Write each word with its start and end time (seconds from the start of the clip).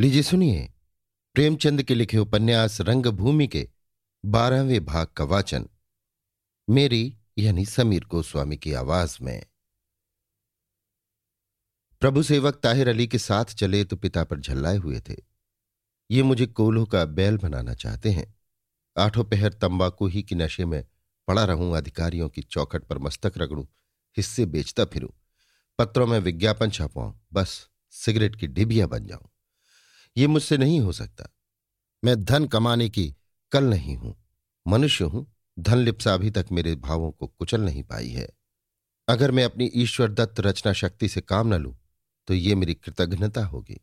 लीजिए 0.00 0.22
सुनिए। 0.22 0.60
प्रेमचंद 1.36 1.82
के 1.82 1.94
लिखे 1.94 2.18
उपन्यास 2.18 2.80
रंगभूमि 2.80 3.46
के 3.46 3.66
बारहवें 4.24 4.84
भाग 4.84 5.06
का 5.06 5.24
वाचन, 5.24 5.66
मेरी 6.68 7.16
यानी 7.38 7.64
समीर 7.64 8.04
गोस्वामी 8.04 8.56
की 8.56 8.72
आवाज़ 8.72 9.16
में। 9.22 9.42
प्रभु 12.02 12.22
सेवक 12.22 12.54
ताहिर 12.54 12.88
अली 12.88 13.06
के 13.06 13.18
साथ 13.18 13.44
चले 13.44 13.82
तो 13.84 13.96
पिता 13.96 14.24
पर 14.24 14.40
झल्लाए 14.40 14.76
हुए 14.76 15.00
थे। 15.00 15.16
ये 16.10 16.22
मुझे 16.22 16.46
कोल्हों 16.46 16.84
का 16.86 17.04
बैल 17.04 17.36
बनाना 17.38 17.74
चाहते 17.74 18.10
हैं। 18.10 18.34
आठों 18.96 19.24
पहर 19.24 19.52
तंबाकू 19.52 20.06
ही 20.06 20.22
के 20.22 20.34
नशे 20.34 20.64
में 20.64 20.84
पड़ा 21.28 21.44
रहूँ, 21.44 21.76
अधिकारियों 21.76 22.28
की 22.28 22.42
चौखट 22.42 22.84
पर 22.84 22.98
मस्तक 22.98 23.32
रगड़ूं, 23.38 23.64
हिस्से 24.16 24.46
बेचता 24.46 24.84
फिरूं, 24.84 25.10
पत्रों 25.78 26.06
में 26.06 26.18
विज्ञापन 26.18 26.70
छापाऊं 26.70 27.12
बस 27.32 27.68
सिगरेट 27.90 28.36
की 28.36 28.46
डिबिया 28.46 28.86
बन 28.86 29.06
जाऊँ। 29.06 29.29
ये 30.20 30.26
मुझसे 30.26 30.58
नहीं 30.58 30.80
हो 30.80 30.92
सकता। 30.92 31.28
मैं 32.04 32.24
धन 32.24 32.46
कमाने 32.46 32.88
की 32.88 33.14
कल 33.52 33.64
नहीं 33.64 33.96
हूँ। 33.96 34.16
मनुष्य 34.66 35.04
हूँ, 35.04 35.34
धन 35.58 35.78
लिप्सा 35.78 36.14
अभी 36.14 36.30
तक 36.30 36.46
मेरे 36.52 36.74
भावों 36.74 37.10
को 37.10 37.26
कुचल 37.26 37.60
नहीं 37.60 37.82
पाई 37.82 38.08
है। 38.08 38.28
अगर 39.08 39.30
मैं 39.30 39.44
अपनी 39.44 39.70
ईश्वर 39.74 40.10
दत्त 40.12 40.40
रचना 40.40 40.72
शक्ति 40.72 41.08
से 41.08 41.20
काम 41.20 41.54
न 41.54 41.54
लूँ 41.54 41.78
तो 42.26 42.34
ये 42.34 42.54
मेरी 42.54 42.74
कृतघ्नता 42.74 43.44
होगी। 43.44 43.80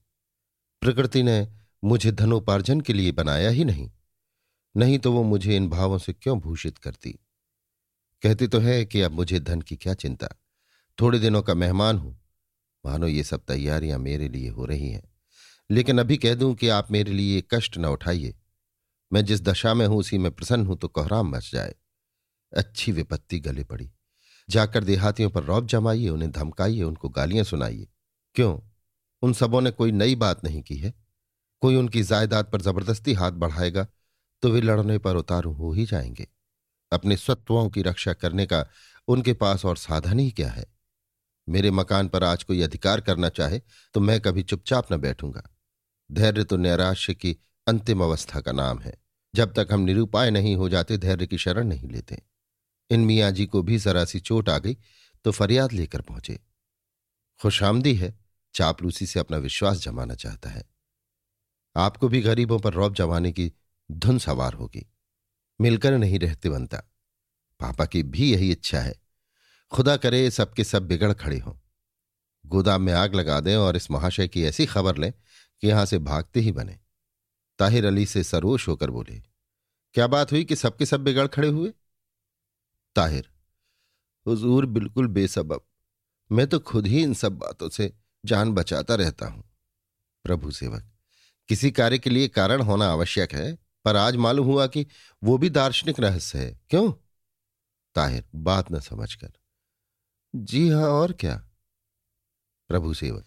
प्रकृति 0.82 1.24
ने 1.24 1.48
मुझे 1.84 2.12
धनोपार्जन 2.12 2.82
के 2.82 2.94
लिए 2.94 3.12
बनाया 3.12 3.50
ही 3.50 3.66
नहीं। 3.66 3.92
नहीं 4.78 5.00
तो 5.00 5.12
वो 5.12 5.24
मुझे 5.24 5.56
इन 5.56 5.70
भावों 5.70 5.98
से 5.98 6.14
क्यों 6.14 6.40
भूषित 6.40 6.78
करती? 6.78 7.12
कहती 8.22 8.48
तो 8.48 8.60
है 8.60 8.86
कि 8.86 9.02
अब 9.02 9.12
मुझे 9.12 9.40
धन 9.40 9.62
की 9.62 9.76
क्या 9.76 9.94
चिंता। 9.94 10.28
थोड़े 11.02 11.20
दिनों 11.20 11.42
का 11.42 11.54
मेहमान 11.54 11.98
हूँ। 11.98 12.20
मानो 12.86 13.08
ये 13.08 13.24
सब 13.24 13.46
तैयारियाँ 13.46 14.00
मेरे 14.00 14.28
लिए 14.28 14.50
हो 14.50 14.66
रही 14.66 14.90
हैं। 14.90 15.17
लेकिन 15.72 16.00
अभी 16.00 16.18
कह 16.18 16.34
दूँ 16.34 16.56
कि 16.56 16.70
आप 16.70 16.92
मेरे 16.92 17.12
लिए 17.12 17.44
कष्ट 17.54 17.78
न 17.78 17.86
उठाइए। 17.86 18.36
मैं 19.14 19.26
जिस 19.26 19.42
दशा 19.42 19.74
में 19.74 19.88
हूँ, 19.88 19.98
उसी 19.98 20.18
में 20.18 20.32
प्रसन्न 20.32 20.66
हूँ 20.66 20.78
तो 20.78 20.88
कोहराम 20.88 21.30
मच 21.30 21.52
जाए। 21.52 21.76
अच्छी 22.58 22.92
विपत्ति 22.92 23.40
गले 23.40 23.64
पड़ी। 23.64 23.92
जाकर 24.50 24.84
देहातियों 24.84 25.30
पर 25.30 25.44
रौब 25.44 25.68
जमाइए, 25.68 26.10
उन्हें 26.10 26.32
धमकाइए, 26.32 26.84
उनको 26.84 27.10
गालियाँ 27.10 27.44
सुनाइए। 27.44 27.88
क्यों? 28.36 28.60
उन 29.22 29.34
सबों 29.34 29.62
ने 29.62 29.72
कोई 29.72 29.92
नई 29.92 30.16
बात 30.16 30.44
नहीं 30.44 30.62
की 30.62 30.78
है। 30.78 30.94
कोई 31.62 31.76
उनकी 31.76 32.04
जायदाद 32.04 32.46
पर 32.46 32.62
ज़बरदस्ती 32.62 33.14
हाथ 33.14 33.32
बढ़ाएगा 33.32 33.88
तो 34.42 34.50
वे 34.50 34.62
लड़ने 34.62 34.98
पर 34.98 35.16
उतारू 35.16 35.54
हो 35.54 35.72
ही 35.72 35.86
जाएँगे। 35.86 36.28
अपने 36.92 37.18
स्वत्वों 37.18 37.70
की 37.70 37.82
रक्षा 37.82 38.14
करने 38.14 38.46
का 38.46 38.66
उनके 39.08 39.34
पास 39.34 39.66
और 39.66 39.78
साधन 39.78 40.20
ही 40.20 40.32
क्या 40.32 40.50
है? 40.50 40.66
मेरे 41.50 41.72
मकान 41.72 42.08
पर 42.08 42.24
आज 42.24 42.44
कोई 42.44 42.62
अधिकार 42.62 43.02
करना 43.02 43.30
चाहे 43.30 43.62
तो 43.94 44.00
मैं 44.00 44.22
कभी 44.22 44.44
चुपचाप 44.44 44.94
न 44.94 44.98
बैठूँगा। 44.98 45.57
धैर्य 46.12 46.44
तो 46.44 46.58
नैराश्य 46.58 47.14
की 47.14 47.38
अंतिम 47.68 48.02
अवस्था 48.02 48.42
का 48.42 48.52
नाम 48.52 48.80
है। 48.80 48.98
जब 49.36 49.54
तक 49.54 49.68
हम 49.72 49.80
निरुपाय 49.80 50.32
नहीं 50.32 50.56
हो 50.56 50.70
जाते, 50.70 50.98
धैर्य 50.98 51.28
की 51.28 51.38
शरण 51.38 51.68
नहीं 51.68 51.90
लेते। 51.90 52.22
इन 52.90 53.00
मियाँ 53.00 53.32
जी 53.32 53.46
को 53.46 53.62
भी 53.62 53.78
जरा 53.78 54.06
सी 54.06 54.20
चोट 54.20 54.50
आ 54.50 54.58
गई 54.58 54.78
तो 55.24 55.32
फरियाद 55.32 55.74
लेकर 55.74 56.02
पहुँचे। 56.02 56.40
खुशामदी 57.42 57.96
है, 57.96 58.20
चापलूसी 58.54 59.06
से 59.06 59.20
अपना 59.20 59.38
विश्वास 59.38 59.78
जमाना 59.78 60.16
चाहता 60.16 60.50
है। 60.50 60.64
आपको 61.76 62.08
भी 62.08 62.22
गरीबों 62.22 62.60
पर 62.60 62.74
रौब 62.74 62.94
जमाने 62.94 63.32
की 63.32 63.54
धुन 63.92 64.20
सवार 64.20 64.54
होगी। 64.54 64.94
मिलकर 65.62 65.98
नहीं 65.98 66.20
रहते 66.20 66.50
बनता। 66.50 66.78
पापा 67.60 67.86
की 67.86 68.04
भी 68.04 68.34
यही 68.34 68.52
इच्छा 68.52 68.80
है। 68.80 68.96
खुदा 69.72 69.98
करे 69.98 70.32
सबके 70.32 70.64
सब 70.64 70.88
बिगड़ 70.88 71.14
खड़े 71.14 71.40
हों। 71.40 71.54
गोदाम 72.46 72.82
में 72.82 72.94
आग 72.94 73.16
लगा 73.16 73.40
दें 73.40 73.56
और 73.56 73.76
इस 73.76 73.92
महाशय 73.92 74.28
की 74.28 74.44
ऐसी 74.44 74.66
खबर 74.66 74.98
लें 74.98 75.14
कि 75.64 75.68
यहाँ 75.68 75.86
से 75.86 76.00
भागते 76.00 76.40
ही 76.40 76.52
बने। 76.52 76.80
ताहिर 77.60 77.86
अली 77.86 78.06
से 78.06 78.24
सरोश 78.24 78.68
होकर 78.68 78.90
बोले, 78.90 79.20
क्या 79.96 80.08
बात 80.08 80.32
हुई 80.32 80.44
कि 80.44 80.56
सबके 80.56 80.86
सब 80.86 81.04
बिगड़ 81.04 81.28
खड़े 81.28 81.48
हुए? 81.48 81.72
ताहिर, 82.96 83.30
हुजूर 84.26 84.66
बिल्कुल 84.66 85.08
बेसबब। 85.08 85.66
मैं 86.32 86.48
तो 86.48 86.60
खुद 86.60 86.88
ही 86.88 87.02
इन 87.04 87.14
सब 87.14 87.38
बातों 87.38 87.70
से 87.70 87.92
जान 88.24 88.52
बचाता 88.54 88.96
रहता 88.96 89.28
हूँ। 89.28 89.44
प्रभु 90.26 90.52
सेवक, 90.52 90.92
किसी 91.50 91.72
कार्य 91.72 91.98
के 92.00 92.10
लिए 92.10 92.28
कारण 92.28 92.62
होना 92.62 92.88
आवश्यक 92.88 93.34
है, 93.34 93.54
पर 93.86 93.96
आज 93.96 94.16
मालूम 94.16 94.48
हुआ 94.48 94.68
कि 94.68 94.86
वो 95.22 95.38
भी 95.38 95.50
दार्शनिक 95.50 96.00
रहस्य 96.00 96.40
है। 96.40 96.60
क्यों? 96.70 96.92
ताहिर, 97.96 98.24
बात 98.36 98.72
न 98.72 98.80
समझकर, 98.80 99.32
जी 100.34 100.68
हाँ, 100.70 100.90
और 100.90 101.12
क्या? 101.14 101.36
प्रभु 102.70 102.94
सेवक 102.94 103.26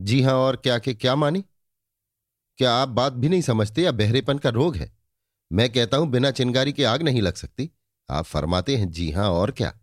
जी 0.00 0.22
हाँ, 0.22 0.34
और 0.34 0.56
क्या, 0.56 0.78
के 0.78 0.94
क्या 0.94 1.16
मानी? 1.16 1.44
क्या 2.58 2.72
आप 2.72 2.88
बात 2.88 3.12
भी 3.12 3.28
नहीं 3.28 3.42
समझते 3.42 3.82
या 3.82 3.92
बहरेपन 3.92 4.38
का 4.38 4.48
रोग 4.48 4.76
है? 4.76 4.96
मैं 5.52 5.72
कहता 5.72 5.96
हूँ, 5.96 6.10
बिना 6.10 6.30
चिंगारी 6.30 6.72
की 6.72 6.82
आग 6.82 7.02
नहीं 7.02 7.22
लग 7.22 7.34
सकती। 7.34 7.70
आप 8.10 8.24
फरमाते 8.24 8.76
हैं, 8.76 8.90
जी 8.90 9.10
हाँ, 9.10 9.30
और 9.30 9.50
क्या? 9.50 9.78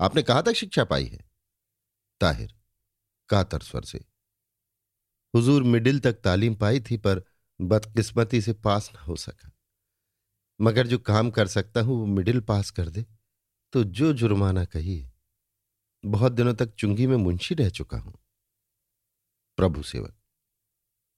आपने 0.00 0.22
कहा 0.22 0.42
तक 0.42 0.52
शिक्षा 0.52 0.84
पाई 0.84 1.04
है? 1.04 1.24
ताहिर, 2.20 2.54
कातर 3.28 3.60
स्वर 3.60 3.82
से। 3.82 4.04
हुजूर 5.34 5.62
मिडिल 5.62 6.00
तक 6.00 6.12
तालीम 6.12 6.54
पाई 6.54 6.80
थी, 6.80 6.96
पर 6.96 7.22
बदकिस्मती 7.60 8.40
से 8.40 8.52
पास 8.52 8.90
न 8.94 8.98
हो 8.98 9.16
सका। 9.16 9.52
मगर 10.60 10.86
जो 10.86 10.98
काम 10.98 11.30
कर 11.30 11.46
सकता 11.46 11.80
हूँ, 11.80 11.98
वो 11.98 12.06
मिडिल 12.06 12.40
पास 12.40 12.70
कर 12.70 12.88
दे। 12.88 13.06
तो 13.72 13.84
जो 13.84 14.12
जुर्माना 14.12 14.64
कहिए। 14.64 15.10
बहुत 16.04 16.32
दिनों 16.32 16.54
तक 16.54 16.74
चुंगी 16.74 17.06
में 17.06 17.16
मुंशी 17.16 17.54
रह 17.54 17.68
चुका 17.68 17.98
हूँ। 17.98 18.21
प्रभु 19.56 19.82
सेवक। 19.82 20.14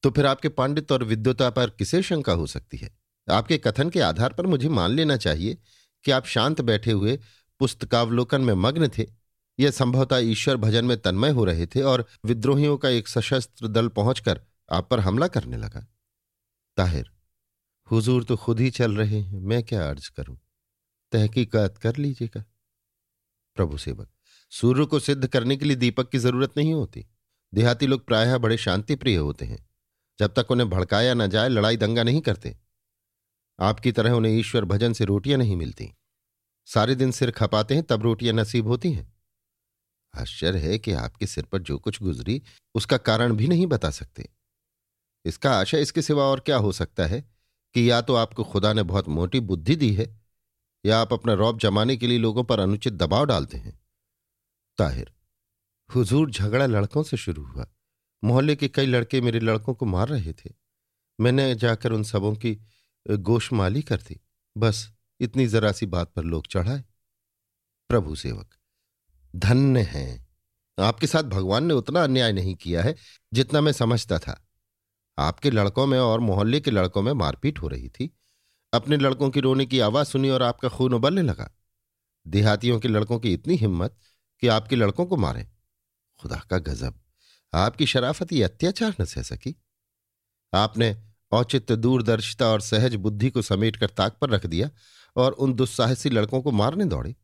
तो 0.03 0.11
फिर 0.11 0.27
आपके 0.27 0.49
पांडित 0.49 0.93
और 0.93 1.05
विद्वता 1.05 1.51
पर 1.51 1.71
किसे 1.71 2.03
शंका 2.03 2.33
हो 2.33 2.47
सकती 2.47 2.77
है? 2.77 2.99
आपके 3.31 3.59
कथन 3.59 3.91
के 3.91 4.01
आधार 4.01 4.33
पर 4.33 4.47
मुझे 4.47 4.69
मान 4.69 4.91
लेना 4.91 5.17
चाहिए 5.17 5.59
कि 6.05 6.11
आप 6.11 6.27
शांत 6.27 6.61
बैठे 6.61 6.93
हुए 6.93 7.19
पुस्तकावलोकन 7.61 8.41
में 8.41 8.55
मग्न 8.55 8.89
थे। 8.89 9.07
यह 9.59 9.71
संभवतः 9.71 10.17
ईश्वर 10.17 10.57
भजन 10.57 10.85
में 10.85 11.01
तन्मय 11.01 11.31
हो 11.31 11.45
रहे 11.45 11.67
थे 11.67 11.83
और 11.83 12.07
विद्रोहियों 12.25 12.77
का 12.77 12.89
एक 12.89 13.09
सशस्त्र 13.09 13.69
दल 13.69 13.89
पहुंचकर 13.89 14.41
आप 14.73 14.89
पर 14.91 15.01
हमला 15.01 15.29
करने 15.29 15.57
लगा। 15.57 15.87
ताहिर, 16.77 17.11
हुजूर 17.91 18.25
तो 18.25 18.37
खुद 18.37 18.61
ही 18.61 18.71
चल 18.71 18.97
रहे 18.97 19.21
हैं, 19.21 19.41
मैं 19.41 19.63
क्या 19.63 19.89
अर्ज़ 19.89 20.11
करूँ? 20.11 20.39
तहकीकात 21.13 21.79
कर 21.79 21.97
लीजिएगा। 21.97 22.45
प्रभु 23.57 23.79
सेवक, 23.79 24.09
सूर्य 24.51 24.85
को 24.85 24.99
सिद्ध 24.99 25.27
करने 25.27 25.57
के 25.57 25.65
लिए 25.65 25.77
दीपक 25.77 26.11
की 26.11 26.19
ज़रूरत 26.19 26.53
नहीं 26.57 26.73
होती। 26.75 27.07
देहाती 27.55 27.87
लोग 27.87 28.05
प्रायः 28.07 28.39
बड़े 28.39 28.57
शांति 28.57 28.95
प्रिय 28.97 29.17
होते 29.17 29.45
हैं। 29.45 29.65
जब 30.19 30.35
तक 30.35 30.51
उन्हें 30.51 30.69
भड़काया 30.71 31.15
न 31.15 31.27
जाए, 31.27 31.49
लड़ाई 31.49 31.77
दंगा 31.77 32.03
नहीं 32.03 32.21
करते। 32.21 32.57
आपकी 33.59 33.93
तरह 33.93 34.13
उन्हें 34.13 34.33
ईश्वर 34.33 34.65
भजन 34.65 34.93
से 34.93 35.05
रोटियाँ 35.05 35.39
नहीं 35.39 35.57
मिलती। 35.57 35.91
सारे 36.69 36.95
दिन 36.95 37.11
सिर 37.11 37.31
खपाते 37.31 37.75
हैं, 37.75 37.83
तब 37.83 38.03
रोटियाँ 38.03 38.35
नसीब 38.35 38.67
होती 38.67 38.93
हैं। 38.93 39.13
आश्चर्य 40.15 40.59
है 40.59 40.79
कि 40.79 40.93
आपके 40.93 41.27
सिर 41.27 41.45
पर 41.45 41.59
जो 41.59 41.79
कुछ 41.79 42.03
गुजरी, 42.03 42.43
उसका 42.75 42.97
कारण 42.97 43.33
भी 43.33 43.49
नहीं 43.49 43.67
बता 43.67 43.91
सकते। 43.91 44.29
इसका 45.25 45.53
आशय 45.53 45.83
इसके 45.83 46.03
सिवा 46.03 46.25
और 46.25 46.41
क्या 46.41 46.57
हो 46.57 46.73
सकता 46.73 47.07
है 47.07 47.21
कि 47.75 47.91
या 47.91 48.01
तो 48.01 48.15
आपको 48.15 48.45
खुदा 48.45 48.73
ने 48.73 48.83
बहुत 48.83 49.09
मोटी 49.09 49.41
बुद्धि 49.41 49.77
दी 49.77 49.93
है, 49.95 50.07
या 50.85 50.99
आप 50.99 51.13
अपना 51.13 51.35
रौब 51.35 51.59
जमाने 51.59 51.97
के 51.97 52.07
लिए 52.07 52.19
लोगों 52.19 52.45
पर 52.45 52.61
अनुचित 52.61 52.93
दबाव 52.93 53.25
डालते 53.25 53.57
हैं। 53.57 53.79
ताहिर 54.79 55.13
हुजूर 55.95 56.31
झगड़ा 56.31 56.67
लड़कों 56.67 57.03
से 57.03 57.17
शुरू 57.17 57.45
हुआ। 57.45 57.67
मोहल्ले 58.25 58.57
के 58.57 58.69
कई 58.69 58.87
लड़के 58.87 59.21
मेरे 59.21 59.41
लड़कों 59.41 59.75
को 59.75 59.87
मार 59.87 60.09
रहे 60.09 60.33
थे। 60.33 60.51
मैंने 61.21 61.55
जाकर 61.55 61.93
उन 61.93 62.03
सबों 62.03 62.35
की 62.35 62.61
गोशमाली 63.11 63.83
कर 63.83 63.97
दी। 63.97 64.21
बस, 64.57 64.91
इतनी 65.21 65.47
जरा 65.47 65.73
सी 65.73 65.87
बात 65.87 66.13
पर 66.13 66.25
लोग 66.25 66.47
चढ़ाए। 66.47 66.85
प्रभु 67.89 68.15
सेवक, 68.15 68.55
धन्य 69.37 69.81
हैं। 69.81 70.27
आपके 70.79 71.07
साथ 71.07 71.23
भगवान 71.23 71.65
ने 71.65 71.75
उतना 71.75 72.03
अन्याय 72.05 72.33
नहीं 72.33 72.55
किया 72.55 72.83
है 72.83 72.97
जितना 73.35 73.61
मैं 73.61 73.73
समझता 73.73 74.19
था। 74.19 74.49
आपके 75.19 75.51
लड़कों 75.51 75.87
में 75.87 75.99
और 75.99 76.21
मोहल्ले 76.21 76.61
के 76.61 76.71
लड़कों 76.71 77.03
में 77.03 77.13
मारपीट 77.13 77.59
हो 77.63 77.69
रही 77.69 77.89
थी। 77.89 78.17
अपने 78.75 78.97
लड़कों 78.97 79.31
की 79.31 79.41
रोने 79.41 79.67
की 79.67 79.81
आवाज़ 79.81 80.09
सुनी 80.09 80.31
और 80.31 80.43
आपका 80.43 80.69
खून 80.69 80.95
उबलने 80.95 81.23
लगा। 81.23 81.51
देहातियों 82.27 82.81
के 82.81 82.89
लड़कों 82.89 83.19
की 83.19 83.33
इतनी 83.33 83.57
हिम्मत 83.57 83.99
कि 84.41 84.47
आपके 84.47 84.77
लड़कों 84.77 85.07
को 85.07 85.17
मारें। 85.17 85.54
खुदा 86.25 86.41
का 86.51 86.59
गजब। 86.59 87.01
आपकी 87.53 87.87
शराफत 87.87 88.33
ये 88.33 88.43
अत्याचार 88.43 88.95
न 89.01 89.05
सह 89.05 89.23
सकी। 89.23 89.55
आपने 90.53 90.97
औचित्य, 91.33 91.77
दूरदर्शिता 91.77 92.47
और 92.47 92.61
सहज 92.61 92.95
बुद्धि 92.97 93.31
को 93.31 93.43
समेट 93.43 93.77
कर 93.77 93.91
ताक 93.91 94.17
पर 94.21 94.31
रख 94.31 94.47
दिया 94.47 94.71
और 95.17 95.33
उन 95.35 95.53
दुस्साहसी 95.55 96.11
लड़कों 96.11 96.41
को 96.43 96.51
मारने 96.53 96.85
दौड़े। 96.85 97.15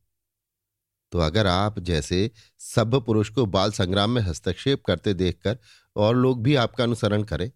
तो 1.12 1.19
अगर 1.19 1.47
आप 1.47 1.79
जैसे 1.81 2.31
सभ्य 2.61 3.00
पुरुष 3.00 3.29
को 3.29 3.47
बाल 3.47 3.70
संग्राम 3.73 4.11
में 4.11 4.20
हस्तक्षेप 4.23 4.85
करते 4.85 5.14
देखकर 5.14 5.58
और 5.96 6.17
लोग 6.17 6.43
भी 6.43 6.55
आपका 6.55 6.85
अनुसरण 6.85 7.23
करें 7.23 7.50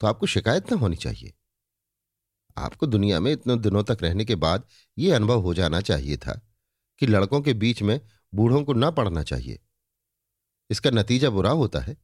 तो 0.00 0.06
आपको 0.06 0.26
शिकायत 0.26 0.72
न 0.72 0.76
होनी 0.76 0.96
चाहिए। 0.96 1.32
आपको 2.56 2.86
दुनिया 2.86 3.20
में 3.20 3.32
इतने 3.32 3.56
दिनों 3.58 3.82
तक 3.84 3.98
रहने 4.02 4.24
के 4.24 4.34
बाद 4.34 4.66
यह 4.98 5.16
अनुभव 5.16 5.40
हो 5.40 5.54
जाना 5.54 5.80
चाहिए 5.80 6.16
था 6.16 6.40
कि 7.00 7.06
लड़कों 7.06 7.40
के 7.40 7.54
बीच 7.54 7.82
में 7.82 8.00
बूढ़ों 8.32 8.62
को 8.64 8.74
न 8.74 8.90
पढ़ना 8.90 9.22
चाहिए। 9.22 9.58
इसका 10.70 10.90
नतीजा 10.90 11.30
बुरा 11.30 11.50
होता 11.52 11.80
है। 11.80 11.96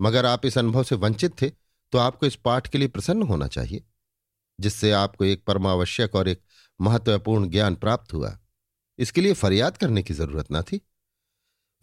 मगर 0.00 0.26
आप 0.26 0.46
इस 0.46 0.58
अनुभव 0.58 0.82
से 0.84 0.96
वंचित 0.96 1.40
थे 1.42 1.50
तो 1.92 1.98
आपको 1.98 2.26
इस 2.26 2.34
पाठ 2.38 2.66
के 2.68 2.78
लिए 2.78 2.88
प्रसन्न 2.88 3.22
होना 3.24 3.46
चाहिए, 3.48 3.82
जिससे 4.58 4.90
आपको 4.92 5.24
एक 5.26 5.44
परमावश्यक 5.44 6.14
और 6.14 6.28
एक 6.28 6.42
महत्वपूर्ण 6.80 7.48
ज्ञान 7.50 7.74
प्राप्त 7.76 8.12
हुआ। 8.14 8.38
इसके 8.98 9.20
लिए 9.20 9.32
फरियाद 9.34 9.76
करने 9.76 10.02
की 10.02 10.14
ज़रूरत 10.14 10.50
ना 10.50 10.62
थी। 10.62 10.80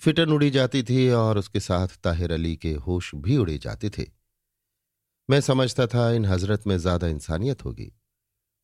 फिटन 0.02 0.32
उड़ी 0.32 0.50
जाती 0.52 0.82
थी 0.84 1.10
और 1.12 1.38
उसके 1.38 1.60
साथ 1.62 1.98
ताहिर 2.04 2.32
अली 2.34 2.56
के 2.58 2.74
होश 2.78 3.14
भी 3.18 3.38
उड़े 3.38 3.58
जाते 3.58 3.90
थे। 3.90 4.06
मैं 5.30 5.40
समझता 5.42 5.86
था 5.88 6.10
इन 6.12 6.26
हज़रत 6.26 6.68
में 6.68 6.78
ज़्यादा 6.78 7.08
इंसानियत 7.08 7.64
होगी, 7.66 7.92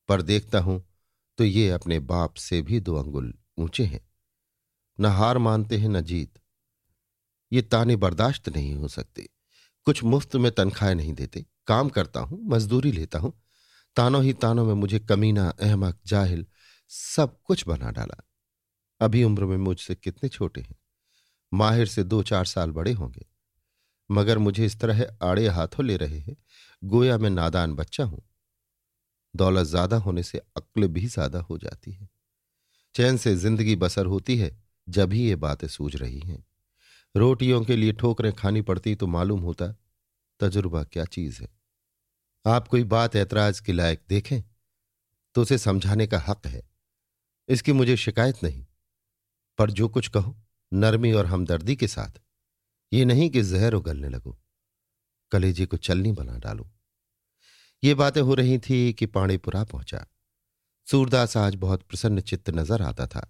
पर 0.09 0.21
देखता 0.23 0.59
हूँ 0.59 0.83
तो 1.39 1.43
ये 1.43 1.69
अपने 1.71 1.99
बाप 2.01 2.33
से 2.35 2.61
भी 2.61 2.79
दो 2.81 2.95
अंगुल 2.95 3.33
ऊँचे 3.57 3.83
हैं। 3.85 4.01
न 4.99 5.05
हार 5.07 5.37
मानते 5.39 5.77
हैं, 5.77 5.89
न 5.89 6.01
जीत। 6.03 6.40
ये 7.53 7.61
ताने 7.61 7.95
बर्दाश्त 7.95 8.49
नहीं 8.49 8.75
हो 8.75 8.87
सकते। 8.87 9.29
कुछ 9.85 10.03
मुफ़्त 10.03 10.35
में 10.35 10.51
तनख्वाहें 10.51 10.95
नहीं 10.95 11.13
देते। 11.13 11.45
काम 11.67 11.89
करता 11.89 12.19
हूँ, 12.19 12.39
मजदूरी 12.43 12.91
लेता 12.91 13.19
हूँ। 13.19 13.41
तानों 13.95 14.23
ही 14.23 14.33
तानों 14.33 14.65
में 14.65 14.73
मुझे 14.73 14.99
कमीना, 14.99 15.49
अहमक, 15.49 15.99
जाहिल 16.05 16.45
सब 16.89 17.41
कुछ 17.43 17.67
बना 17.67 17.91
डाला। 17.91 18.23
अभी 19.01 19.23
उम्र 19.23 19.45
में 19.45 19.57
मुझसे 19.57 19.95
कितने 19.95 20.29
छोटे 20.29 20.61
हैं? 20.61 20.75
माहिर 21.53 21.87
से 21.87 22.03
दो 22.03 22.23
चार 22.23 22.45
साल 22.45 22.71
बड़े 22.71 22.91
होंगे। 22.91 23.25
मगर 24.11 24.37
मुझे 24.37 24.65
इस 24.65 24.79
तरह 24.79 25.17
आड़े 25.21 25.47
हाथों 25.47 25.85
ले 25.85 25.97
रहे 25.97 26.19
हैं। 26.19 26.37
गोया 26.83 27.17
मैं 27.17 27.29
नादान 27.29 27.73
बच्चा 27.73 28.03
हूँ। 28.03 28.23
दौलत 29.35 29.67
ज़्यादा 29.67 29.97
होने 29.97 30.23
से 30.23 30.37
अक्ल 30.37 30.87
भी 30.87 31.05
ज़्यादा 31.05 31.39
हो 31.39 31.57
जाती 31.57 31.91
है। 31.91 32.09
चैन 32.95 33.17
से 33.17 33.35
ज़िंदगी 33.35 33.75
बसर 33.75 34.05
होती 34.05 34.37
है, 34.37 34.63
जब 34.89 35.13
ही 35.13 35.23
ये 35.23 35.35
बातें 35.35 35.67
सूझ 35.67 35.95
रही 35.95 36.19
हैं। 36.19 36.45
रोटियों 37.15 37.63
के 37.63 37.75
लिए 37.75 37.93
ठोकरें 37.93 38.31
खानी 38.33 38.61
पड़ती 38.61 38.95
तो 38.95 39.07
मालूम 39.07 39.39
होता, 39.41 39.67
तजुर्बा 40.39 40.83
क्या 40.83 41.05
चीज़ 41.05 41.41
है। 41.41 41.47
आप 42.45 42.67
कोई 42.67 42.83
बात 42.85 43.15
ऐतराज 43.15 43.59
के 43.59 43.73
लायक 43.73 44.01
देखें 44.09 44.41
तो 45.35 45.41
उसे 45.41 45.57
समझाने 45.57 46.07
का 46.07 46.19
हक 46.19 46.47
है। 46.47 46.61
इसकी 47.49 47.71
मुझे 47.73 47.95
शिकायत 47.97 48.43
नहीं, 48.43 48.65
पर 49.59 49.71
जो 49.71 49.87
कुछ 49.89 50.07
कहो, 50.07 50.35
नरमी 50.71 51.11
और 51.11 51.25
हमदर्दी 51.25 51.75
के 51.75 51.87
साथ, 51.87 52.19
ये 52.91 53.05
नहीं 53.05 53.29
कि 53.29 53.41
जहर 53.41 53.73
उगलने 53.73 54.09
लगो। 54.09 54.37
कलेजी 55.31 55.65
को 55.65 55.77
चलनी 55.79 56.11
बना 56.11 56.37
डालो। 56.37 56.69
ये 57.83 57.93
बातें 57.95 58.21
हो 58.21 58.33
रही 58.33 58.57
थी 58.59 58.93
कि 58.93 59.05
पाणीपुरा 59.07 59.63
पहुँचा। 59.63 60.05
सूरदास 60.87 61.37
आज 61.37 61.55
बहुत 61.57 61.83
प्रसन्न 61.83 62.21
चित्त 62.21 62.49
नज़र 62.49 62.81
आता 62.81 63.07
था, 63.07 63.27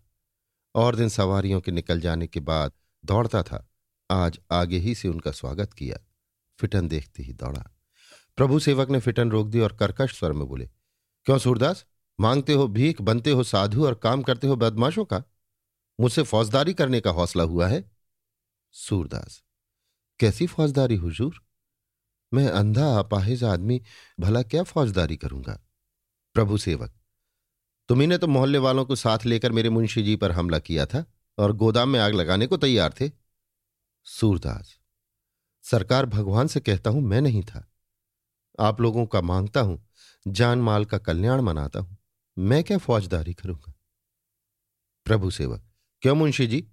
और 0.75 0.95
दिन 0.95 1.09
सवारियों 1.09 1.61
के 1.61 1.71
निकल 1.71 1.99
जाने 1.99 2.27
के 2.27 2.39
बाद 2.41 2.71
दौड़ता 3.03 3.43
था। 3.43 3.67
आज 4.11 4.39
आगे 4.51 4.77
ही 4.77 4.95
से 4.95 5.07
उनका 5.07 5.31
स्वागत 5.31 5.73
किया। 5.73 5.97
फिटन 6.59 6.87
देखते 6.87 7.23
ही 7.23 7.33
दौड़ा। 7.33 7.63
प्रभु 8.37 8.59
सेवक 8.59 8.89
ने 8.89 8.99
फिटन 8.99 9.31
रोक 9.31 9.47
दी 9.47 9.59
और 9.59 9.73
कर्कश 9.73 10.17
स्वर 10.17 10.31
में 10.31 10.45
बोले, 10.47 10.69
क्यों 11.25 11.37
सूरदास? 11.37 11.85
मांगते 12.19 12.53
हो 12.53 12.67
भीख, 12.67 13.01
बनते 13.01 13.31
हो 13.31 13.43
साधु 13.43 13.85
और 13.85 13.95
काम 13.95 14.23
करते 14.23 14.47
हो 14.47 14.55
बदमाशों 14.55 15.05
का? 15.05 15.23
मुझसे 15.99 16.23
फौजदारी 16.23 16.73
करने 16.73 17.01
का 17.01 17.11
हौसला 17.11 17.43
हुआ 17.43 17.67
है? 17.67 17.83
सूरदास, 18.73 19.41
कैसी 20.19 20.47
फौजदारी 20.47 20.95
हुजूर? 20.95 21.41
मैं 22.33 22.47
अंधा, 22.47 22.99
अपाहिज 22.99 23.43
आदमी, 23.43 23.81
भला 24.19 24.41
क्या 24.43 24.63
फौजदारी 24.63 25.17
करूँगा? 25.17 25.59
प्रभु 26.35 26.57
सेवक 26.57 26.93
तुम्ही 27.89 28.17
तो 28.17 28.27
मोहल्ले 28.27 28.57
वालों 28.57 28.85
को 28.85 28.95
साथ 28.95 29.25
लेकर 29.25 29.51
मेरे 29.51 29.69
मुंशी 29.69 30.03
जी 30.03 30.15
पर 30.15 30.31
हमला 30.31 30.59
किया 30.59 30.85
था 30.85 31.03
और 31.37 31.51
गोदाम 31.53 31.89
में 31.89 31.99
आग 31.99 32.13
लगाने 32.13 32.47
को 32.47 32.57
तैयार 32.57 32.93
थे। 33.01 33.20
सूरदास, 34.07 34.77
सरकार 35.63 36.05
भगवान 36.05 36.47
से 36.47 36.59
कहता 36.59 36.89
हूँ 36.89 37.01
मैं 37.01 37.21
नहीं 37.21 37.43
था। 37.43 37.67
आप 38.59 38.81
लोगों 38.81 39.05
का 39.05 39.21
माँगता 39.21 39.61
हूँ, 39.61 39.87
जान 40.27 40.59
माल 40.59 40.85
का 40.85 40.97
कल्याण 40.97 41.41
मनाता 41.41 41.79
हूँ, 41.79 41.97
मैं 42.37 42.63
क्या 42.63 42.77
फौजदारी 42.77 43.33
करूँगा? 43.33 43.73
प्रभु 45.05 45.31
सेवक, 45.31 45.63
क्यों 46.01 46.15
मुंशी 46.15 46.47
जी? 46.47 46.67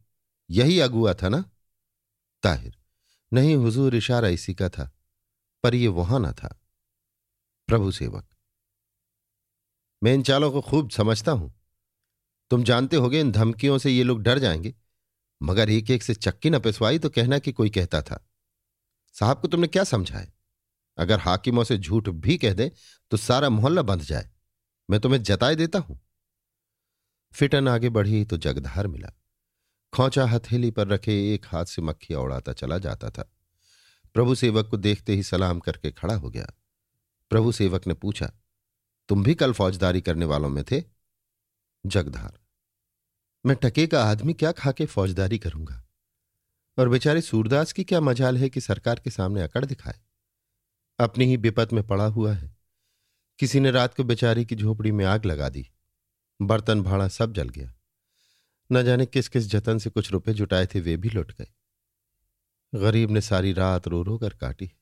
यही 0.51 0.81
अगुआ 0.81 1.15
था 1.15 1.29
ना? 1.29 1.45
ताहिर, 2.43 2.79
नहीं 3.33 3.57
हुजूर 3.57 3.95
इशारा 3.95 4.29
इसी 4.29 4.55
का 4.55 4.69
था, 4.69 4.91
पर 5.63 5.75
यह 5.75 5.91
वहाँ 5.91 6.21
ना 6.21 6.33
था। 6.33 6.61
प्रभु 7.69 7.91
सेवक, 7.91 8.27
मैं 10.03 10.15
इन 10.15 10.23
चालों 10.23 10.53
को 10.53 10.61
खूब 10.61 10.91
समझता 10.91 11.33
हूँ। 11.33 11.53
तुम 12.51 12.63
जानते 12.65 12.97
होगे 12.97 13.21
इन 13.21 13.33
धमकियों 13.33 13.79
से 13.79 13.91
ये 13.91 14.03
लोग 14.03 14.23
डर 14.23 14.39
जाएँगे। 14.39 14.75
मगर 15.41 15.71
एक 15.71 15.91
एक 15.91 16.03
से 16.03 16.15
चक्की 16.15 16.51
न 16.51 16.59
पिसवाई 16.59 16.99
तो 16.99 17.09
कहना 17.11 17.39
कि 17.39 17.53
कोई 17.53 17.71
कहता 17.71 18.03
था। 18.03 18.25
साहब 19.15 19.41
को 19.41 19.49
तुमने 19.49 19.67
क्या 19.67 19.85
समझाए 19.85 20.33
अगर 20.99 21.21
हाकिमों 21.21 21.65
से 21.65 21.79
झूठ 21.79 22.09
भी 22.09 22.37
कह 22.39 22.53
दे 22.53 22.71
तो 23.13 23.17
सारा 23.17 23.49
मोहल्ला 23.49 23.83
बंध 23.83 24.03
जाए। 24.03 24.31
मैं 24.89 25.01
तुम्हें 25.01 25.23
जताए 25.23 25.55
देता 25.55 25.79
हूँ। 25.79 26.01
फिटन 27.35 27.69
आगे 27.69 27.89
बढ़ी 27.89 28.25
तो 28.25 28.37
जगधार 28.37 28.87
मिला। 28.87 29.13
खोचा 29.93 30.25
हथेली 30.27 30.71
पर 30.71 30.89
रखे 30.89 31.13
एक 31.35 31.47
हाथ 31.47 31.65
से 31.65 31.83
मक्खिया 31.83 32.21
उड़ाता 32.21 32.53
चला 32.53 32.79
जाता 32.79 33.11
था। 33.11 33.31
प्रभु 34.15 34.35
सेवक 34.35 34.69
को 34.69 34.77
देखते 34.77 35.15
ही 35.15 35.23
सलाम 35.23 35.61
करके 35.61 35.91
खड़ा 35.91 36.15
हो 36.15 36.31
गया। 36.31 36.47
प्रभु 37.31 37.53
सेवक 37.53 37.87
ने 37.87 37.95
पूछा, 37.95 38.31
तुम 39.09 39.23
भी 39.23 39.35
कल 39.35 39.53
फौजदारी 39.53 40.01
करने 40.01 40.25
वालों 40.25 40.49
में 40.49 40.63
थे? 40.65 40.83
जगधार 41.85 42.39
मैं 43.49 43.57
टके 43.63 43.87
का 43.87 44.05
आदमी 44.05 44.35
क्या 44.35 44.53
खा 44.53 44.73
के 44.73 44.87
फौजदारी 44.87 45.39
करूँगा? 45.39 45.87
और 46.79 46.89
बेचारे 46.89 47.21
सूरदास 47.21 47.73
की 47.73 47.85
क्या 47.85 48.01
मजाल 48.01 48.39
है 48.39 48.49
कि 48.49 48.61
सरकार 48.61 49.01
के 49.01 49.11
सामने 49.11 49.43
अकड़ 49.43 49.65
दिखाए? 49.65 50.01
अपनी 50.99 51.25
ही 51.25 51.37
विपत 51.37 51.73
में 51.73 51.87
पड़ा 51.87 52.07
हुआ 52.07 52.33
है। 52.33 52.57
किसी 53.39 53.61
ने 53.61 53.71
रात 53.71 53.95
को 53.95 54.05
बेचारी 54.05 54.45
की 54.45 54.57
झोपड़ी 54.57 54.93
में 54.93 55.05
आग 55.05 55.25
लगा 55.25 55.49
दी। 55.49 55.69
बर्तन 56.43 56.83
भाड़ा 56.83 57.09
सब 57.09 57.33
जल 57.33 57.49
गया। 57.49 57.75
न 58.73 58.83
जाने 58.83 59.07
किस 59.07 59.29
किस 59.29 59.47
जतन 59.47 59.79
से 59.79 59.91
कुछ 59.91 60.13
रुपए 60.13 60.35
जुटाए 60.35 60.67
थे, 60.67 60.81
वे 60.81 60.97
भी 60.97 61.09
लुट 61.09 61.33
गए। 61.33 61.49
गरीब 62.75 63.11
ने 63.11 63.21
सारी 63.21 63.53
रात 63.53 63.89
रो 63.89 64.03
रो 64.03 64.19
कर 64.19 64.31
काटी। 64.31 64.73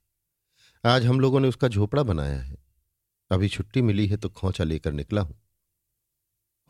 आज 0.84 1.06
हम 1.06 1.20
लोगों 1.20 1.40
ने 1.40 1.48
उसका 1.48 1.68
झोपड़ा 1.68 2.02
बनाया 2.02 2.40
है। 2.40 2.58
अभी 3.30 3.48
छुट्टी 3.48 3.82
मिली 3.82 4.06
है 4.06 4.16
तो 4.16 4.28
खोचा 4.28 4.64
लेकर 4.64 4.92
निकला 4.92 5.20
हूँ। 5.20 5.42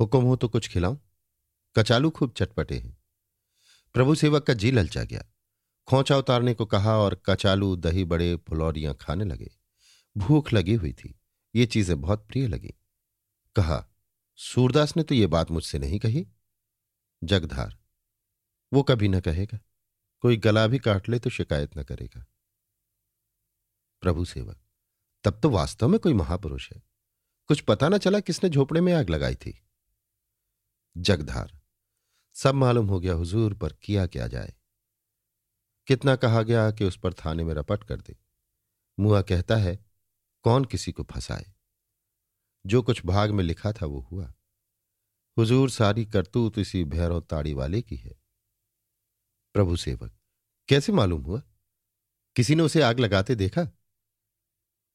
हुक्म 0.00 0.20
हो 0.20 0.36
तो 0.36 0.48
कुछ 0.48 0.68
खिलाऊं? 0.68 0.98
कचालू 1.76 2.10
खूब 2.10 2.34
चटपटे 2.36 2.78
हैं। 2.78 2.98
प्रभु 3.94 4.14
सेवक 4.14 4.42
का 4.42 4.54
जी 4.54 4.70
ललचा 4.70 5.04
गया। 5.04 5.24
खोचा 5.88 6.16
उतारने 6.16 6.54
को 6.54 6.66
कहा 6.66 6.96
और 6.96 7.22
कचालू 7.26 7.76
दही 7.76 8.04
बड़े 8.04 8.36
फुलौरियाँ 8.36 8.94
खाने 8.94 9.24
लगे। 9.24 9.50
भूख 10.16 10.52
लगी 10.52 10.74
हुई 10.74 10.92
थी। 10.92 11.20
ये 11.54 11.66
चीज़ें 11.66 12.00
बहुत 12.00 12.26
प्रिय 12.28 12.48
लगी। 12.48 12.74
कहा, 13.56 13.86
सूरदास 14.36 14.96
ने 14.96 15.02
तो 15.02 15.14
ये 15.14 15.26
बात 15.26 15.50
मुझसे 15.50 15.78
नहीं 15.78 15.98
कही? 15.98 16.26
जगधार, 17.24 17.78
वो 18.72 18.82
कभी 18.82 19.08
न 19.08 19.20
कहेगा। 19.20 19.58
कोई 20.20 20.36
गला 20.36 20.66
भी 20.66 20.78
काट 20.78 21.08
ले 21.08 21.18
तो 21.18 21.30
शिकायत 21.30 21.78
न 21.78 21.82
करेगा। 21.82 22.26
प्रभु 24.00 24.24
सेवक, 24.24 24.58
तब 25.24 25.40
तो 25.40 25.50
वास्तव 25.50 25.88
में 25.88 26.00
कोई 26.00 26.12
महापुरुष 26.12 26.72
है। 26.72 26.82
कुछ 27.46 27.60
पता 27.60 27.88
न 27.88 27.98
चला 27.98 28.20
किसने 28.20 28.50
झोपड़े 28.50 28.80
में 28.80 28.92
आग 28.92 29.10
लगाई 29.10 29.34
थी? 29.34 29.62
जगधार 30.96 31.60
सब 32.36 32.54
मालूम 32.54 32.86
हो 32.86 33.00
गया 33.00 33.12
हुजूर 33.12 33.54
पर 33.54 33.72
किया 33.72 34.06
क्या 34.06 34.26
जाए। 34.26 34.54
कितना 35.86 36.16
कहा 36.16 36.42
गया 36.42 36.70
कि 36.70 36.84
उस 36.84 36.98
पर 36.98 37.14
थाने 37.14 37.44
में 37.44 37.54
रपट 37.54 37.84
कर 37.84 38.00
दे। 38.00 38.16
मुआ 39.00 39.22
कहता 39.22 39.56
है, 39.56 39.86
कौन 40.42 40.64
किसी 40.64 40.92
को 40.92 41.02
फंसाए? 41.02 41.54
जो 42.66 42.82
कुछ 42.82 43.06
भाग 43.06 43.30
में 43.30 43.44
लिखा 43.44 43.72
था 43.72 43.86
वो 43.86 44.00
हुआ। 44.00 44.34
हुजूर 45.38 45.70
सारी 45.70 46.06
करतूत 46.06 46.58
इसी 46.58 46.84
भैरव 46.84 47.20
ताड़ी 47.20 47.54
वाले 47.54 47.82
की 47.82 47.96
है। 47.96 48.22
प्रभु 49.52 49.76
सेवक, 49.76 50.18
कैसे 50.68 50.92
मालूम 50.92 51.22
हुआ? 51.22 51.42
किसी 52.36 52.54
ने 52.54 52.62
उसे 52.62 52.82
आग 52.82 52.98
लगाते 52.98 53.34
देखा? 53.34 53.68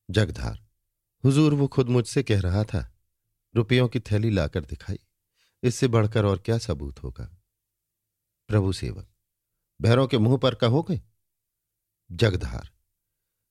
जगधार, 0.10 0.67
हुजूर 1.25 1.53
वो 1.53 1.67
खुद 1.67 1.89
मुझसे 1.89 2.24
कह 2.24 2.41
रहा 2.41 2.63
था, 2.63 2.93
रुपयों 3.55 3.88
की 3.88 4.00
थैली 4.00 4.29
लाकर 4.29 4.65
दिखाई। 4.65 5.00
इससे 5.63 5.88
बढ़कर 5.88 6.25
और 6.25 6.38
क्या 6.38 6.58
सबूत 6.58 7.03
होगा? 7.03 7.38
प्रभु 8.48 8.74
सेवक, 8.74 9.08
भैरों 9.82 10.08
के 10.08 10.18
मुँह 10.18 10.38
पर 10.38 10.56
कहोगे? 10.56 11.01
जगधार, 12.12 12.70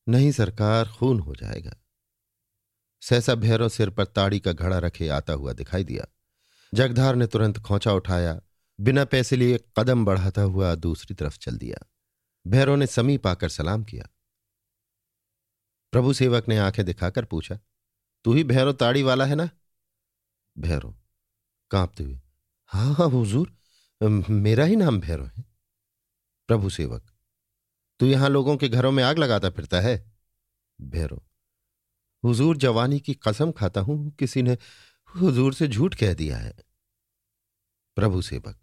नहीं 0.08 0.32
सरकार 0.32 0.88
खून 0.88 1.20
हो 1.20 1.34
जाएगा। 1.34 1.76
सहसा 3.02 3.34
भैरव 3.34 3.68
सिर 3.68 3.90
पर 3.90 4.04
ताड़ी 4.04 4.40
का 4.40 4.52
घड़ा 4.52 4.78
रखे 4.78 5.08
आता 5.08 5.32
हुआ 5.32 5.52
दिखाई 5.52 5.84
दिया। 5.84 6.06
जगधार 6.74 7.14
ने 7.14 7.26
तुरंत 7.26 7.58
खोचा 7.58 7.92
उठाया, 7.92 8.40
बिना 8.80 9.04
पैसे 9.04 9.36
लिए 9.36 9.64
कदम 9.78 10.04
बढ़ाता 10.04 10.42
हुआ 10.42 10.74
दूसरी 10.74 11.14
तरफ़ 11.14 11.38
चल 11.38 11.58
दिया। 11.58 11.86
भैरव 12.46 12.74
ने 12.74 12.86
समीप 12.86 13.26
आकर 13.26 13.48
सलाम 13.48 13.84
किया। 13.84 14.08
प्रभु 15.92 16.12
सेवक 16.12 16.48
ने 16.48 16.58
आँखें 16.58 16.84
दिखाकर 16.84 17.24
पूछा, 17.24 17.58
तू 18.24 18.32
ही 18.32 18.44
भैरव 18.44 18.72
ताड़ी 18.72 19.02
वाला 19.02 19.24
है 19.24 19.34
ना? 19.34 19.50
भैरव 20.58 20.99
कांपते 21.70 22.04
हुए। 22.04 22.20
हाँ 22.72 22.92
हाँ 22.94 23.08
हुजूर 23.08 23.52
मेरा 24.00 24.64
ही 24.64 24.76
नाम 24.76 25.00
भैरव 25.00 25.26
है। 25.26 25.44
प्रभु 26.48 26.70
सेवक, 26.70 27.02
तू 28.00 28.06
यहाँ 28.06 28.28
लोगों 28.28 28.56
के 28.56 28.68
घरों 28.68 28.90
में 28.92 29.02
आग 29.04 29.18
लगाता 29.18 29.50
फिरता 29.50 29.80
है? 29.80 29.96
भैरव, 30.78 31.20
हुजूर 32.24 32.56
जवानी 32.56 33.00
की 33.00 33.14
कसम 33.22 33.52
खाता 33.52 33.80
हूँ, 33.80 34.10
किसी 34.10 34.42
ने 34.42 34.56
हुजूर 35.14 35.54
से 35.54 35.68
झूठ 35.68 35.94
कह 35.94 36.14
दिया 36.14 36.38
है। 36.38 36.54
प्रभु 37.96 38.22
सेवक, 38.22 38.56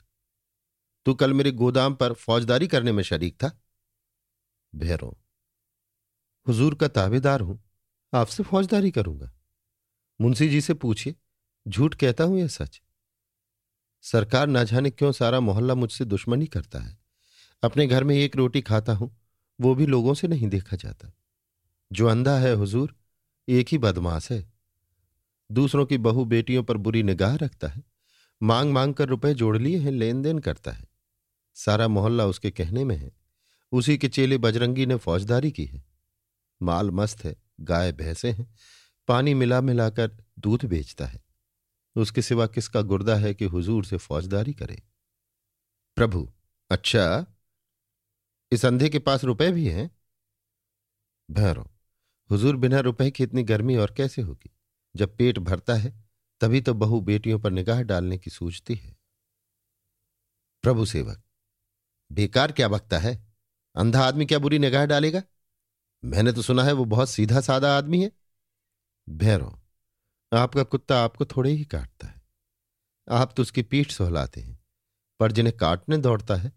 तू 1.06 1.14
कल 1.14 1.34
मेरे 1.34 1.52
गोदाम 1.52 1.96
पर 1.96 2.14
फौजदारी 2.16 2.68
करने 2.68 2.92
में 2.92 3.04
शरीक 3.04 3.36
था? 3.36 3.52
भैरव, 4.74 5.16
हुजूर 6.46 6.76
का 6.76 6.88
ताबेदार 6.90 7.42
हूँ, 7.42 7.60
आपसे 8.14 8.44
फौजदारी 8.44 8.92
करूँगा। 8.92 9.32
मुंशी 10.20 10.50
जी 10.50 10.62
से 10.62 10.74
पूछिए, 10.76 11.16
झूठ 11.66 11.96
कहता 11.96 12.24
हूँ 12.24 12.40
या 12.40 12.48
सच? 12.50 12.82
सरकार 14.02 14.48
ना 14.48 14.64
जाने 14.64 14.90
क्यों 14.90 15.12
सारा 15.12 15.40
मोहल्ला 15.40 15.76
मुझसे 15.76 16.06
दुश्मनी 16.06 16.48
करता 16.48 16.80
है? 16.80 16.98
अपने 17.64 17.88
घर 17.88 18.04
में 18.04 18.16
एक 18.16 18.36
रोटी 18.36 18.62
खाता 18.62 18.94
हूँ, 18.94 19.18
वो 19.62 19.76
भी 19.76 19.86
लोगों 19.86 20.14
से 20.14 20.28
नहीं 20.28 20.48
देखा 20.48 20.76
जाता। 20.76 21.14
जो 21.94 22.08
अंधा 22.08 22.38
है 22.38 22.54
हुजूर, 22.54 22.96
एक 23.50 23.68
ही 23.72 23.78
बदमाश 23.78 24.32
है। 24.32 24.54
दूसरों 25.52 25.86
की 25.86 25.98
बहु 25.98 26.26
बेटियों 26.26 26.64
पर 26.64 26.78
बुरी 26.78 27.04
निगाह 27.04 27.36
रखता 27.36 27.68
है, 27.68 27.84
मांग 28.44 28.72
मांग 28.72 28.94
कर 28.94 29.08
रुपए 29.08 29.34
जोड़ 29.34 29.58
लिए 29.58 29.78
हैं 29.78 29.92
लेन 29.92 30.22
देन 30.22 30.40
करता 30.40 30.72
है। 30.72 30.88
सारा 31.54 31.88
मोहल्ला 31.88 32.26
उसके 32.26 32.52
कहने 32.52 32.84
में 32.84 32.96
है, 32.96 33.12
उसी 33.72 33.98
के 33.98 34.08
चेले 34.08 34.38
बजरंगी 34.38 34.86
ने 34.86 34.96
फौजदारी 34.96 35.52
की 35.52 35.66
है। 35.66 35.84
माल 36.62 36.92
मस्त 36.92 37.26
है, 37.26 37.36
गाय 37.62 37.92
भैंसे 37.92 38.32
हैं, 38.32 38.54
पानी 39.08 39.34
मिला 39.34 39.62
मिलाकर 39.62 40.18
दूध 40.40 40.66
बेचता 40.66 41.06
है। 41.06 41.27
उसके 42.02 42.22
सिवा 42.22 42.48
किसका 42.48 42.82
गुर्दा 42.82 43.16
है 43.16 43.34
कि 43.34 43.46
हुजूर 43.46 43.86
से 43.86 43.98
फौजदारी 43.98 44.54
करे? 44.54 44.84
प्रभु 45.96 46.32
अच्छा 46.70 47.26
इस 48.52 48.66
अंधे 48.66 48.90
के 48.90 49.00
पास 49.00 49.24
रुपए 49.24 49.52
भी 49.52 49.68
हैं? 49.68 49.92
भैरव 51.32 51.70
हुजूर 52.32 52.56
बिना 52.56 52.80
रुपए 52.80 53.12
की 53.12 53.24
इतनी 53.24 53.44
गर्मी 53.44 53.76
और 53.76 53.94
कैसे 53.98 54.22
होगी? 54.22 54.50
जब 54.96 55.18
पेट 55.18 55.40
भरता 55.40 55.76
है, 55.76 56.04
तभी 56.42 56.62
तो 56.62 56.74
बहु 56.74 57.02
बेटियों 57.02 57.40
पर 57.40 57.52
निगाह 57.52 57.82
डालने 57.82 58.18
की 58.18 58.30
सूझती 58.30 58.76
है। 58.76 58.98
प्रभु 60.64 60.86
सेवक, 60.86 61.24
बेकार 62.12 62.52
क्या 62.52 62.68
बकता 62.68 63.00
है? 63.00 63.28
अंधा 63.76 64.04
आदमी 64.04 64.26
क्या 64.26 64.40
बुरी 64.40 64.60
निगाह 64.60 64.86
डालेगा? 64.86 65.24
मैंने 66.06 66.32
तो 66.32 66.42
सुना 66.42 66.64
है 66.64 66.74
वो 66.74 66.86
बहुत 66.86 67.10
सीधा 67.10 67.42
सादा 67.42 67.78
आदमी 67.78 68.04
है। 68.04 68.12
भैरव 69.10 69.60
आपका 70.34 70.64
कुत्ता 70.64 71.04
आपको 71.04 71.26
थोड़े 71.26 71.52
ही 71.52 71.66
काटता 71.66 72.08
है। 72.08 72.22
आप 73.10 73.34
तो 73.38 73.42
उसकी 73.42 73.62
पीठ 73.62 73.92
सहलाते 73.92 74.42
हैं, 74.42 74.60
पर 75.20 75.32
जिन्हें 75.32 75.58
काटने 75.58 75.98
दौड़ता 75.98 76.36
है, 76.36 76.54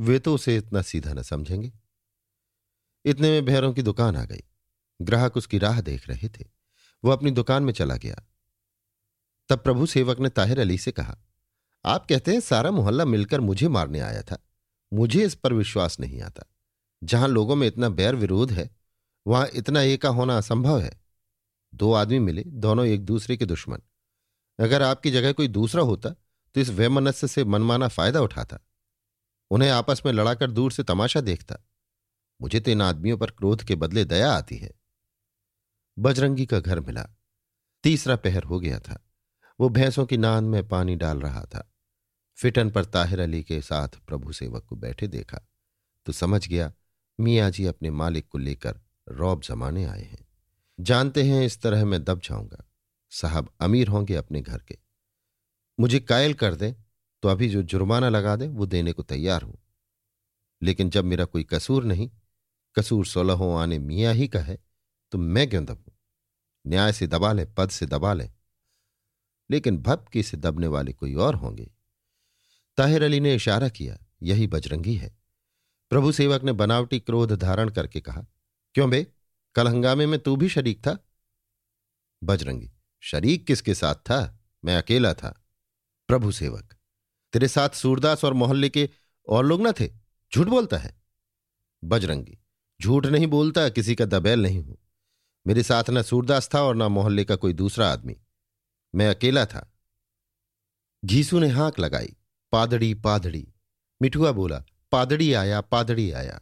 वे 0.00 0.18
तो 0.18 0.34
उसे 0.34 0.56
इतना 0.56 0.82
सीधा 0.82 1.12
न 1.12 1.22
समझेंगे। 1.22 1.72
इतने 3.04 3.30
में 3.30 3.44
भैरों 3.44 3.72
की 3.72 3.82
दुकान 3.82 4.16
आ 4.16 4.24
गई। 4.24 4.40
ग्राहक 5.02 5.36
उसकी 5.36 5.58
राह 5.58 5.80
देख 5.80 6.08
रहे 6.08 6.28
थे। 6.28 6.44
वो 7.04 7.10
अपनी 7.10 7.30
दुकान 7.30 7.62
में 7.62 7.72
चला 7.72 7.96
गया। 7.96 8.22
तब 9.48 9.58
प्रभु 9.58 9.86
सेवक 9.86 10.20
ने 10.20 10.28
ताहिर 10.28 10.60
अली 10.60 10.78
से 10.78 10.92
कहा, 10.92 11.18
आप 11.84 12.06
कहते 12.06 12.32
हैं 12.32 12.40
सारा 12.40 12.70
मोहल्ला 12.70 13.04
मिलकर 13.04 13.40
मुझे 13.40 13.68
मारने 13.68 14.00
आया 14.00 14.22
था। 14.22 14.38
मुझे 14.92 15.24
इस 15.24 15.34
पर 15.34 15.52
विश्वास 15.52 16.00
नहीं 16.00 16.22
आता। 16.22 16.44
जहाँ 17.04 17.28
लोगों 17.28 17.56
में 17.56 17.66
इतना 17.66 17.88
बैर 17.88 18.14
विरोध 18.14 18.52
है, 18.52 18.76
वहाँ 19.26 19.48
इतना 19.54 19.80
एका 19.80 20.08
होना 20.08 20.36
असंभव 20.36 20.80
है। 20.80 21.07
दो 21.74 21.92
आदमी 21.92 22.18
मिले, 22.18 22.42
दोनों 22.42 22.86
एक 22.86 23.04
दूसरे 23.04 23.36
के 23.36 23.46
दुश्मन। 23.46 23.78
अगर 24.58 24.82
आपकी 24.82 25.10
जगह 25.10 25.32
कोई 25.32 25.48
दूसरा 25.48 25.82
होता 25.82 26.10
तो 26.54 26.60
इस 26.60 26.70
वैमनस्य 26.70 27.28
से 27.28 27.44
मनमाना 27.44 27.88
फ़ायदा 27.88 28.20
उठाता। 28.20 28.58
उन्हें 29.50 29.70
आपस 29.70 30.02
में 30.06 30.12
लड़ाकर 30.12 30.50
दूर 30.50 30.72
से 30.72 30.82
तमाशा 30.82 31.20
देखता। 31.20 31.56
मुझे 32.42 32.60
तो 32.60 32.70
इन 32.70 32.82
आदमियों 32.82 33.18
पर 33.18 33.30
क्रोध 33.30 33.62
के 33.64 33.74
बदले 33.74 34.04
दया 34.04 34.32
आती 34.32 34.56
है। 34.56 34.70
बजरंगी 35.98 36.46
का 36.46 36.60
घर 36.60 36.80
मिला। 36.80 37.06
तीसरा 37.82 38.16
पहर 38.16 38.42
हो 38.42 38.60
गया 38.60 38.80
था। 38.80 39.04
वो 39.60 39.68
भैंसों 39.68 40.06
की 40.06 40.16
नान 40.16 40.44
में 40.44 40.68
पानी 40.68 40.96
डाल 40.96 41.20
रहा 41.20 41.44
था। 41.44 41.74
फिटन 42.36 42.70
पर 42.70 42.84
ताहिर 42.84 43.20
अली 43.20 43.42
के 43.42 43.62
साथ 43.62 43.88
प्रभु 43.88 44.32
सेवक 44.32 44.64
को 44.64 44.76
बैठे 44.76 45.06
देखा। 45.08 45.40
तो 46.06 46.12
समझ 46.12 46.48
गया, 46.48 46.72
मियाँ 47.20 47.50
जी 47.50 47.66
अपने 47.66 47.90
मालिक 47.90 48.28
को 48.28 48.38
लेकर 48.38 48.80
रौब 49.08 49.42
जमाने 49.42 49.84
आए 49.84 50.02
हैं। 50.02 50.27
जानते 50.80 51.22
हैं 51.22 51.44
इस 51.44 51.60
तरह 51.62 51.84
मैं 51.84 52.04
दब 52.04 52.20
जाऊँगा। 52.20 52.64
साहब 53.10 53.54
अमीर 53.60 53.88
होंगे 53.88 54.14
अपने 54.14 54.40
घर 54.40 54.58
के। 54.58 54.78
मुझे 55.80 56.00
कायल 56.00 56.34
कर 56.34 56.54
दें 56.54 56.74
तो 57.22 57.28
अभी 57.28 57.48
जो 57.48 57.62
जुर्माना 57.62 58.08
लगा 58.08 58.36
दें, 58.36 58.48
वो 58.48 58.66
देने 58.66 58.92
को 58.92 59.02
तैयार 59.02 59.42
हूँ। 59.42 59.58
लेकिन 60.62 60.90
जब 60.90 61.04
मेरा 61.04 61.24
कोई 61.24 61.44
कसूर 61.44 61.84
नहीं, 61.84 62.10
कसूर 62.76 63.06
सोलहों 63.06 63.58
आने 63.60 63.78
मियाँ 63.78 64.14
ही 64.14 64.28
का 64.28 64.40
है 64.40 64.58
तो 65.12 65.18
मैं 65.18 65.50
क्यों 65.50 65.64
दबूं? 65.64 65.92
न्याय 66.66 66.92
से 66.92 67.06
दबा 67.06 67.32
लें, 67.32 67.54
पद 67.54 67.70
से 67.70 67.86
दबा 67.86 68.12
लें। 68.14 68.32
लेकिन 69.50 69.78
भपकी 69.78 70.22
से 70.22 70.36
दबने 70.36 70.66
वाले 70.66 70.92
कोई 70.92 71.14
और 71.14 71.34
होंगे। 71.34 71.70
ताहिर 72.76 73.02
अली 73.02 73.20
ने 73.20 73.34
इशारा 73.34 73.68
किया, 73.68 73.98
यही 74.22 74.46
बजरंगी 74.46 74.94
है। 74.94 75.18
प्रभु 75.90 76.12
सेवक 76.12 76.42
ने 76.42 76.52
बनावटी 76.52 77.00
क्रोध 77.00 77.32
धारण 77.32 77.68
करके 77.68 78.00
कहा, 78.00 78.24
क्यों 78.74 78.90
बे? 78.90 79.06
कल 79.58 79.68
हंगामे 79.68 80.06
में 80.06 80.18
तू 80.20 80.36
भी 80.36 80.48
शरीक 80.48 80.80
था? 80.80 80.98
बजरंगी, 82.24 82.70
शरीक 83.00 83.46
किसके 83.46 83.74
साथ 83.74 83.94
था? 83.94 84.38
मैं 84.64 84.76
अकेला 84.76 85.14
था। 85.14 85.44
प्रभु 86.08 86.32
सेवक, 86.32 86.74
तेरे 87.32 87.48
साथ 87.48 87.68
सूरदास 87.68 88.24
और 88.24 88.32
मोहल्ले 88.32 88.68
के 88.68 88.90
और 89.28 89.46
लोग 89.46 89.62
ना 89.62 89.72
थे? 89.80 89.88
झूठ 90.34 90.46
बोलता 90.46 90.76
है? 90.76 91.02
बजरंगी, 91.84 92.38
झूठ 92.82 93.06
नहीं 93.06 93.26
बोलता, 93.26 93.68
किसी 93.68 93.94
का 93.94 94.04
दबैल 94.04 94.42
नहीं 94.42 94.62
हूँ। 94.64 94.78
मेरे 95.46 95.62
साथ 95.62 95.90
ना 95.90 96.02
सूरदास 96.02 96.48
था 96.54 96.62
और 96.62 96.76
ना 96.76 96.88
मोहल्ले 96.88 97.24
का 97.24 97.36
कोई 97.36 97.52
दूसरा 97.52 97.92
आदमी। 97.92 98.16
मैं 98.94 99.08
अकेला 99.08 99.46
था। 99.46 99.72
घीसू 101.04 101.38
ने 101.38 101.48
हाँक 101.48 101.78
लगाई, 101.78 102.16
पादड़ी 102.52 102.94
पादड़ी। 102.94 103.54
मिठुआ 104.02 104.32
बोला, 104.32 104.64
पादड़ी 104.92 105.32
आया 105.32 105.60
पादड़ी 105.60 106.10
आया। 106.12 106.40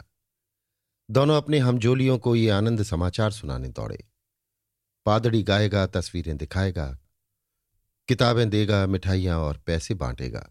दोनों 1.11 1.37
अपने 1.37 1.59
हमजोलियों 1.59 2.19
को 2.19 2.37
ये 2.37 2.51
आनंद 2.51 2.83
समाचार 2.83 3.31
सुनाने 3.31 3.69
दौड़े। 3.69 4.05
पादड़ी 5.07 5.43
गाएगा, 5.43 5.87
तस्वीरें 5.87 6.37
दिखाएगा, 6.37 6.99
किताबें 8.09 8.49
देगा, 8.51 8.87
मिठाइयाँ 8.87 9.39
और 9.39 9.59
पैसे 9.59 9.95
बांटेगा। 9.95 10.51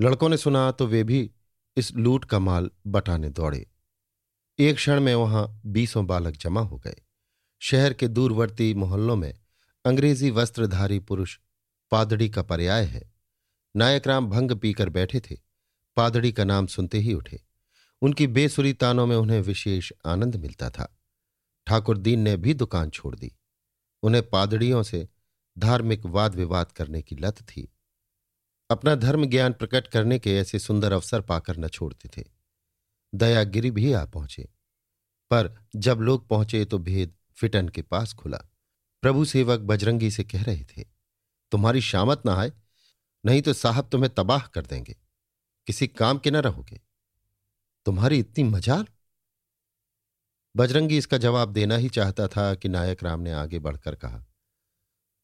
लड़कों 0.00 0.28
ने 0.28 0.36
सुना 0.36 0.70
तो 0.70 0.86
वे 0.86 1.04
भी 1.04 1.30
इस 1.76 1.92
लूट 1.94 2.24
का 2.24 2.38
माल 2.38 2.70
बटाने 2.86 3.30
दौड़े। 3.30 3.66
एक 4.58 4.76
क्षण 4.76 5.00
में 5.00 5.14
वहाँ 5.14 5.60
बीसों 5.66 6.06
बालक 6.06 6.36
जमा 6.36 6.60
हो 6.60 6.78
गए। 6.78 6.96
शहर 7.60 7.92
के 7.92 8.08
दूरवर्ती 8.08 8.74
मोहल्लों 8.74 9.16
में 9.16 9.34
अंग्रेज़ी 9.84 10.30
वस्त्रधारी 10.30 10.98
पुरुष 10.98 11.38
पादड़ी 11.90 12.28
का 12.28 12.42
पर्याय 12.42 12.84
है। 12.84 13.12
नायक 13.76 14.06
राम 14.06 14.30
भंग 14.30 14.52
पीकर 14.52 14.88
बैठे 14.88 15.20
थे। 15.20 15.36
पादड़ी 15.96 16.32
का 16.32 16.44
नाम 16.44 16.66
सुनते 16.66 16.98
ही 16.98 17.14
उठे। 17.14 17.42
उनकी 18.02 18.26
बेसुरी 18.26 18.72
तानों 18.72 19.06
में 19.06 19.16
उन्हें 19.16 19.40
विशेष 19.40 19.92
आनंद 20.06 20.36
मिलता 20.36 20.70
था। 20.70 20.98
ठाकुर 21.66 21.98
दीन 21.98 22.20
ने 22.20 22.36
भी 22.36 22.54
दुकान 22.54 22.90
छोड़ 22.90 23.16
दी। 23.16 23.32
उन्हें 24.02 24.30
पादड़ियों 24.30 24.82
से 24.82 25.08
धार्मिक 25.58 26.06
वाद 26.06 26.34
विवाद 26.34 26.72
करने 26.72 27.02
की 27.02 27.16
लत 27.16 27.42
थी। 27.42 27.74
अपना 28.70 28.94
धर्म 28.94 29.24
ज्ञान 29.24 29.52
प्रकट 29.52 29.86
करने 29.86 30.18
के 30.18 30.36
ऐसे 30.36 30.58
सुंदर 30.58 30.92
अवसर 30.92 31.20
पाकर 31.20 31.56
न 31.56 31.68
छोड़ते 31.68 32.08
थे। 32.08 32.24
दयागिरी 33.14 33.70
भी 33.70 33.92
आ 33.92 34.04
पहुँचे। 34.04 34.48
पर 35.30 35.66
जब 35.76 35.98
लोग 35.98 36.28
पहुँचे 36.28 36.64
तो 36.64 36.78
भेद 36.78 37.14
फिटन 37.34 37.68
के 37.68 37.82
पास 37.82 38.12
खुला। 38.12 38.38
प्रभु 39.02 39.24
सेवक 39.24 39.60
बजरंगी 39.60 40.10
से 40.10 40.24
कह 40.24 40.42
रहे 40.42 40.64
थे, 40.64 40.84
तुम्हारी 41.50 41.80
शामत 41.80 42.22
ना 42.26 42.34
आए, 42.34 42.52
नहीं 43.26 43.42
तो 43.42 43.52
साहब 43.52 43.88
तुम्हें 43.88 44.14
तबाह 44.14 44.46
कर 44.46 44.66
देंगे। 44.66 44.96
किसी 45.66 45.86
काम 45.86 46.18
के 46.18 46.30
न 46.30 46.36
रहोगे। 46.36 46.80
तुम्हारी 47.86 48.18
इतनी 48.18 48.44
मजाल? 48.44 48.86
बजरंगी 50.56 50.98
इसका 50.98 51.18
जवाब 51.18 51.52
देना 51.52 51.76
ही 51.76 51.88
चाहता 51.88 52.28
था 52.28 52.54
कि 52.54 52.68
नायक 52.68 53.02
राम 53.02 53.20
ने 53.20 53.32
आगे 53.32 53.58
बढ़कर 53.58 53.94
कहा, 53.94 54.24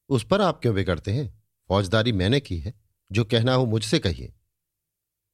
उस 0.09 0.27
पर 0.27 0.41
आप 0.41 0.61
क्यों 0.61 0.75
बिगड़ते 0.75 1.13
हैं? 1.13 1.43
फौजदारी 1.69 2.13
मैंने 2.13 2.41
की 2.41 2.59
है, 2.59 2.75
जो 3.13 3.25
कहना 3.25 3.55
हो 3.55 3.67
मुझसे 3.67 3.99
कहिए। 3.99 4.35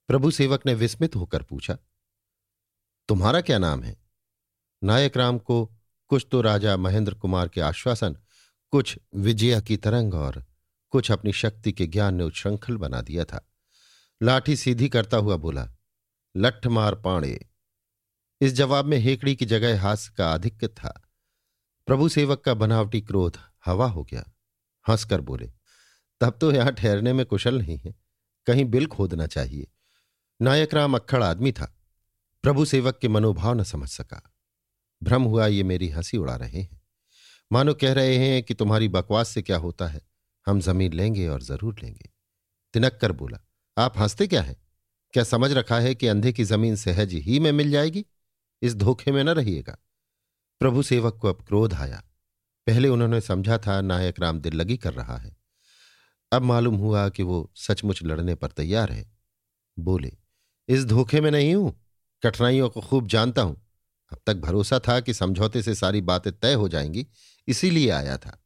प्रभु 0.09 0.31
सेवक 0.31 0.67
ने 0.67 0.75
विस्मित 0.75 1.17
होकर 1.17 1.43
पूछा, 1.43 1.79
तुम्हारा 3.09 3.41
क्या 3.41 3.59
नाम 3.59 3.83
है? 3.83 3.97
नायक 4.83 5.17
राम 5.17 5.39
को, 5.39 5.65
कुछ 6.11 6.27
तो 6.31 6.41
राजा 6.41 6.77
महेंद्र 6.77 7.15
कुमार 7.15 7.49
के 7.49 7.61
आश्वासन, 7.61 8.17
कुछ 8.73 8.99
विजया 9.15 9.61
की 9.61 9.77
तरंग 9.77 10.15
और 10.15 10.45
कुछ 10.91 11.11
अपनी 11.11 11.33
शक्ति 11.33 11.73
के 11.73 11.87
ज्ञान 11.87 12.15
ने 12.15 12.25
उच्छृंखल 12.25 12.77
बना 12.77 13.01
दिया 13.01 13.25
था। 13.25 13.47
लाठी 14.23 14.57
सीधी 14.57 14.89
करता 14.89 15.17
हुआ 15.17 15.37
बोला 15.37 15.69
लठ 16.37 16.67
मार 16.67 16.95
पाणे। 16.95 17.39
इस 18.41 18.53
जवाब 18.53 18.85
में 18.85 18.99
हेकड़ी 18.99 19.37
की 19.37 19.45
जगह 19.45 19.83
हास्य 19.83 20.13
का 20.19 20.31
आधिक्य 20.31 20.69
था। 20.69 21.03
प्रभु 21.87 22.09
सेवक 22.09 22.41
का 22.41 22.55
बनावटी 22.55 23.01
क्रोध 23.01 23.39
हवा 23.67 23.87
हो 23.87 24.05
गया। 24.05 24.33
हंसकर 24.89 25.21
बोले, 25.21 25.53
तब 26.21 26.39
तो 26.41 26.53
यहाँ 26.53 26.73
ठहरने 26.73 27.13
में 27.13 27.27
कुशल 27.27 27.59
नहीं 27.59 27.79
है। 27.79 27.95
कहीं 28.47 28.65
बिल 28.65 28.87
खोदना 28.87 29.27
चाहिए। 29.27 29.67
नायक 30.43 30.75
राम 30.75 30.95
अक्खड़ 30.95 31.23
आदमी 31.23 31.53
था। 31.53 31.79
प्रभु 32.43 32.65
सेवक 32.65 32.99
के 32.99 33.09
मनोभाव 33.09 33.55
न 33.55 33.63
समझ 33.63 33.89
सका। 33.89 34.35
भ्रम 35.03 35.23
हुआ 35.23 35.47
ये 35.47 35.63
मेरी 35.63 35.89
हँसी 35.89 36.17
उड़ा 36.17 36.37
रहे 36.37 36.61
हैं। 36.61 36.83
मानो 37.53 37.75
कह 37.75 37.93
रहे 37.93 38.17
हैं 38.17 38.43
कि 38.43 38.55
तुम्हारी 38.55 38.89
बकवास 38.89 39.29
से 39.29 39.43
क्या 39.43 39.57
होता 39.57 39.87
है? 39.87 40.01
हम 40.47 40.61
ज़मीन 40.61 40.93
लेंगे 40.93 41.29
और 41.29 41.43
ज़रूर 41.43 41.81
लेंगे। 41.83 42.11
तिनक 42.73 42.99
कर 43.01 43.13
बोला, 43.13 43.39
आप 43.79 43.99
हँसते 43.99 44.27
क्या 44.27 44.43
है? 44.43 44.66
क्या 45.17 45.25
समझ 45.25 45.53
रखा 45.53 45.79
है 45.79 45.95
कि 45.95 46.07
अंधे 46.07 46.33
की 46.33 46.45
ज़मीन 46.45 46.77
सहज 46.77 47.13
ही 47.13 47.41
में 47.41 47.53
मिल 47.53 47.71
जाएगी? 47.71 48.07
इस 48.63 48.75
धोखे 48.75 49.13
में 49.13 49.25
न 49.25 49.29
रहिएगा। 49.29 49.79
प्रभु 50.61 50.83
सेवक 50.83 51.17
को 51.17 51.29
अब 51.29 51.45
क्रोध 51.49 51.75
आया। 51.75 52.05
पहले 52.67 52.89
उन्होंने 52.89 53.21
समझा 53.21 53.59
था, 53.59 53.81
नायक 53.81 54.21
राम 54.21 54.41
दिल 54.41 54.53
लगी 54.53 54.77
कर 54.77 54.93
रहा 54.93 55.17
है। 55.17 55.37
अब 56.33 56.43
मालूम 56.43 56.75
हुआ 56.77 57.09
कि 57.09 57.23
वो 57.23 57.53
सचमुच 57.57 58.03
लड़ने 58.03 58.35
पर 58.35 58.49
तैयार 58.49 58.93
है। 58.93 59.13
बोले, 59.79 60.13
इस 60.69 60.85
धोखे 60.85 61.21
में 61.21 61.31
नहीं 61.31 61.55
हूँ। 61.55 61.87
कठिनाइयों 62.23 62.69
को 62.69 62.81
खूब 62.81 63.09
जानता 63.09 63.43
हूँ। 63.43 63.67
अब 64.13 64.19
तक 64.27 64.35
भरोसा 64.37 64.79
था 64.79 65.01
कि 65.01 65.15
समझौते 65.15 65.63
से 65.63 65.75
सारी 65.75 66.01
बातें 66.01 66.39
तय 66.39 66.55
हो 66.55 66.69
जाएँगी, 66.69 67.07
इसीलिए 67.49 67.91
आया 67.91 68.19
था। 68.19 68.45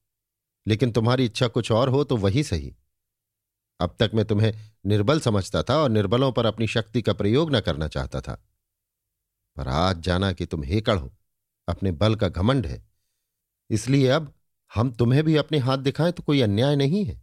लेकिन 0.66 0.92
तुम्हारी 0.92 1.24
इच्छा 1.24 1.48
कुछ 1.48 1.72
और 1.72 1.88
हो 1.88 2.04
तो 2.04 2.16
वही 2.16 2.42
सही। 2.42 2.76
अब 3.80 3.96
तक 3.98 4.10
मैं 4.14 4.24
तुम्हें 4.24 4.72
निर्बल 4.86 5.20
समझता 5.20 5.62
था 5.62 5.76
और 5.76 5.90
निर्बलों 5.90 6.32
पर 6.32 6.46
अपनी 6.46 6.66
शक्ति 6.66 7.02
का 7.02 7.12
प्रयोग 7.12 7.56
न 7.56 7.60
करना 7.60 7.88
चाहता 7.88 8.20
था। 8.20 8.46
पर 9.56 9.68
आज 9.68 9.98
जाना 9.98 10.32
कि 10.32 10.46
तुम 10.46 10.62
हेकड़ 10.62 10.98
हो, 10.98 11.14
अपने 11.68 11.92
बल 11.92 12.14
का 12.14 12.28
घमंड 12.28 12.66
है। 12.66 12.88
इसलिए 13.70 14.08
अब 14.08 14.34
हम 14.74 14.90
तुम्हें 14.90 15.24
भी 15.24 15.36
अपने 15.36 15.58
हाथ 15.58 15.78
दिखाएँ 15.78 16.12
तो 16.12 16.22
कोई 16.22 16.40
अन्याय 16.40 16.76
नहीं 16.76 17.04
है। 17.04 17.22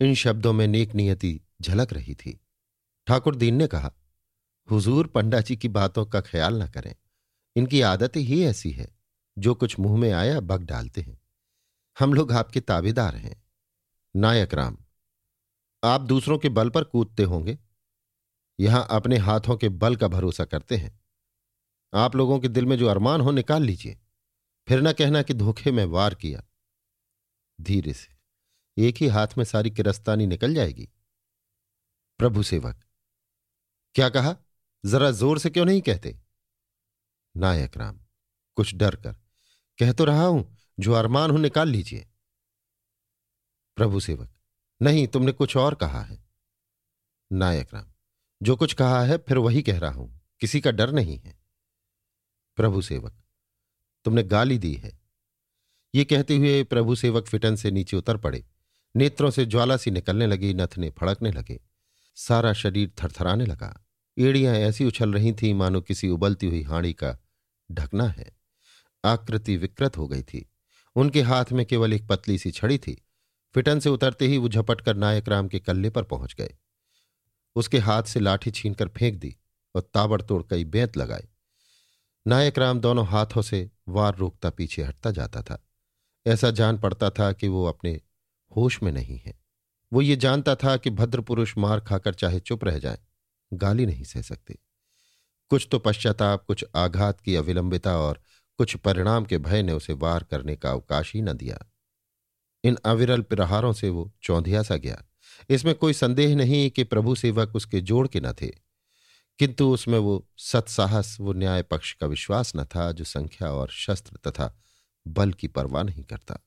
इन 0.00 0.14
शब्दों 0.14 0.52
में 0.52 0.66
नेक 0.66 0.94
नियति 0.94 1.40
झलक 1.62 1.92
रही 1.92 2.14
थी। 2.14 2.40
ठाकुर 3.06 3.36
दीन 3.36 3.54
ने 3.54 3.66
कहा, 3.66 3.92
हुजूर 4.70 5.06
पंडा 5.06 5.40
जी 5.40 5.56
की 5.56 5.68
बातों 5.68 6.06
का 6.06 6.20
ख्याल 6.20 6.62
न 6.62 6.66
करें। 6.66 6.94
इनकी 7.56 7.80
आदत 7.80 8.12
ही 8.16 8.44
ऐसी 8.44 8.70
है, 8.70 8.88
जो 9.38 9.54
कुछ 9.54 9.78
मुँह 9.78 9.98
में 9.98 10.12
आया 10.12 10.40
बग 10.40 10.62
डालते 10.62 11.00
हैं। 11.00 11.20
हम 11.98 12.14
लोग 12.14 12.32
आपके 12.32 12.60
ताबेदार 12.60 13.16
हैं। 13.16 13.42
नायक 14.16 14.54
राम 14.54 14.78
आप 15.82 16.00
दूसरों 16.00 16.38
के 16.38 16.48
बल 16.48 16.70
पर 16.70 16.84
कूदते 16.84 17.22
होंगे। 17.22 17.58
यहाँ 18.58 18.86
अपने 18.90 19.16
हाथों 19.16 19.56
के 19.56 19.68
बल 19.68 19.96
का 19.96 20.08
भरोसा 20.08 20.44
करते 20.44 20.76
हैं। 20.76 20.98
आप 21.92 22.16
लोगों 22.16 22.38
के 22.40 22.48
दिल 22.48 22.66
में 22.66 22.76
जो 22.78 22.86
अरमान 22.86 23.20
हो, 23.20 23.30
निकाल 23.30 23.62
लीजिए। 23.62 23.98
फिर 24.68 24.80
न 24.82 24.92
कहना 24.92 25.22
कि 25.22 25.34
धोखे 25.34 25.72
में 25.72 25.84
वार 25.84 26.14
किया। 26.14 26.42
धीरे 27.58 27.92
से। 27.92 28.18
एक 28.76 28.96
ही 28.96 29.06
हाथ 29.06 29.28
में 29.38 29.44
सारी 29.44 29.70
किरस्तानी 29.70 30.26
निकल 30.26 30.54
जाएगी। 30.54 30.88
प्रभु 32.20 32.42
सेवक, 32.42 32.84
क्या 33.94 34.08
कहा? 34.08 34.36
जरा 34.84 35.10
ज़ोर 35.10 35.38
से 35.38 35.50
क्यों 35.50 35.64
नहीं 35.64 35.80
कहते? 35.80 36.18
नायक 37.34 37.76
राम, 37.76 38.00
कुछ 38.56 38.74
डर 38.74 38.96
कर। 38.96 39.12
कह 39.78 39.92
तो 39.92 40.04
रहा 40.04 40.24
हूँ, 40.24 40.56
जो 40.80 40.92
अरमान 40.92 41.30
हो, 41.30 41.38
निकाल 41.38 41.68
लीजिए। 41.68 42.06
प्रभु 43.76 44.00
सेवक 44.00 44.30
नहीं, 44.82 45.06
तुमने 45.06 45.32
कुछ 45.32 45.56
और 45.56 45.74
कहा 45.74 46.02
है। 46.02 46.24
नायक 47.32 47.74
राम, 47.74 47.86
जो 48.42 48.56
कुछ 48.56 48.72
कहा 48.72 49.04
है, 49.04 49.18
फिर 49.18 49.38
वही 49.38 49.62
कह 49.62 49.78
रहा 49.78 49.90
हूँ। 49.90 50.20
किसी 50.40 50.60
का 50.60 50.70
डर 50.70 50.92
नहीं 50.92 51.18
है। 51.18 51.38
प्रभु 52.56 52.82
सेवक, 52.82 53.22
तुमने 54.04 54.22
गाली 54.22 54.58
दी 54.58 54.74
है। 54.74 55.00
ये 55.94 56.04
कहते 56.04 56.36
हुए 56.36 56.64
प्रभु 56.64 56.94
सेवक 56.94 57.26
फिटन 57.26 57.56
से 57.56 57.70
नीचे 57.70 57.96
उतर 57.96 58.16
पड़े। 58.16 58.46
नेत्रों 58.96 59.30
से 59.30 59.46
ज्वाला 59.46 59.76
सी 59.76 59.90
निकलने 59.90 60.26
लगी, 60.26 60.54
नथने 60.54 60.90
फड़कने 60.90 61.30
लगे। 61.30 61.60
सारा 62.16 62.52
शरीर 62.52 62.92
थरथराने 63.02 63.46
लगा। 63.46 63.86
एड़ियाँ 64.18 64.54
ऐसी 64.54 64.84
उछल 64.84 65.12
रही 65.12 65.32
थीं, 65.32 65.54
मानो 65.54 65.80
किसी 65.80 66.08
उबलती 66.08 66.46
हुई 66.46 66.62
हाड़ी 66.62 66.92
का 66.92 67.18
ढकना 67.72 68.04
है। 68.04 68.36
आकृति 69.04 69.56
विकृत 69.56 69.96
हो 69.96 70.08
गई 70.08 70.22
थी। 70.22 70.50
उनके 70.96 71.22
हाथ 71.22 71.44
में 71.52 71.66
केवल 71.66 71.92
एक 71.92 72.06
पतली 72.06 72.38
सी 72.38 72.50
छड़ी 72.50 72.78
थी। 72.78 73.02
फिटन 73.54 73.80
से 73.80 73.88
उतरते 73.88 74.26
ही 74.26 74.38
वो 74.38 74.48
झपट 74.48 74.80
कर 74.80 74.96
नायक 74.96 75.28
राम 75.28 75.48
के 75.48 75.58
कल्ले 75.58 75.90
पर 75.90 76.02
पहुँच 76.02 76.34
गए। 76.34 76.54
उसके 77.56 77.78
हाथ 77.78 78.02
से 78.02 78.20
लाठी 78.20 78.50
छीनकर 78.50 78.88
फेंक 78.88 79.18
दी 79.18 79.36
और 79.74 79.90
ताबड़तोड़ 79.94 80.42
कई 80.50 80.64
बेंत 80.64 80.96
लगाए। 80.96 81.28
नायक 82.26 82.58
राम 82.58 82.80
दोनों 82.80 83.06
हाथों 83.06 83.42
से 83.42 83.70
वार 83.88 84.16
रोकता 84.16 84.50
पीछे 84.50 84.82
हटता 84.82 85.10
जाता 85.10 85.42
था। 85.42 85.66
ऐसा 86.26 86.50
जान 86.50 86.78
पड़ता 86.78 87.10
था 87.10 87.32
कि 87.32 87.48
वो 87.48 87.64
अपने 87.64 88.00
होश 88.56 88.82
में 88.82 88.92
नहीं 88.92 89.18
है। 89.18 89.40
वो 89.92 90.02
ये 90.02 90.16
जानता 90.16 90.54
था 90.54 90.76
कि 90.76 90.90
भद्र 90.90 91.20
पुरुष 91.20 91.58
मार 91.58 91.80
खाकर 91.80 92.14
चाहे 92.14 92.40
चुप 92.40 92.64
रह 92.64 92.78
जाए, 92.78 92.98
गाली 93.52 93.86
नहीं 93.86 94.04
सह 94.04 94.22
सकते। 94.22 94.58
कुछ 95.48 95.68
तो 95.70 95.78
पश्चाताप, 95.78 96.44
कुछ 96.44 96.64
आघात 96.76 97.20
की 97.20 97.36
अविलंबिता 97.36 97.96
और 97.96 98.22
कुछ 98.58 98.76
परिणाम 98.76 99.24
के 99.24 99.38
भय 99.38 99.62
ने 99.62 99.72
उसे 99.72 99.92
वार 99.92 100.24
करने 100.24 100.56
का 100.56 100.70
अवकाश 100.70 101.14
ही 101.14 101.22
न 101.22 101.32
दिया। 101.32 101.69
इन 102.64 102.78
अविरल 102.84 103.22
प्रहारों 103.22 103.72
से 103.72 103.88
वो 103.88 104.12
चौंधिया 104.22 104.62
सा 104.62 104.76
गया। 104.76 105.02
इसमें 105.50 105.74
कोई 105.74 105.92
संदेह 105.92 106.36
नहीं 106.36 106.70
कि 106.70 106.84
प्रभु 106.84 107.14
सेवक 107.14 107.56
उसके 107.56 107.80
जोड़ 107.80 108.08
के 108.08 108.20
न 108.20 108.32
थे। 108.32 108.70
किंतु 109.38 109.74
उसमें 109.74 109.98
वो 109.98 110.28
सत्साहस, 110.36 111.16
वो 111.20 111.32
न्याय 111.32 111.62
पक्ष 111.62 111.92
का 111.92 112.06
विश्वास 112.06 112.52
न 112.56 112.64
था 112.64 112.92
जो 112.92 113.04
संख्या 113.04 113.50
और 113.50 113.68
शस्त्र 113.68 114.30
तथा 114.30 114.62
बल 115.08 115.32
की 115.32 115.48
परवाह 115.48 115.82
नहीं 115.82 116.04
करता। 116.04 116.38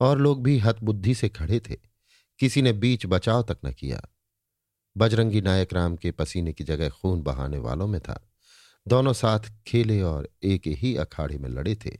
और 0.00 0.18
लोग 0.18 0.42
भी 0.42 0.58
हतबुद्धि 0.58 1.14
से 1.14 1.28
खड़े 1.28 1.60
थे। 1.60 1.76
किसी 2.38 2.62
ने 2.62 2.72
बीच 2.72 3.06
बचाव 3.06 3.42
तक 3.42 3.58
न 3.64 3.72
किया। 3.72 4.02
बजरंगी 4.96 5.40
नायक 5.40 5.72
राम 5.72 5.96
के 5.96 6.10
पसीने 6.10 6.52
की 6.52 6.64
जगह 6.64 6.88
खून 6.88 7.22
बहाने 7.22 7.58
वालों 7.58 7.86
में 7.86 8.00
था। 8.00 8.28
दोनों 8.88 9.12
साथ 9.12 9.40
खेले 9.66 10.02
और 10.02 10.28
एक 10.42 10.62
ही 10.66 10.96
अखाड़े 10.96 11.38
में 11.38 11.48
लड़े 11.48 11.74
थे। 11.74 11.98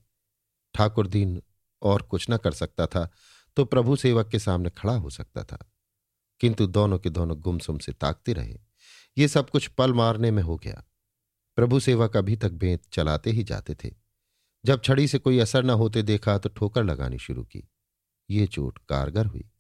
ठाकुर 0.74 1.06
दीन 1.06 1.42
और 1.82 2.02
कुछ 2.02 2.26
न 2.30 2.36
कर 2.36 2.52
सकता 2.52 2.86
था 2.86 3.10
तो 3.56 3.64
प्रभु 3.64 3.96
सेवक 3.96 4.28
के 4.28 4.38
सामने 4.38 4.70
खड़ा 4.70 4.96
हो 4.96 5.10
सकता 5.10 5.44
था। 5.44 5.72
किंतु 6.40 6.66
दोनों 6.66 6.98
के 6.98 7.10
दोनों 7.10 7.40
गुमसुम 7.40 7.78
से 7.78 7.92
ताकते 7.92 8.32
रहे। 8.32 8.58
ये 9.18 9.28
सब 9.28 9.50
कुछ 9.50 9.66
पल 9.66 9.92
मारने 9.92 10.30
में 10.30 10.42
हो 10.42 10.56
गया। 10.56 10.84
प्रभु 11.56 11.80
सेवक 11.80 12.16
अभी 12.16 12.36
तक 12.36 12.50
बेंत 12.50 12.82
चलाते 12.92 13.30
ही 13.30 13.44
जाते 13.44 13.74
थे। 13.74 13.94
जब 14.64 14.82
छड़ी 14.84 15.08
से 15.08 15.18
कोई 15.18 15.38
असर 15.38 15.64
न 15.64 15.70
होते 15.70 16.02
देखा 16.02 16.38
तो 16.38 16.48
ठोकर 16.48 16.84
लगानी 16.84 17.18
शुरू 17.18 17.44
की। 17.44 17.68
ये 18.30 18.46
चोट 18.46 18.78
कारगर 18.78 19.26
हुई। 19.26 19.50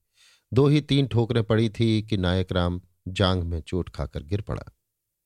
दो 0.52 0.68
ही 0.68 0.80
तीन 0.80 1.06
ठोकरें 1.06 1.44
पड़ी 1.44 1.70
थी 1.70 2.02
कि 2.02 2.16
नायक 2.16 2.52
राम 2.52 2.80
जांग 3.08 3.42
में 3.42 3.60
चोट 3.60 3.88
खाकर 3.88 4.22
गिर 4.22 4.40
पड़ा। 4.40 4.64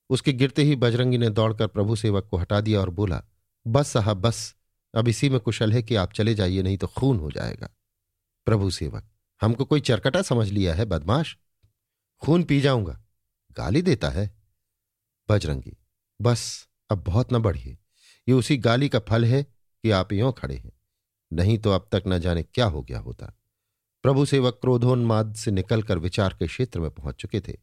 उसके 0.09 0.33
गिरते 0.33 0.63
ही 0.63 0.75
बजरंगी 0.75 1.17
ने 1.17 1.29
दौड़कर 1.29 1.67
प्रभु 1.67 1.95
सेवक 1.95 2.27
को 2.31 2.37
हटा 2.37 2.61
दिया 2.61 2.79
और 2.79 2.89
बोला, 2.89 3.23
बस 3.67 3.87
साहब, 3.87 4.17
बस। 4.17 4.55
अब 4.95 5.07
इसी 5.07 5.29
में 5.29 5.39
कुशल 5.39 5.73
है 5.73 5.83
कि 5.83 5.95
आप 5.95 6.13
चले 6.13 6.35
जाइए, 6.35 6.61
नहीं 6.61 6.77
तो 6.77 6.87
खून 6.87 7.19
हो 7.19 7.31
जाएगा। 7.31 7.69
प्रभु 8.45 8.71
सेवक, 8.71 9.09
हमको 9.41 9.65
कोई 9.65 9.81
चरकटा 9.81 10.21
समझ 10.21 10.49
लिया 10.49 10.73
है, 10.73 10.85
बदमाश? 10.85 11.37
खून 12.21 12.43
पी 12.43 12.61
जाऊँगा। 12.61 13.03
गाली 13.57 13.81
देता 13.81 14.09
है। 14.09 14.35
बजरंगी, 15.29 15.77
बस, 16.21 16.67
अब 16.89 17.03
बहुत 17.03 17.33
न 17.33 17.39
बढ़िए। 17.39 17.77
ये 18.27 18.33
उसी 18.33 18.57
गाली 18.57 18.89
का 18.89 18.99
फल 18.99 19.25
है 19.25 19.43
कि 19.83 19.91
आप 19.91 20.13
यों 20.13 20.31
खड़े 20.31 20.55
हैं। 20.55 20.71
नहीं 21.33 21.57
तो 21.57 21.71
अब 21.71 21.89
तक 21.91 22.03
न 22.07 22.19
जाने 22.19 22.43
क्या 22.43 22.65
हो 22.65 22.81
गया 22.81 22.99
होता। 22.99 23.33
प्रभु 24.03 24.25
सेवक 24.25 24.57
क्रोधोन्माद 24.61 25.35
से 25.35 25.51
निकलकर 25.51 25.97
विचार 25.97 26.35
के 26.39 26.47
क्षेत्र 26.47 26.79
में 26.79 26.91
पहुँच 26.91 27.15
चुके 27.15 27.41
थे। 27.41 27.57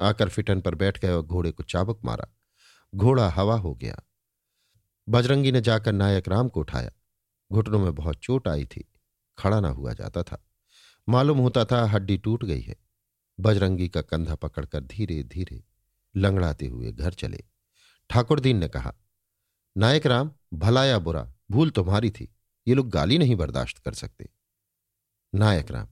आकर 0.00 0.28
फिटन 0.28 0.60
पर 0.60 0.74
बैठ 0.74 1.00
गए 1.00 1.10
और 1.10 1.22
घोड़े 1.22 1.52
को 1.52 1.62
चाबुक 1.62 2.04
मारा। 2.04 2.28
घोड़ा 2.94 3.30
हवा 3.30 3.56
हो 3.56 3.74
गया। 3.74 4.02
बजरंगी 5.08 5.52
ने 5.52 5.60
जाकर 5.60 5.92
नायक 5.92 6.28
राम 6.28 6.48
को 6.48 6.60
उठाया। 6.60 6.90
घुटनों 7.52 7.78
में 7.78 7.94
बहुत 7.94 8.16
चोट 8.16 8.48
आई 8.48 8.64
थी। 8.64 8.84
खड़ा 9.38 9.60
ना 9.60 9.68
हुआ 9.68 9.92
जाता 9.92 10.22
था। 10.22 10.44
मालूम 11.08 11.38
होता 11.38 11.64
था 11.64 11.84
हड्डी 11.84 12.16
टूट 12.18 12.44
गई 12.44 12.60
है। 12.60 12.76
बजरंगी 13.40 13.88
का 13.88 14.02
कंधा 14.02 14.34
पकड़कर 14.34 14.80
धीरे 14.80 15.22
धीरे 15.22 15.62
लंगड़ाते 16.16 16.66
हुए 16.66 16.92
घर 16.92 17.12
चले। 17.12 17.44
ठाकुरदीन 18.10 18.56
ने 18.56 18.68
कहा, 18.68 18.94
नायक 19.76 20.06
राम, 20.06 20.30
भला 20.54 20.84
या 20.84 20.98
बुरा, 20.98 21.32
भूल 21.50 21.70
तुम्हारी 21.70 22.10
थी। 22.10 22.34
ये 22.68 22.74
लोग 22.74 22.88
गाली 22.90 23.18
नहीं 23.18 23.36
बर्दाश्त 23.36 23.78
कर 23.78 23.92
सकते। 23.92 24.28
नायक 25.34 25.70
राम, 25.70 25.88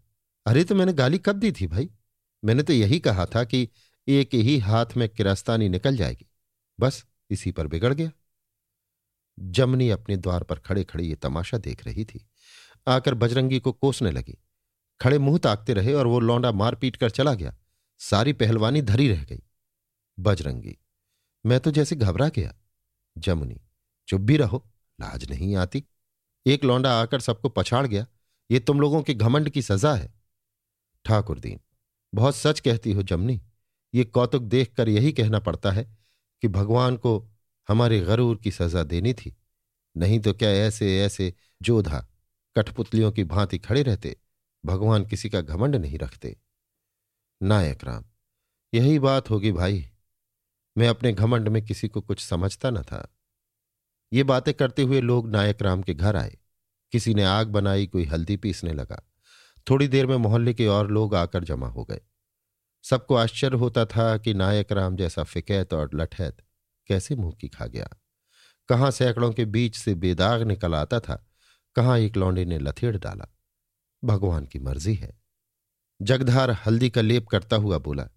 अरे 0.46 0.64
तो 0.64 0.74
मैंने 0.74 0.92
गाली 0.92 1.18
कब 1.18 1.36
दी 1.36 1.52
थी 1.52 1.66
भाई? 1.66 1.90
मैंने 2.44 2.62
तो 2.62 2.72
यही 2.72 2.98
कहा 2.98 3.26
था 3.26 3.44
कि 3.44 3.68
एक 4.08 4.34
ही 4.34 4.58
हाथ 4.58 4.86
में 4.96 5.08
किरास्तानी 5.08 5.68
निकल 5.68 5.96
जाएगी। 5.96 6.26
बस 6.80 7.04
इसी 7.30 7.52
पर 7.52 7.66
बिगड़ 7.66 7.92
गया। 7.94 8.10
जमनी 9.38 9.90
अपने 9.90 10.16
द्वार 10.16 10.42
पर 10.42 10.58
खड़े 10.58 10.84
खड़े 10.84 11.04
ये 11.04 11.14
तमाशा 11.14 11.58
देख 11.58 11.86
रही 11.86 12.04
थी। 12.04 12.26
आकर 12.88 13.14
बजरंगी 13.14 13.58
को 13.60 13.72
कोसने 13.72 14.10
लगी। 14.10 14.38
खड़े 15.00 15.18
मुँह 15.18 15.38
ताकते 15.38 15.74
रहे 15.74 15.92
और 15.94 16.06
वो 16.06 16.20
लौंडा 16.20 16.52
मार 16.52 16.74
पीट 16.74 16.96
कर 16.96 17.10
चला 17.10 17.34
गया। 17.34 17.56
सारी 18.00 18.32
पहलवानी 18.32 18.82
धरी 18.82 19.08
रह 19.08 19.24
गई। 19.24 19.42
बजरंगी, 20.18 20.76
मैं 21.46 21.60
तो 21.60 21.70
जैसे 21.70 21.96
घबरा 21.96 22.28
गया। 22.28 22.54
जमुनी, 23.18 23.60
चुप 24.08 24.20
भी 24.20 24.36
रहो, 24.36 24.64
लाज 25.00 25.30
नहीं 25.30 25.56
आती। 25.56 25.84
एक 26.46 26.64
लौंडा 26.64 27.00
आकर 27.02 27.20
सबको 27.20 27.48
पछाड़ 27.48 27.86
गया। 27.86 28.06
ये 28.50 28.60
तुम 28.60 28.80
लोगों 28.80 29.02
के 29.02 29.14
घमंड 29.14 29.50
की 29.50 29.62
सजा 29.62 29.94
है। 29.94 30.12
ठाकुर 31.04 31.38
दीन, 31.38 31.60
बहुत 32.14 32.36
सच 32.36 32.60
कहती 32.60 32.92
हो 32.92 33.02
जमनी। 33.02 33.40
ये 33.94 34.04
कौतुक 34.04 34.42
देखकर 34.42 34.88
यही 34.88 35.12
कहना 35.12 35.38
पड़ता 35.38 35.70
है 35.70 35.84
कि 36.42 36.48
भगवान 36.48 36.96
को 36.96 37.18
हमारे 37.68 38.00
गरूर 38.00 38.36
की 38.36 38.50
सजा 38.50 38.82
देनी 38.82 39.14
थी। 39.14 39.36
नहीं 39.96 40.20
तो 40.20 40.32
क्या 40.32 40.50
ऐसे 40.50 41.00
ऐसे 41.00 41.34
जोधा, 41.62 42.08
कठपुतलियों 42.56 43.12
की 43.12 43.24
भांति 43.24 43.58
खड़े 43.58 43.82
रहते, 43.82 44.16
भगवान 44.64 45.06
किसी 45.06 45.30
का 45.30 45.40
घमंड 45.40 45.76
नहीं 45.76 45.98
रखते। 45.98 46.36
नायक 47.42 47.84
राम, 47.84 48.04
यही 48.74 48.98
बात 48.98 49.30
होगी 49.30 49.52
भाई। 49.52 49.90
मैं 50.78 50.88
अपने 50.88 51.12
घमंड 51.12 51.48
में 51.48 51.64
किसी 51.64 51.88
को 51.88 52.00
कुछ 52.00 52.20
समझता 52.20 52.70
न 52.70 52.82
था। 52.82 53.16
ये 54.12 54.22
बातें 54.22 54.54
करते 54.54 54.82
हुए 54.82 55.00
लोग 55.00 55.30
नायक 55.30 55.62
राम 55.62 55.82
के 55.82 55.94
घर 55.94 56.16
आए। 56.16 56.38
किसी 56.92 57.14
ने 57.14 57.24
आग 57.24 57.48
बनाई, 57.48 57.86
कोई 57.86 58.04
हल्दी 58.04 58.36
पीसने 58.36 58.72
लगा। 58.72 59.02
थोड़ी 59.70 59.88
देर 59.88 60.06
में 60.06 60.16
मोहल्ले 60.16 60.54
के 60.54 60.66
और 60.66 60.90
लोग 60.90 61.14
आकर 61.14 61.44
जमा 61.44 61.68
हो 61.68 61.84
गए। 61.84 62.00
सबको 62.84 63.14
आश्चर्य 63.14 63.56
होता 63.56 63.86
था 63.86 64.18
कि 64.18 64.34
नायक 64.34 64.72
राम 64.72 64.96
जैसा 64.96 65.24
फिकैत 65.24 65.74
और 65.74 65.90
लठैत 65.94 66.43
कैसे 66.86 67.14
मुँह 67.14 67.32
की 67.32 67.48
खा 67.48 67.66
गया। 67.66 67.88
कहाँ 68.68 68.90
सैकड़ों 68.90 69.32
के 69.32 69.44
बीच 69.44 69.76
से 69.76 69.94
बेदाग 69.94 70.42
निकल 70.42 70.74
आता 70.74 71.00
था, 71.00 71.26
कहाँ 71.76 71.98
एक 71.98 72.16
लौंडे 72.16 72.44
ने 72.44 72.58
लथेड़ 72.58 72.96
डाला। 72.96 73.26
भगवान 74.04 74.46
की 74.46 74.58
मर्ज़ी 74.58 74.94
है। 74.94 75.12
जगधार 76.02 76.50
हल्दी 76.66 76.90
का 76.90 77.00
लेप 77.00 77.26
करता 77.26 77.56
हुआ 77.56 77.78
बोला, 77.78 78.08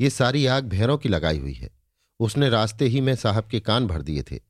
ये 0.00 0.10
सारी 0.10 0.46
आग 0.46 0.64
भैरों 0.64 0.98
की 0.98 1.08
लगाई 1.08 1.38
हुई 1.38 1.52
है। 1.52 1.70
उसने 2.20 2.48
रास्ते 2.48 2.84
ही 2.84 3.00
में 3.00 3.14
साहब 3.16 3.46
के 3.46 3.60
कान 3.60 3.86
भर 3.86 4.02
दिए 4.02 4.22
थे। 4.22 4.40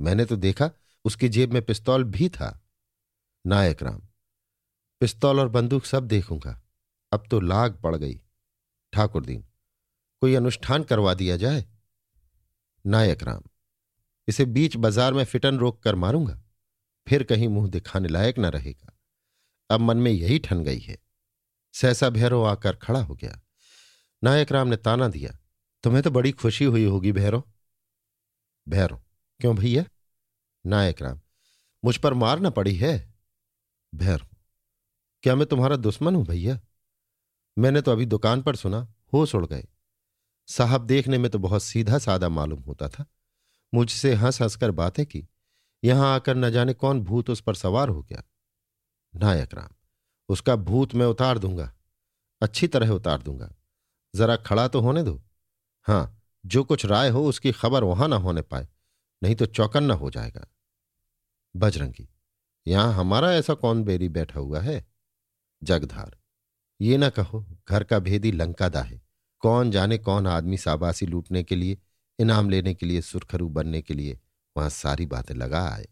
मैंने 0.00 0.24
तो 0.24 0.36
देखा, 0.36 0.70
उसकी 1.04 1.28
जेब 1.28 1.52
में 1.52 1.62
पिस्तौल 1.62 2.04
भी 2.04 2.28
था। 2.28 2.58
नायक 3.46 3.82
राम, 3.82 4.02
पिस्तौल 5.00 5.40
और 5.40 5.48
बंदूक 5.48 5.84
सब 5.84 6.06
देखूँगा। 6.06 6.60
अब 7.12 7.24
तो 7.30 7.40
लाग 7.40 7.74
पड़ 7.74 7.96
गई। 7.96 8.20
ठाकुर 8.92 9.24
दीन 9.26 9.44
कोई 10.22 10.34
अनुष्ठान 10.34 10.82
करवा 10.82 11.14
दिया 11.14 11.36
जाए? 11.36 11.64
नायक 12.84 13.22
राम, 13.22 13.42
इसे 14.28 14.44
बीच 14.46 14.76
बाज़ार 14.76 15.14
में 15.14 15.24
फिटन 15.24 15.58
रोक 15.58 15.82
कर 15.82 15.94
मारूँगा, 15.94 16.40
फिर 17.06 17.22
कहीं 17.24 17.48
मुँह 17.48 17.68
दिखाने 17.70 18.08
लायक 18.08 18.38
न 18.38 18.46
रहेगा। 18.46 18.96
अब 19.70 19.80
मन 19.80 19.96
में 19.96 20.10
यही 20.10 20.38
ठन 20.38 20.62
गई 20.64 20.78
है। 20.78 20.98
सहसा 21.74 22.08
भैरव 22.10 22.44
आकर 22.44 22.76
खड़ा 22.76 23.02
हो 23.02 23.14
गया। 23.14 23.40
नायक 24.22 24.52
राम 24.52 24.68
ने 24.68 24.76
ताना 24.76 25.08
दिया, 25.08 25.36
तुम्हें 25.84 26.02
तो 26.02 26.10
बड़ी 26.10 26.32
खुशी 26.32 26.64
हुई 26.64 26.84
होगी 26.84 27.12
भैरव। 27.12 27.42
भैरव, 28.66 29.00
क्यों 29.40 29.54
भैया? 29.56 29.84
नायक 30.64 31.02
राम, 31.02 31.20
मुझ 31.82 31.96
पर 31.96 32.14
मार 32.14 32.40
न 32.40 32.50
पड़ी 32.50 32.74
है। 32.76 32.92
भैरव, 33.92 34.26
क्या 35.24 35.34
मैं 35.34 35.46
तुम्हारा 35.46 35.76
दुश्मन 35.76 36.14
हूँ 36.14 36.24
भैया? 36.26 36.58
मैंने 37.56 37.80
तो 37.80 37.92
अभी 37.92 38.06
दुकान 38.06 38.42
पर 38.42 38.56
सुना, 38.56 38.86
होश 39.12 39.34
उड़ 39.34 39.46
गए। 39.46 39.66
साहब 40.48 40.86
देखने 40.86 41.18
में 41.18 41.30
तो 41.30 41.38
बहुत 41.38 41.62
सीधा 41.62 41.98
सादा 41.98 42.28
मालूम 42.28 42.62
होता 42.62 42.88
था। 42.88 43.06
मुझसे 43.74 44.14
हंस 44.14 44.42
हंसकर 44.42 44.70
बातें 44.70 45.06
की। 45.06 45.26
यहाँ 45.84 46.14
आकर 46.14 46.36
न 46.36 46.50
जाने 46.50 46.74
कौन 46.74 47.00
भूत 47.00 47.30
उस 47.30 47.40
पर 47.40 47.54
सवार 47.54 47.88
हो 47.88 48.02
गया। 48.02 48.22
नायक 49.14 49.54
राम 49.54 49.74
उसका 50.28 50.56
भूत 50.56 50.94
मैं 50.94 51.06
उतार 51.06 51.38
दूँगा। 51.38 51.72
अच्छी 52.42 52.68
तरह 52.68 52.90
उतार 52.90 53.22
दूँगा। 53.22 53.52
जरा 54.14 54.36
खड़ा 54.36 54.68
तो 54.68 54.80
होने 54.80 55.02
दो। 55.02 55.22
हाँ, 55.86 56.22
जो 56.46 56.64
कुछ 56.64 56.86
राय 56.86 57.08
हो 57.08 57.24
उसकी 57.26 57.52
खबर 57.52 57.84
वहाँ 57.84 58.08
ना 58.08 58.16
होने 58.16 58.42
पाए, 58.42 58.68
नहीं 59.22 59.34
तो 59.34 59.46
चौकन्ना 59.46 59.94
हो 59.94 60.10
जाएगा। 60.10 60.46
बजरंगी, 61.56 62.08
यहाँ 62.66 62.92
हमारा 62.94 63.32
ऐसा 63.32 63.54
कौन 63.54 63.84
बेरी 63.84 64.08
बैठा 64.08 64.40
हुआ 64.40 64.60
है? 64.60 64.84
जगधार, 65.62 66.16
ये 66.80 66.96
ना 66.96 67.10
कहो, 67.10 67.44
घर 67.68 67.84
का 67.84 67.98
भेदी 67.98 68.32
लंकादा 68.32 68.82
है। 68.82 69.01
कौन 69.42 69.70
जाने 69.70 69.98
कौन 69.98 70.26
आदमी 70.26 70.56
साबासी 70.56 71.06
लूटने 71.06 71.42
के 71.42 71.56
लिए, 71.56 71.78
इनाम 72.18 72.50
लेने 72.50 72.74
के 72.74 72.86
लिए, 72.86 73.00
सुरखरू 73.00 73.48
बनने 73.48 73.82
के 73.82 73.94
लिए, 73.94 74.18
वहाँ 74.56 74.68
सारी 74.70 75.06
बातें 75.06 75.34
लगा 75.34 75.68
आए। 75.68 75.88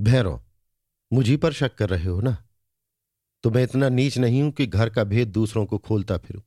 भैरव 0.00 0.40
मुझी 1.12 1.36
पर 1.36 1.52
शक 1.52 1.74
कर 1.74 1.88
रहे 1.88 2.08
हो 2.08 2.20
ना? 2.20 2.36
तो 3.42 3.50
मैं 3.50 3.62
इतना 3.62 3.88
नीच 3.88 4.18
नहीं 4.18 4.42
हूँ 4.42 4.50
कि 4.52 4.66
घर 4.66 4.90
का 4.90 5.04
भेद 5.04 5.28
दूसरों 5.28 5.66
को 5.66 5.78
खोलता 5.78 6.16
फिरूं। 6.18 6.42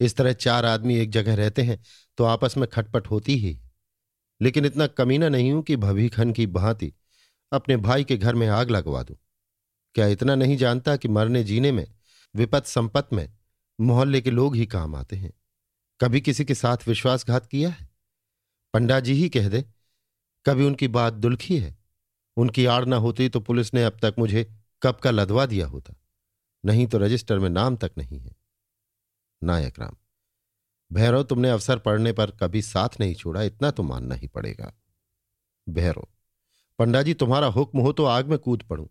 इस 0.00 0.16
तरह 0.16 0.32
चार 0.32 0.64
आदमी 0.64 0.96
एक 0.96 1.10
जगह 1.10 1.34
रहते 1.34 1.62
हैं 1.62 1.82
तो 2.18 2.24
आपस 2.24 2.56
में 2.56 2.68
खटपट 2.68 3.06
होती 3.06 3.36
ही 3.36 3.58
लेकिन 4.40 4.64
इतना 4.64 4.86
कमीना 4.86 5.28
नहीं 5.28 5.52
हूँ 5.52 5.62
कि 5.62 5.76
भवीखन 5.76 6.32
की 6.32 6.46
भांति 6.46 6.92
अपने 7.52 7.76
भाई 7.76 8.04
के 8.04 8.16
घर 8.16 8.34
में 8.34 8.46
आग 8.48 8.70
लगवा 8.70 9.02
दूँ। 9.02 9.16
क्या 9.94 10.06
इतना 10.06 10.34
नहीं 10.34 10.56
जानता 10.56 10.96
कि 10.96 11.08
मरने 11.08 11.44
जीने 11.44 11.72
में 11.72 11.86
विपत 12.34 12.66
संपत 12.66 13.08
में 13.12 13.28
मोहल्ले 13.78 14.20
के 14.20 14.30
लोग 14.30 14.56
ही 14.56 14.66
काम 14.66 14.94
आते 14.94 15.16
हैं। 15.16 15.32
कभी 16.00 16.20
किसी 16.20 16.44
के 16.44 16.54
साथ 16.54 16.88
विश्वासघात 16.88 17.46
किया 17.46 17.70
है? 17.70 17.88
पंडा 18.74 19.00
जी 19.00 19.12
ही 19.12 19.28
कह 19.28 19.48
दे, 19.48 19.64
कभी 20.46 20.64
उनकी 20.64 20.88
बात 20.88 21.12
दुलखी 21.12 21.58
है? 21.58 21.76
उनकी 22.36 22.64
आड़ 22.66 22.84
ना 22.84 22.96
होती 22.96 23.28
तो 23.28 23.40
पुलिस 23.40 23.72
ने 23.74 23.84
अब 23.84 23.98
तक 24.02 24.14
मुझे 24.18 24.44
कब 24.82 24.94
का 24.94 25.10
लदवा 25.10 25.46
दिया 25.46 25.66
होता। 25.66 25.94
नहीं 26.64 26.86
तो 26.86 26.98
रजिस्टर 26.98 27.38
में 27.38 27.48
नाम 27.50 27.76
तक 27.76 27.92
नहीं 27.98 28.18
है। 28.20 28.34
नायक 29.42 29.78
राम, 29.78 29.96
भैरव 30.90 31.22
तुमने 31.22 31.50
अवसर 31.50 31.78
पड़ने 31.78 32.12
पर 32.12 32.30
कभी 32.30 32.62
साथ 32.62 33.00
नहीं 33.00 33.14
छोड़ा, 33.14 33.42
इतना 33.42 33.70
तो 33.70 33.82
मानना 33.82 34.14
ही 34.14 34.26
पड़ेगा। 34.26 34.72
भैरव 35.66 36.06
पंडा 36.78 37.02
जी 37.02 37.14
तुम्हारा 37.14 37.46
हुक्म 37.46 37.78
हो 37.78 37.92
तो 37.92 38.04
आग 38.04 38.28
में 38.28 38.38
कूद 38.38 38.62
पड़ू। 38.62 38.90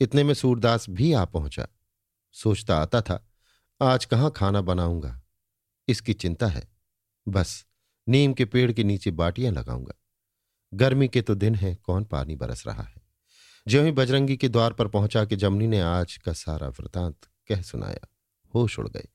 इतने 0.00 0.22
में 0.24 0.34
सूरदास 0.34 0.88
भी 0.90 1.12
आ 1.12 1.24
पहुँचा। 1.24 1.66
सोचता 2.34 2.76
आता 2.76 3.00
था 3.02 3.24
आज 3.84 4.04
कहाँ 4.04 4.30
खाना 4.30 4.60
बनाऊँगा? 4.60 5.22
इसकी 5.88 6.12
चिंता 6.12 6.46
है। 6.46 6.68
बस, 7.28 7.66
नीम 8.08 8.32
के 8.32 8.44
पेड़ 8.44 8.72
के 8.72 8.84
नीचे 8.84 9.10
बाटियाँ 9.10 9.52
लगाऊँगा। 9.52 9.94
गर्मी 10.74 11.08
के 11.08 11.22
तो 11.22 11.34
दिन 11.34 11.54
है, 11.54 11.74
कौन 11.74 12.04
पानी 12.04 12.36
बरस 12.36 12.66
रहा 12.66 12.82
है? 12.82 13.02
जो 13.68 13.82
ही 13.82 13.92
बजरंगी 13.92 14.36
के 14.36 14.48
द्वार 14.48 14.72
पर 14.72 14.88
पहुँचा 14.88 15.24
के 15.24 15.36
जमनी 15.36 15.66
ने 15.66 15.80
आज 15.80 16.16
का 16.16 16.32
सारा 16.32 16.68
वृतांत 16.68 17.16
कह 17.48 17.62
सुनाया, 17.62 18.08
होश 18.54 18.78
उड़ 18.78 18.88
गए। 18.88 19.08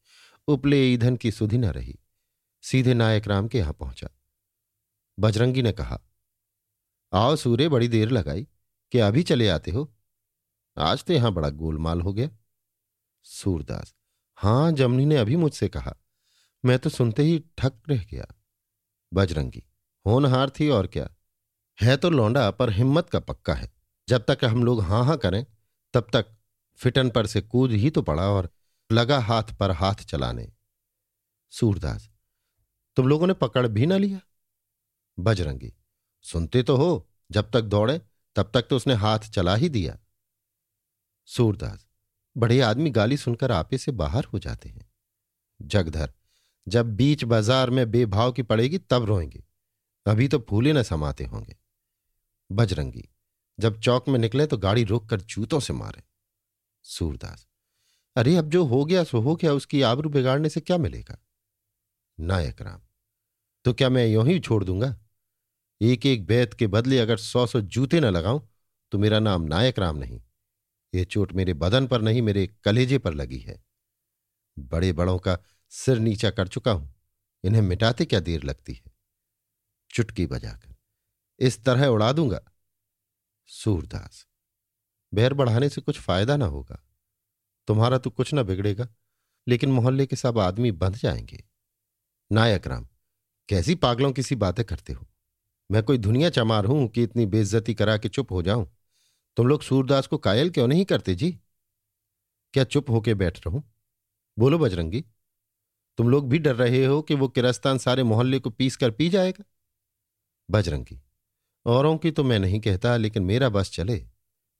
उपले 0.47 0.93
ईंधन 0.93 1.15
की 1.15 1.31
सुधि 1.31 1.57
न 1.57 1.65
रही। 1.65 1.99
सीधे 2.61 2.93
नायक 2.93 3.27
राम 3.27 3.47
के 3.47 3.57
यहाँ 3.57 3.73
पहुँचा। 3.73 4.09
बजरंगी 5.19 5.61
ने 5.61 5.71
कहा, 5.71 6.01
आओ 7.13 7.35
सूर्य, 7.35 7.69
बड़ी 7.69 7.87
देर 7.87 8.09
लगाई 8.09 8.47
कि 8.91 8.99
अभी 8.99 9.23
चले 9.23 9.49
आते 9.49 9.71
हो? 9.71 9.93
आज 10.77 11.03
तो 11.03 11.13
यहाँ 11.13 11.31
बड़ा 11.31 11.49
गोलमाल 11.49 12.01
हो 12.01 12.13
गया। 12.13 12.29
सूरदास 13.23 13.95
हाँ, 14.41 14.71
जमनी 14.71 15.05
ने 15.05 15.15
अभी 15.15 15.35
मुझसे 15.35 15.67
कहा, 15.67 15.95
मैं 16.65 16.79
तो 16.79 16.89
सुनते 16.89 17.23
ही 17.23 17.45
ठक 17.57 17.73
रह 17.89 18.03
गया। 18.03 18.25
बजरंगी, 19.13 19.63
होनहार 20.07 20.49
थी 20.49 20.69
और 20.69 20.87
क्या? 20.87 21.09
है 21.81 21.97
तो 21.97 22.09
लौंडा, 22.09 22.51
पर 22.51 22.69
हिम्मत 22.69 23.09
का 23.09 23.19
पक्का 23.19 23.53
है। 23.53 23.71
जब 24.07 24.25
तक 24.25 24.45
हम 24.45 24.63
लोग 24.63 24.81
हाँ 24.81 25.05
हाँ 25.05 25.17
करें, 25.17 25.45
तब 25.93 26.07
तक 26.13 26.25
फिटन 26.75 27.09
पर 27.09 27.25
से 27.25 27.41
कूद 27.41 27.71
ही 27.71 27.89
तो 27.89 28.01
पड़ा 28.01 28.29
और 28.29 28.49
लगा 28.91 29.19
हाथ 29.19 29.43
पर 29.43 29.71
हाथ 29.71 29.95
चलाने। 29.95 30.51
सूरदास, 31.49 32.09
तुम 32.95 33.07
लोगों 33.07 33.27
ने 33.27 33.33
पकड़ 33.33 33.67
भी 33.67 33.85
ना 33.85 33.97
लिया? 33.97 34.19
बजरंगी, 35.19 35.73
सुनते 36.21 36.63
तो 36.63 36.75
हो, 36.75 37.09
जब 37.31 37.51
तक 37.51 37.61
दौड़े, 37.61 38.01
तब 38.35 38.51
तक 38.53 38.61
तो 38.61 38.75
उसने 38.75 38.93
हाथ 38.93 39.19
चला 39.19 39.55
ही 39.55 39.69
दिया। 39.69 39.97
सूरदास 41.25 41.88
बड़े 42.35 42.59
आदमी 42.61 42.89
गाली 42.89 43.17
सुनकर 43.17 43.51
आपे 43.51 43.77
से 43.77 43.91
बाहर 43.93 44.25
हो 44.25 44.39
जाते 44.39 44.69
हैं। 44.69 44.85
जगधर, 45.59 46.11
जब 46.67 46.95
बीच 46.95 47.23
बाज़ार 47.23 47.69
में 47.69 47.89
बेभाव 47.91 48.31
की 48.31 48.43
पड़ेगी 48.43 48.77
तब 48.89 49.05
रोएँगे। 49.05 49.43
अभी 50.05 50.27
तो 50.27 50.39
फूले 50.39 50.73
न 50.73 50.83
समाते 50.83 51.25
होंगे। 51.25 51.55
बजरंगी, 52.49 53.07
जब 53.59 53.79
चौक 53.79 54.07
में 54.09 54.19
निकले 54.19 54.45
तो 54.45 54.57
गाड़ी 54.57 54.83
रोककर 54.83 55.21
जूतों 55.21 55.59
से 55.59 55.73
मारे। 55.73 56.03
सूरदास, 56.85 57.47
अरे 58.15 58.35
अब 58.35 58.49
जो 58.49 58.63
हो 58.65 58.83
गया 58.85 59.03
सो 59.03 59.19
हो 59.21 59.35
गया, 59.35 59.53
उसकी 59.53 59.81
आबरू 59.81 60.09
बिगाड़ने 60.09 60.49
से 60.49 60.61
क्या 60.61 60.77
मिलेगा? 60.77 61.17
नायक 62.17 62.61
राम 62.61 62.81
तो 63.65 63.73
क्या 63.73 63.89
मैं 63.89 64.05
यूँ 64.07 64.25
ही 64.25 64.39
छोड़ 64.39 64.63
दूँगा? 64.63 64.95
एक 65.81 66.05
एक 66.05 66.25
बैत 66.25 66.53
के 66.53 66.67
बदले 66.67 66.99
अगर 66.99 67.17
सौ 67.17 67.45
सौ 67.45 67.61
जूते 67.61 67.99
न 67.99 68.05
लगाऊँ 68.05 68.47
तो 68.91 68.97
मेरा 68.97 69.19
नाम 69.19 69.43
नायक 69.43 69.79
राम 69.79 69.97
नहीं। 69.97 70.19
ये 70.93 71.05
चोट 71.05 71.33
मेरे 71.33 71.53
बदन 71.53 71.87
पर 71.87 72.01
नहीं, 72.01 72.21
मेरे 72.21 72.47
कलेजे 72.63 72.97
पर 72.97 73.13
लगी 73.13 73.39
है। 73.39 73.63
बड़े 74.57 74.91
बड़ों 74.93 75.17
का 75.19 75.37
सिर 75.69 75.99
नीचा 75.99 76.29
कर 76.29 76.47
चुका 76.47 76.71
हूँ, 76.71 76.93
इन्हें 77.43 77.61
मिटाते 77.61 78.05
क्या 78.05 78.19
देर 78.19 78.43
लगती 78.43 78.73
है? 78.73 78.91
चुटकी 79.91 80.25
बजाकर, 80.25 80.75
इस 81.39 81.63
तरह 81.63 81.87
उड़ा 81.87 82.11
दूँगा? 82.13 82.41
सूरदास, 83.49 84.25
बैर 85.13 85.33
बढ़ाने 85.33 85.69
से 85.69 85.81
कुछ 85.81 85.99
फ़ायदा 85.99 86.37
ना 86.37 86.45
होगा। 86.45 86.83
तुम्हारा 87.67 87.97
तो 87.97 88.09
कुछ 88.09 88.33
ना 88.33 88.43
बिगड़ेगा, 88.43 88.87
लेकिन 89.47 89.71
मोहल्ले 89.71 90.05
के 90.05 90.15
सब 90.15 90.39
आदमी 90.39 90.71
बंध 90.71 90.95
जाएँगे। 90.95 91.43
नायक 92.31 92.67
राम, 92.67 92.87
कैसी 93.49 93.75
पागलों 93.75 94.11
की 94.11 94.23
सी 94.23 94.35
बातें 94.35 94.65
करते 94.65 94.93
हो? 94.93 95.07
मैं 95.71 95.83
कोई 95.83 95.97
दुनिया 95.97 96.29
चमार 96.29 96.65
हूँ 96.65 96.87
कि 96.87 97.03
इतनी 97.03 97.25
बेइज्जती 97.25 97.73
करा 97.73 97.97
के 97.97 98.09
चुप 98.09 98.31
हो 98.31 98.41
जाऊँ? 98.41 98.67
तुम 99.37 99.47
लोग 99.47 99.61
सूरदास 99.61 100.07
को 100.07 100.17
कायल 100.17 100.49
क्यों 100.49 100.67
नहीं 100.67 100.85
करते 100.85 101.15
जी? 101.15 101.31
क्या 102.53 102.63
चुप 102.63 102.89
होके 102.89 103.13
बैठ 103.13 103.45
रहूँ? 103.47 103.63
बोलो 104.37 104.59
बजरंगी। 104.59 105.03
तुम 105.97 106.09
लोग 106.09 106.29
भी 106.29 106.39
डर 106.39 106.55
रहे 106.55 106.85
हो 106.85 107.01
कि 107.01 107.15
वो 107.15 107.27
किरस्तान 107.27 107.77
सारे 107.77 108.03
मोहल्ले 108.03 108.39
को 108.39 108.49
पीस 108.49 108.75
कर 108.75 108.91
पी 108.91 109.09
जाएगा? 109.09 109.43
बजरंगी, 110.49 110.99
औरों 111.65 111.97
की 111.97 112.11
तो 112.11 112.23
मैं 112.23 112.39
नहीं 112.39 112.59
कहता, 112.59 112.95
लेकिन 112.97 113.23
मेरा 113.23 113.49
बस 113.49 113.71
चले 113.71 113.97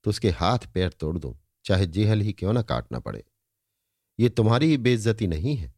तो 0.04 0.10
उसके 0.10 0.30
हाथ 0.30 0.58
पैर 0.74 0.90
तोड़ 0.90 1.18
दूँ, 1.18 1.34
चाहे 1.64 1.86
जेहल 1.86 2.20
ही 2.20 2.32
क्यों 2.32 2.52
ना 2.52 2.62
काटना 2.62 2.98
पड़े। 2.98 3.24
ये 4.18 4.28
तुम्हारी 4.28 4.66
ही 4.66 4.76
बेइज्जती 4.76 5.26
नहीं 5.26 5.56
है। 5.56 5.72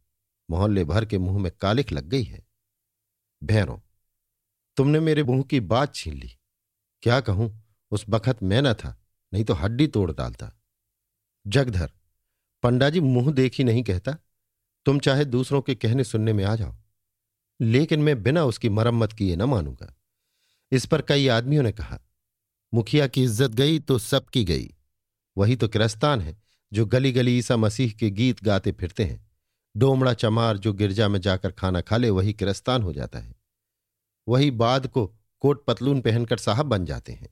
मोहल्ले 0.50 0.84
भर 0.84 1.04
के 1.04 1.18
मुँह 1.18 1.38
में 1.38 1.50
कालिक 1.60 1.92
लग 1.92 2.04
गई 2.04 2.22
है। 2.22 2.42
भैरों 3.42 3.78
तुमने 4.76 5.00
मेरे 5.00 5.22
मुँह 5.22 5.42
की 5.42 5.60
बात 5.60 5.94
छीन 5.94 6.14
ली। 6.14 6.30
क्या 7.02 7.20
कहूँ? 7.20 7.61
उस 7.92 8.04
बखत 8.08 8.42
मैं 8.42 8.60
न 8.62 8.72
था, 8.74 8.96
नहीं 9.32 9.44
तो 9.44 9.54
हड्डी 9.54 9.86
तोड़ 9.86 10.10
डालता। 10.12 10.50
जगधर 11.46 11.90
पंडा 12.62 12.88
जी 12.90 13.00
मुँह 13.00 13.32
देखी 13.32 13.64
नहीं 13.64 13.82
कहता, 13.82 14.16
तुम 14.86 14.98
चाहे 14.98 15.24
दूसरों 15.24 15.60
के 15.62 15.74
कहने 15.74 16.04
सुनने 16.04 16.32
में 16.32 16.44
आ 16.44 16.54
जाओ, 16.56 16.74
लेकिन 17.60 18.00
मैं 18.00 18.22
बिना 18.22 18.44
उसकी 18.44 18.68
मरम्मत 18.68 19.12
किए 19.12 19.36
न 19.36 19.42
मानूँगा। 19.44 19.94
इस 20.72 20.86
पर 20.86 21.02
कई 21.02 21.26
आदमियों 21.28 21.62
ने 21.62 21.72
कहा, 21.72 21.98
मुखिया 22.72 23.06
की 23.06 23.22
इज़्ज़त 23.24 23.50
गई 23.50 23.78
तो 23.78 23.98
सबकी 23.98 24.44
गई, 24.44 24.70
वही 25.36 25.56
तो 25.56 25.68
किरस्तान 25.68 26.20
है, 26.20 26.36
जो 26.72 26.86
गली 26.86 27.12
गली 27.12 27.36
ईसा 27.38 27.56
मसीह 27.56 27.92
के 27.92 28.10
गीत 28.10 28.42
गाते 28.44 28.72
फिरते 28.72 29.04
हैं। 29.04 29.20
डोमड़ा 29.74 30.12
चमार 30.14 30.58
जो 30.58 30.72
गिरजा 30.72 31.08
में 31.08 31.20
जाकर 31.20 31.52
खाना 31.52 31.80
खा 31.80 31.96
ले, 31.96 32.10
वही 32.10 32.32
किरस्तान 32.32 32.82
हो 32.82 32.92
जाता 32.92 33.18
है। 33.18 33.34
वही 34.26 34.50
बाद 34.52 34.86
को 34.86 35.06
कोट 35.42 35.64
पतलून 35.66 36.00
पहनकर 36.00 36.38
साहब 36.38 36.66
बन 36.66 36.84
जाते 36.84 37.12
हैं। 37.12 37.28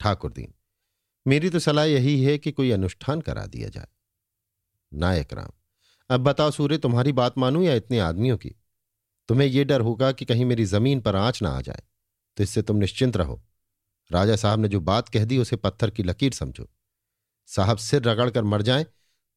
ठाकुर 0.00 0.32
दीन, 0.32 0.52
मेरी 1.26 1.50
तो 1.50 1.58
सलाह 1.58 1.84
यही 1.84 2.22
है 2.24 2.36
कि 2.38 2.52
कोई 2.52 2.70
अनुष्ठान 2.70 3.20
करा 3.20 3.46
दिया 3.46 3.68
जाए। 3.68 3.88
नायक 4.92 5.32
राम, 5.32 5.50
अब 6.10 6.20
बताओ 6.20 6.50
सूर्य, 6.50 6.78
तुम्हारी 6.78 7.12
बात 7.12 7.38
मानूं 7.38 7.62
या 7.62 7.74
इतने 7.74 7.98
आदमियों 8.00 8.36
की? 8.36 8.54
तुम्हें 9.28 9.46
यह 9.48 9.64
डर 9.64 9.80
होगा 9.80 10.10
कि 10.12 10.24
कहीं 10.24 10.44
मेरी 10.44 10.64
ज़मीन 10.64 11.00
पर 11.00 11.16
आँच 11.16 11.42
ना 11.42 11.50
आ 11.50 11.60
जाए 11.60 11.82
तो 12.36 12.42
इससे 12.42 12.62
तुम 12.62 12.76
निश्चिंत 12.76 13.16
रहो। 13.16 13.42
राजा 14.10 14.36
साहब 14.36 14.60
ने 14.60 14.68
जो 14.68 14.80
बात 14.82 15.08
कह 15.08 15.24
दी, 15.24 15.38
उसे 15.38 15.56
पत्थर 15.56 15.90
की 15.90 16.02
लकीर 16.02 16.32
समझो। 16.32 16.68
साहब 17.48 17.78
सिर 17.78 18.02
रगड़कर 18.02 18.44
मर 18.44 18.62
जाए 18.62 18.86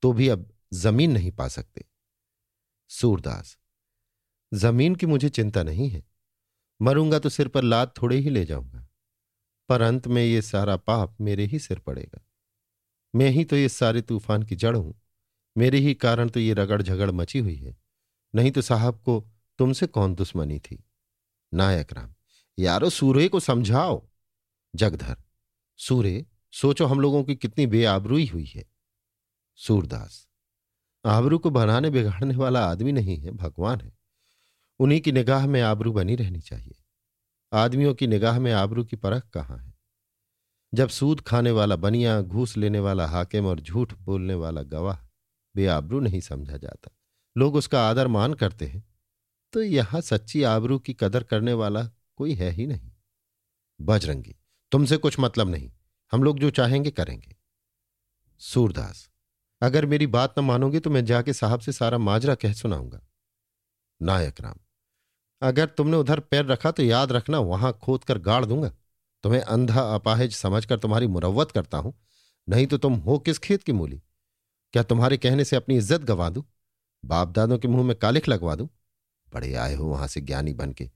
तो 0.03 0.11
भी 0.13 0.27
अब 0.29 0.49
ज़मीन 0.73 1.11
नहीं 1.11 1.31
पा 1.31 1.47
सकते। 1.47 1.85
सूरदास, 2.91 3.57
ज़मीन 4.51 4.95
की 4.95 5.05
मुझे 5.05 5.29
चिंता 5.29 5.63
नहीं 5.63 5.89
है। 5.89 6.03
मरूँगा 6.79 7.19
तो 7.19 7.29
सिर 7.29 7.47
पर 7.47 7.63
लाद 7.63 7.91
थोड़े 8.01 8.17
ही 8.17 8.29
ले 8.29 8.45
जाऊँगा। 8.45 8.85
पर 9.69 9.81
अंत 9.81 10.07
में 10.07 10.23
ये 10.23 10.41
सारा 10.41 10.75
पाप 10.77 11.15
मेरे 11.21 11.45
ही 11.45 11.59
सिर 11.59 11.79
पड़ेगा। 11.79 12.25
मैं 13.13 13.29
ही 13.29 13.43
तो 13.45 13.55
इस 13.55 13.73
सारे 13.73 14.01
तूफ़ान 14.01 14.43
की 14.43 14.55
जड़ 14.55 14.75
हूँ। 14.77 14.93
मेरे 15.55 15.77
ही 15.77 15.93
कारण 15.93 16.29
तो 16.29 16.39
ये 16.39 16.53
रगड़ 16.53 16.81
झगड़ 16.81 17.11
मची 17.11 17.39
हुई 17.39 17.55
है। 17.55 17.75
नहीं 18.33 18.51
तो 18.51 18.61
साहब 18.61 19.01
को 19.05 19.19
तुमसे 19.59 19.87
कौन 19.87 20.15
दुश्मनी 20.15 20.59
थी? 20.59 20.83
नायक 21.53 21.93
राम, 21.93 22.13
यारो 22.57 22.89
सूर्य 22.89 23.27
को 23.27 23.39
समझाओ। 23.39 24.07
जगधर, 24.73 25.15
सूर्य, 25.79 26.25
सोचो 26.53 26.85
हम 26.85 26.99
लोगों 26.99 27.23
की 27.23 27.35
कितनी 27.35 27.65
बेआबरूई 27.67 28.25
हुई 28.27 28.45
है। 28.45 28.65
सूरदास, 29.59 30.27
आबरू 31.05 31.37
को 31.37 31.49
बनाने 31.49 31.89
बिगाड़ने 31.89 32.35
वाला 32.35 32.65
आदमी 32.65 32.91
नहीं 32.91 33.17
है, 33.17 33.31
भगवान 33.31 33.81
है। 33.81 33.91
उन्हीं 34.79 35.01
की 35.01 35.11
निगाह 35.11 35.47
में 35.47 35.61
आबरू 35.61 35.91
बनी 35.91 36.15
रहनी 36.15 36.39
चाहिए। 36.39 36.78
आदमियों 37.53 37.93
की 37.93 38.07
निगाह 38.07 38.39
में 38.39 38.51
आबरू 38.53 38.83
की 38.83 38.95
परख 38.95 39.29
कहाँ 39.29 39.57
है? 39.57 39.73
जब 40.73 40.89
सूद 40.89 41.21
खाने 41.21 41.51
वाला 41.51 41.75
बनिया, 41.75 42.21
घूस 42.21 42.57
लेने 42.57 42.79
वाला 42.79 43.07
हाकिम 43.07 43.45
और 43.45 43.59
झूठ 43.59 43.93
बोलने 43.93 44.33
वाला 44.33 44.63
गवाह 44.63 44.97
बेआबरू 45.55 45.99
नहीं 45.99 46.21
समझा 46.21 46.57
जाता। 46.57 46.91
लोग 47.37 47.55
उसका 47.55 47.89
आदर 47.89 48.07
मान 48.07 48.33
करते 48.33 48.65
हैं। 48.65 48.83
तो 49.53 49.61
यहाँ 49.61 50.01
सच्ची 50.01 50.43
आबरू 50.43 50.79
की 50.79 50.93
कदर 50.93 51.23
करने 51.23 51.53
वाला 51.53 51.83
कोई 52.15 52.33
है 52.33 52.49
ही 52.49 52.67
नहीं। 52.67 52.91
बजरंगी, 53.81 54.35
तुमसे 54.71 54.97
कुछ 54.97 55.19
मतलब 55.19 55.49
नहीं। 55.49 55.71
हम 56.11 56.23
लोग 56.23 56.39
जो 56.39 56.49
चाहेंगे 56.49 56.91
करेंगे। 56.91 57.35
सूरदास, 58.39 59.09
अगर 59.61 59.85
मेरी 59.85 60.07
बात 60.07 60.39
न 60.39 60.43
मानोगे 60.43 60.79
तो 60.79 60.89
मैं 60.89 61.05
जाके 61.05 61.33
साहब 61.33 61.59
से 61.59 61.71
सारा 61.71 61.97
माजरा 61.97 62.35
कह 62.35 62.53
सुनाऊँगा। 62.53 63.01
नायक 64.01 64.41
राम 64.41 64.55
अगर 65.41 65.65
तुमने 65.67 65.97
उधर 65.97 66.19
पैर 66.19 66.45
रखा 66.45 66.71
तो 66.71 66.83
याद 66.83 67.11
रखना, 67.11 67.39
वहाँ 67.39 67.71
खोद 67.81 68.03
कर 68.03 68.17
गाड़ 68.17 68.45
दूँगा। 68.45 68.71
तुम्हें 69.23 69.41
अंधा 69.41 69.81
अपाहिज 69.95 70.35
समझकर 70.35 70.79
तुम्हारी 70.79 71.07
मुरवत 71.07 71.51
करता 71.51 71.77
हूँ। 71.77 71.93
नहीं 72.47 72.67
तो 72.67 72.77
तुम 72.77 72.93
हो 72.95 73.17
किस 73.19 73.39
खेत 73.39 73.63
की 73.63 73.71
मूली? 73.71 74.01
क्या 74.73 74.83
तुम्हारे 74.83 75.17
कहने 75.17 75.43
से 75.45 75.55
अपनी 75.55 75.77
इज़्ज़त 75.77 76.01
गंवा 76.01 76.29
दूँ? 76.29 76.43
बाप 77.03 77.27
दादों 77.27 77.57
के 77.57 77.67
मुँह 77.67 77.83
में 77.83 77.95
कालिख 77.95 78.27
लगवा 78.29 78.55
दूँ? 78.55 78.69
बड़े 79.27 79.53
आए 79.53 79.75
हो 79.75 79.85
वहाँ 79.85 80.07
से 80.07 80.21
ज्ञानी 80.21 80.53
बन 80.53 80.71
के। 80.71 80.89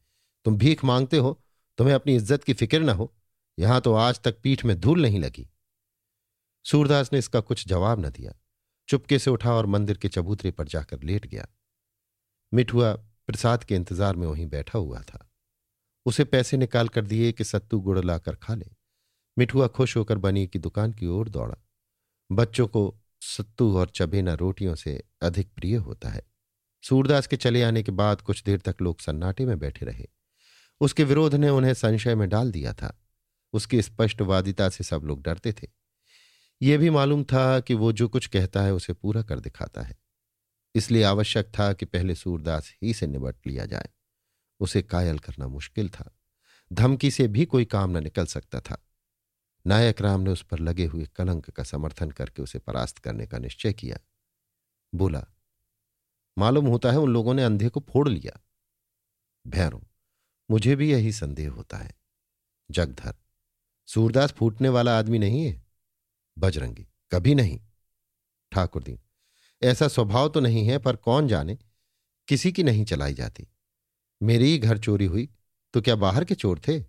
तुम 0.45 0.57
भीख 0.57 0.83
मांगते 0.85 1.17
हो, 1.17 1.39
तुम्हें 1.77 1.95
अपनी 1.95 2.15
इज़्ज़त 2.15 2.43
की 2.43 2.53
फ़िक्र 2.53 2.79
न 2.79 2.89
हो। 2.89 3.13
यहाँ 3.57 3.79
तो 3.81 3.93
आज 3.93 4.19
तक 4.19 4.39
पीठ 4.43 4.65
में 4.65 4.79
धूल 4.79 5.01
नहीं 5.01 5.19
लगी। 5.19 5.47
सूरदास 6.65 7.13
ने 7.13 7.19
इसका 7.19 7.39
कुछ 7.39 7.67
जवाब 7.67 8.05
न 8.05 8.09
दिया। 8.09 8.33
चुपके 8.89 9.19
से 9.19 9.31
उठा 9.31 9.53
और 9.53 9.65
मंदिर 9.65 9.97
के 9.97 10.07
चबूतरे 10.07 10.51
पर 10.51 10.67
जाकर 10.67 11.03
लेट 11.03 11.27
गया। 11.27 11.47
मिठुआ 12.51 12.93
प्रसाद 13.27 13.63
के 13.63 13.75
इंतज़ार 13.75 14.15
में 14.15 14.27
वहीं 14.27 14.47
बैठा 14.47 14.79
हुआ 14.79 15.01
था। 15.01 15.31
उसे 16.05 16.23
पैसे 16.23 16.57
निकाल 16.57 16.87
कर 16.87 17.05
दिए 17.05 17.31
कि 17.31 17.43
सत्तू 17.43 17.79
गुड़ 17.79 17.99
लाकर 17.99 18.35
खा 18.35 18.55
ले। 18.55 18.65
मिठुआ 19.37 19.67
खुश 19.67 19.97
होकर 19.97 20.17
बनी 20.17 20.47
की 20.47 20.59
दुकान 20.59 20.93
की 20.93 21.07
ओर 21.07 21.29
दौड़ा। 21.29 21.55
बच्चों 22.31 22.67
को 22.67 22.99
सत्तू 23.21 23.77
और 23.77 23.89
चबेना 23.89 24.33
रोटियों 24.33 24.75
से 24.75 25.03
अधिक 25.21 25.53
प्रिय 25.53 25.75
होता 25.75 26.09
है। 26.09 26.21
सूरदास 26.83 27.27
के 27.27 27.35
चले 27.37 27.63
आने 27.63 27.83
के 27.83 27.91
बाद 27.91 28.21
कुछ 28.21 28.43
देर 28.43 28.59
तक 28.59 28.75
लोग 28.81 28.99
सन्नाटे 28.99 29.45
में 29.45 29.59
बैठे 29.59 29.85
रहे। 29.85 30.07
उसके 30.81 31.03
विरोध 31.03 31.35
ने 31.35 31.49
उन्हें 31.49 31.73
संशय 31.73 32.15
में 32.15 32.29
डाल 32.29 32.51
दिया 32.51 32.73
था। 32.73 32.99
उसकी 33.53 33.81
स्पष्टवादिता 33.81 34.69
से 34.69 34.83
सब 34.83 35.01
लोग 35.03 35.21
डरते 35.21 35.53
थे। 35.53 35.67
यह 36.61 36.77
भी 36.77 36.89
मालूम 36.89 37.23
था 37.23 37.59
कि 37.59 37.73
वो 37.73 37.91
जो 37.91 38.07
कुछ 38.07 38.27
कहता 38.27 38.61
है 38.61 38.73
उसे 38.73 38.93
पूरा 38.93 39.21
कर 39.21 39.39
दिखाता 39.39 39.81
है। 39.81 40.02
इसलिए 40.75 41.03
आवश्यक 41.03 41.51
था 41.59 41.73
कि 41.73 41.85
पहले 41.85 42.15
सूरदास 42.15 42.73
ही 42.83 42.93
से 42.93 43.07
निबट 43.07 43.47
लिया 43.47 43.65
जाए। 43.65 43.89
उसे 44.59 44.81
कायल 44.81 45.19
करना 45.19 45.47
मुश्किल 45.47 45.89
था। 45.89 46.19
धमकी 46.73 47.11
से 47.11 47.27
भी 47.27 47.45
कोई 47.45 47.65
काम 47.65 47.97
न 47.97 48.03
निकल 48.03 48.25
सकता 48.25 48.59
था। 48.61 48.87
नायक 49.67 50.01
राम 50.01 50.21
ने 50.21 50.29
उस 50.29 50.43
पर 50.43 50.59
लगे 50.59 50.85
हुए 50.85 51.05
कलंक 51.05 51.49
का 51.49 51.63
समर्थन 51.63 52.11
करके 52.11 52.41
उसे 52.41 52.59
परास्त 52.59 52.97
करने 52.97 53.27
का 53.27 53.37
निश्चय 53.37 53.73
किया। 53.73 53.97
बोला, 54.95 55.25
मालूम 56.37 56.65
होता 56.65 56.91
है 56.91 56.97
उन 56.97 57.13
लोगों 57.13 57.33
ने 57.33 57.43
अंधे 57.43 57.69
को 57.69 57.79
फोड़ 57.79 58.09
लिया। 58.09 58.39
भैरों, 59.47 59.81
मुझे 60.51 60.75
भी 60.75 60.91
यही 60.91 61.11
संदेह 61.11 61.51
होता 61.51 61.77
है। 61.77 61.95
जगधर, 62.71 63.15
सूरदास 63.87 64.31
फूटने 64.31 64.69
वाला 64.69 64.99
आदमी 64.99 65.19
नहीं 65.19 65.45
है? 65.45 65.63
बजरंगी, 66.37 66.87
कभी 67.11 67.35
नहीं। 67.35 67.59
ठाकुर 68.51 68.83
दीन 68.83 68.99
ऐसा 69.63 69.87
स्वभाव 69.87 70.29
तो 70.29 70.39
नहीं 70.39 70.65
है, 70.67 70.77
पर 70.77 70.95
कौन 70.95 71.27
जाने? 71.27 71.57
किसी 72.27 72.51
की 72.51 72.63
नहीं 72.63 72.85
चलाई 72.85 73.13
जाती। 73.13 73.47
मेरी 74.21 74.51
ही 74.51 74.57
घर 74.57 74.77
चोरी 74.79 75.05
हुई 75.05 75.29
तो 75.73 75.81
क्या 75.81 75.95
बाहर 75.97 76.25
के 76.25 76.35
चोर 76.35 76.59
थे? 76.59 76.79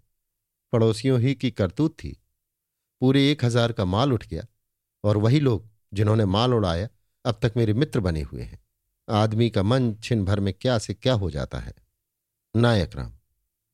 पड़ोसियों 0.73 1.21
ही 1.21 1.35
की 1.35 1.51
करतूत 1.51 1.95
थी। 1.95 2.11
पूरे 3.03 3.31
एक 3.31 3.45
हज़ार 3.45 3.73
का 3.73 3.85
माल 3.85 4.13
उठ 4.13 4.27
गया, 4.27 4.47
और 5.05 5.17
वही 5.17 5.41
लोग 5.41 5.69
जिन्होंने 5.93 6.25
माल 6.27 6.55
उड़ाया, 6.55 6.89
अब 7.25 7.39
तक 7.43 7.53
मेरे 7.57 7.75
मित्र 7.75 8.01
बने 8.01 8.23
हुए 8.23 8.43
हैं। 8.43 8.63
आदमी 9.09 9.49
का 9.51 9.63
मन 9.63 9.95
छिन 9.95 10.25
भर 10.25 10.41
में 10.41 10.53
क्या 10.55 10.79
से 10.79 10.95
क्या 10.95 11.15
हो 11.15 11.31
जाता 11.31 11.59
है। 11.59 11.75
नायक 12.55 12.97
राम, 12.97 13.13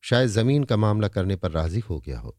शायद 0.05 0.29
ज़मीन 0.31 0.65
का 0.65 0.77
मामला 0.77 1.09
करने 1.09 1.37
पर 1.37 1.51
राज़ी 1.51 1.81
हो 1.81 1.99
गया 2.01 2.19
हो, 2.19 2.37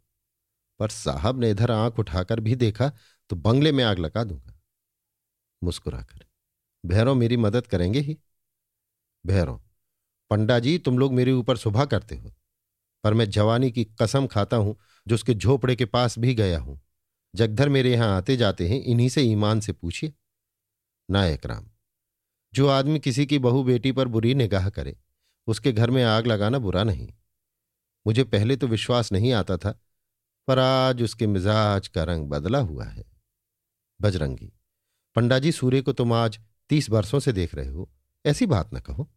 पर 0.79 0.89
साहब 0.89 1.39
ने 1.39 1.49
इधर 1.51 1.71
आँख 1.71 1.99
उठाकर 1.99 2.39
भी 2.39 2.55
देखा 2.57 2.91
तो 3.29 3.35
बंगले 3.37 3.71
में 3.71 3.83
आग 3.83 3.99
लगा 3.99 4.23
दूँगा। 4.23 4.59
मुस्कुराकर 5.61 6.25
भैरव 6.83 7.15
मेरी 7.15 7.37
मदद 7.37 7.67
करेंगे 7.67 7.99
ही। 7.99 8.17
भैरव, 9.25 9.59
पंडा 10.31 10.59
जी, 10.59 10.77
तुम 10.77 10.97
लोग 10.99 11.13
मेरे 11.13 11.31
ऊपर 11.31 11.57
सुबह 11.57 11.85
करते 11.85 12.15
हो, 12.15 12.33
पर 13.03 13.13
मैं 13.13 13.29
जवानी 13.29 13.71
की 13.71 13.83
कसम 14.01 14.27
खाता 14.27 14.57
हूँ, 14.57 14.75
जो 15.07 15.15
उसके 15.15 15.33
झोपड़े 15.33 15.75
के 15.75 15.85
पास 15.85 16.17
भी 16.19 16.33
गया 16.35 16.59
हूँ। 16.59 16.79
जगधर 17.33 17.69
मेरे 17.69 17.91
यहाँ 17.91 18.15
आते 18.17 18.35
जाते 18.37 18.67
हैं, 18.69 18.81
इन्हीं 18.81 19.09
से 19.09 19.21
ईमान 19.23 19.59
से 19.59 19.73
पूछिए। 19.73 20.13
नायक 21.09 21.45
राम, 21.45 21.67
जो 22.53 22.67
आदमी 22.67 22.99
किसी 22.99 23.25
की 23.25 23.39
बहू 23.39 23.63
बेटी 23.63 23.91
पर 23.91 24.07
बुरी 24.07 24.33
निगाह 24.35 24.69
करे, 24.69 24.95
उसके 25.47 25.71
घर 25.71 25.91
में 25.91 26.03
आग 26.03 26.27
लगाना 26.27 26.59
बुरा 26.59 26.83
नहीं। 26.83 27.07
मुझे 28.05 28.23
पहले 28.23 28.55
तो 28.55 28.67
विश्वास 28.67 29.11
नहीं 29.11 29.31
आता 29.33 29.57
था, 29.57 29.71
पर 30.47 30.59
आज 30.59 31.01
उसके 31.03 31.27
मिजाज 31.27 31.87
का 31.87 32.03
रंग 32.03 32.27
बदला 32.27 32.59
हुआ 32.59 32.85
है। 32.85 33.03
बजरंगी, 33.99 34.51
पंडा 35.15 35.39
जी, 35.39 35.51
सूर्य 35.51 35.81
को 35.81 35.93
तुम 35.93 36.13
आज 36.13 36.39
तीस 36.71 36.89
वर्षों 36.89 37.19
से 37.19 37.31
देख 37.31 37.55
रहे 37.55 37.67
हो। 37.67 37.93
ऐसी 38.25 38.45
बात 38.45 38.73
न 38.73 38.79
कहो। 38.79 39.11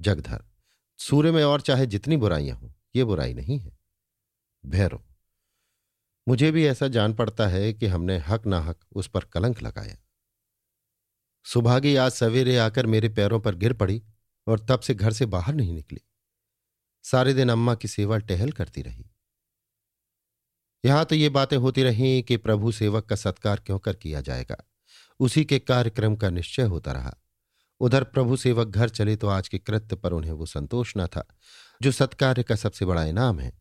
जगधर, 0.00 0.44
सूर्य 0.98 1.32
में 1.32 1.44
और 1.44 1.60
चाहे 1.60 1.86
जितनी 1.86 2.16
बुराइयाँ 2.16 2.56
हों, 2.56 2.72
ये 2.96 3.04
बुराई 3.04 3.34
नहीं 3.34 3.58
है। 3.58 3.78
भैरव, 4.66 5.04
मुझे 6.28 6.50
भी 6.50 6.66
ऐसा 6.66 6.88
जान 6.88 7.14
पड़ता 7.14 7.46
है 7.46 7.72
कि 7.72 7.86
हमने 7.86 8.18
हक 8.18 8.46
ना 8.46 8.60
हक 8.60 8.80
उस 8.92 9.08
पर 9.08 9.20
कलंक 9.20 9.62
लगाया। 9.62 9.98
सुभागी 11.44 11.96
आज 11.96 12.12
सवेरे 12.12 12.56
आकर 12.56 12.86
मेरे 12.86 13.08
पैरों 13.08 13.40
पर 13.40 13.54
गिर 13.54 13.72
पड़ी 13.72 14.02
और 14.46 14.66
तब 14.66 14.80
से 14.80 14.94
घर 14.94 15.12
से 15.12 15.26
बाहर 15.26 15.54
नहीं 15.54 15.72
निकली। 15.72 16.00
सारे 17.02 17.34
दिन 17.34 17.48
अम्मा 17.48 17.74
की 17.74 17.88
सेवा 17.88 18.18
टहल 18.18 18.52
करती 18.52 18.82
रही। 18.82 19.10
यहाँ 20.84 21.04
तो 21.04 21.14
ये 21.14 21.28
बातें 21.28 21.56
होती 21.56 21.82
रहीं 21.82 22.22
कि 22.22 22.36
प्रभु 22.36 22.72
सेवक 22.72 23.04
का 23.04 23.16
सत्कार 23.16 23.60
क्यों 23.60 23.78
कर 23.78 23.96
किया 23.96 24.20
जाएगा? 24.20 24.67
उसी 25.20 25.44
के 25.44 25.58
कार्यक्रम 25.58 26.16
का 26.16 26.30
निश्चय 26.30 26.62
होता 26.62 26.92
रहा। 26.92 27.14
उधर 27.80 28.04
प्रभु 28.04 28.36
सेवक 28.36 28.68
घर 28.68 28.88
चले 28.88 29.16
तो 29.16 29.28
आज 29.28 29.48
के 29.48 29.58
कृत्य 29.58 29.96
पर 29.96 30.12
उन्हें 30.12 30.32
वो 30.32 30.46
संतोष 30.46 30.92
न 30.96 31.06
था, 31.06 31.26
जो 31.80 31.92
सत्कार्य 31.92 32.42
का 32.42 32.56
सबसे 32.56 32.84
बड़ा 32.84 33.04
इनाम 33.04 33.40
है। 33.40 33.52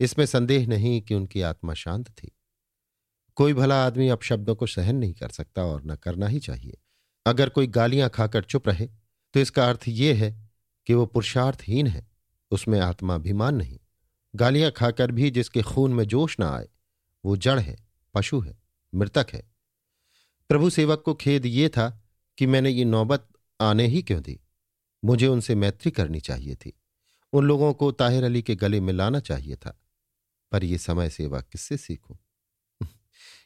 इसमें 0.00 0.26
संदेह 0.26 0.66
नहीं 0.66 1.00
कि 1.02 1.14
उनकी 1.14 1.42
आत्मा 1.42 1.74
शांत 1.74 2.08
थी। 2.10 2.30
कोई 3.36 3.54
भला 3.54 3.84
आदमी 3.86 4.08
अपशब्दों 4.08 4.54
को 4.54 4.66
सहन 4.66 4.96
नहीं 4.96 5.12
कर 5.12 5.28
सकता 5.28 5.64
और 5.64 5.82
न 5.86 5.96
करना 5.96 6.26
ही 6.26 6.38
चाहिए। 6.38 6.78
अगर 7.26 7.48
कोई 7.48 7.66
गालियाँ 7.66 8.08
खाकर 8.08 8.44
चुप 8.44 8.68
रहे 8.68 8.86
तो 9.34 9.40
इसका 9.40 9.68
अर्थ 9.68 9.88
यह 9.88 10.18
है 10.18 10.50
कि 10.86 10.94
वो 10.94 11.06
पुरुषार्थहीन 11.06 11.86
है, 11.86 12.08
उसमें 12.50 12.80
आत्माभिमान 12.80 13.54
नहीं। 13.54 13.78
गालियाँ 14.34 14.70
खाकर 14.70 15.12
भी 15.12 15.30
जिसके 15.30 15.62
खून 15.62 15.94
में 15.94 16.04
जोश 16.04 16.38
ना 16.40 16.50
आए, 16.50 16.68
वो 17.24 17.36
जड़ 17.36 17.58
है, 17.60 17.76
पशु 18.14 18.40
है, 18.40 18.58
मृतक 18.94 19.26
है। 19.32 19.49
प्रभु 20.50 20.70
सेवक 20.70 21.02
को 21.02 21.14
खेद 21.14 21.46
ये 21.46 21.68
था 21.68 22.02
कि 22.38 22.46
मैंने 22.46 22.70
ये 22.70 22.84
नौबत 22.84 23.28
आने 23.60 23.86
ही 23.86 24.02
क्यों 24.02 24.22
दी? 24.22 24.40
मुझे 25.04 25.26
उनसे 25.26 25.54
मैत्री 25.54 25.90
करनी 25.90 26.20
चाहिए 26.20 26.54
थी। 26.54 26.80
उन 27.32 27.44
लोगों 27.44 27.74
को 27.74 27.92
ताहिर 27.92 28.24
अली 28.24 28.42
के 28.42 28.54
गले 28.54 28.80
में 28.80 28.92
लाना 28.92 29.20
चाहिए 29.20 29.56
था। 29.56 29.80
पर 30.52 30.64
यह 30.64 30.78
समय 30.78 31.10
सेवा 31.10 31.40
किससे 31.40 31.76
सीखूं? 31.76 32.16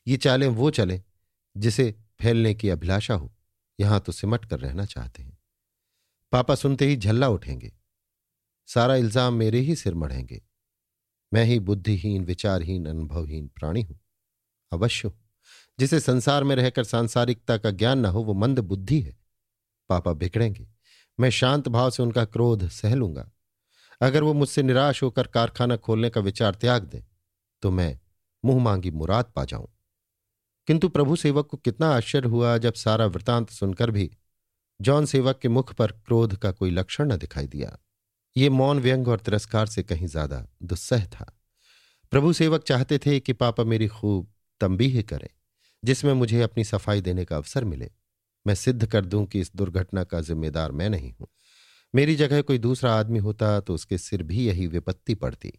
ये 0.06 0.16
चालें 0.16 0.48
वो 0.48 0.70
चले 0.70 1.02
जिसे 1.56 1.94
फैलने 2.20 2.54
की 2.54 2.68
अभिलाषा 2.68 3.14
हो। 3.14 3.34
यहाँ 3.80 4.00
तो 4.00 4.12
सिमट 4.12 4.44
कर 4.44 4.60
रहना 4.60 4.84
चाहते 4.84 5.22
हैं। 5.22 5.38
पापा 6.32 6.54
सुनते 6.54 6.86
ही 6.86 6.96
झल्ला 6.96 7.28
उठेंगे। 7.28 7.72
सारा 8.66 8.96
इल्ज़ाम 8.96 9.34
मेरे 9.34 9.60
ही 9.60 9.76
सिर 9.76 9.94
मढ़ेंगे। 9.94 10.42
मैं 11.34 11.44
ही 11.44 11.60
बुद्धिहीन, 11.60 12.24
विचारहीन, 12.24 12.86
अनुभवहीन 12.86 13.48
प्राणी 13.48 13.82
हूँ। 13.82 14.00
अवश्य 14.72 15.12
जिसे 15.78 16.00
संसार 16.00 16.44
में 16.44 16.54
रहकर 16.56 16.84
सांसारिकता 16.84 17.56
का 17.56 17.70
ज्ञान 17.70 17.98
न 17.98 18.06
हो, 18.06 18.22
वो 18.22 18.34
मंद 18.34 18.60
बुद्धि 18.60 19.00
है। 19.00 19.16
पापा 19.90 20.12
बिगड़ेंगे। 20.12 20.66
मैं 21.18 21.30
शांत 21.30 21.68
भाव 21.68 21.90
से 21.90 22.02
उनका 22.02 22.24
क्रोध 22.24 22.68
सह 22.68 22.94
लूँगा। 22.94 23.30
अगर 24.00 24.22
वो 24.22 24.32
मुझसे 24.34 24.62
निराश 24.62 25.02
होकर 25.02 25.26
कारखाना 25.26 25.76
खोलने 25.76 26.10
का 26.10 26.20
विचार 26.20 26.54
त्याग 26.54 26.84
दें 26.84 27.02
तो 27.62 27.70
मैं 27.70 27.98
मुँह 28.44 28.62
मांगी 28.62 28.90
मुराद 28.90 29.32
पा 29.36 29.44
जाऊँ। 29.44 29.68
किंतु 30.68 30.88
प्रभु 30.88 31.16
सेवक 31.16 31.46
को 31.46 31.56
कितना 31.56 31.88
आश्चर्य 31.88 32.28
हुआ 32.28 32.56
जब 32.58 32.74
सारा 32.74 33.06
वृतांत 33.06 33.50
सुनकर 33.50 33.90
भी 33.90 34.10
जॉन 34.80 35.06
सेवक 35.06 35.38
के 35.38 35.48
मुख 35.48 35.72
पर 35.74 35.92
क्रोध 35.96 36.36
का 36.36 36.50
कोई 36.52 36.70
लक्षण 36.70 37.12
न 37.12 37.16
दिखाई 37.16 37.46
दिया। 37.46 37.76
ये 38.36 38.48
मौन 38.48 38.78
व्यंग 38.78 39.08
और 39.08 39.20
तिरस्कार 39.20 39.66
से 39.66 39.82
कहीं 39.82 40.06
ज़्यादा 40.06 40.44
दुस्सह 40.62 41.04
था। 41.06 41.32
प्रभु 42.12 42.32
सेवक 42.32 42.62
चाहते 42.62 42.98
थे 42.98 43.18
कि 43.20 43.32
पापा 43.32 43.64
मेरी 43.64 43.88
खूब 43.88 44.32
तंबीह 44.60 45.00
करें। 45.02 45.28
जिसमें 45.84 46.12
मुझे 46.12 46.40
अपनी 46.42 46.64
सफ़ाई 46.64 47.00
देने 47.00 47.24
का 47.24 47.36
अवसर 47.36 47.64
मिले। 47.64 47.90
मैं 48.46 48.54
सिद्ध 48.54 48.86
कर 48.86 49.04
दूँ 49.04 49.24
कि 49.26 49.40
इस 49.40 49.50
दुर्घटना 49.56 50.04
का 50.04 50.20
जिम्मेदार 50.20 50.72
मैं 50.72 50.88
नहीं 50.90 51.12
हूँ। 51.12 51.28
मेरी 51.94 52.14
जगह 52.16 52.42
कोई 52.42 52.58
दूसरा 52.58 52.94
आदमी 52.94 53.18
होता 53.18 53.58
तो 53.60 53.74
उसके 53.74 53.98
सिर 53.98 54.22
भी 54.22 54.46
यही 54.46 54.66
विपत्ति 54.66 55.14
पड़ती। 55.14 55.52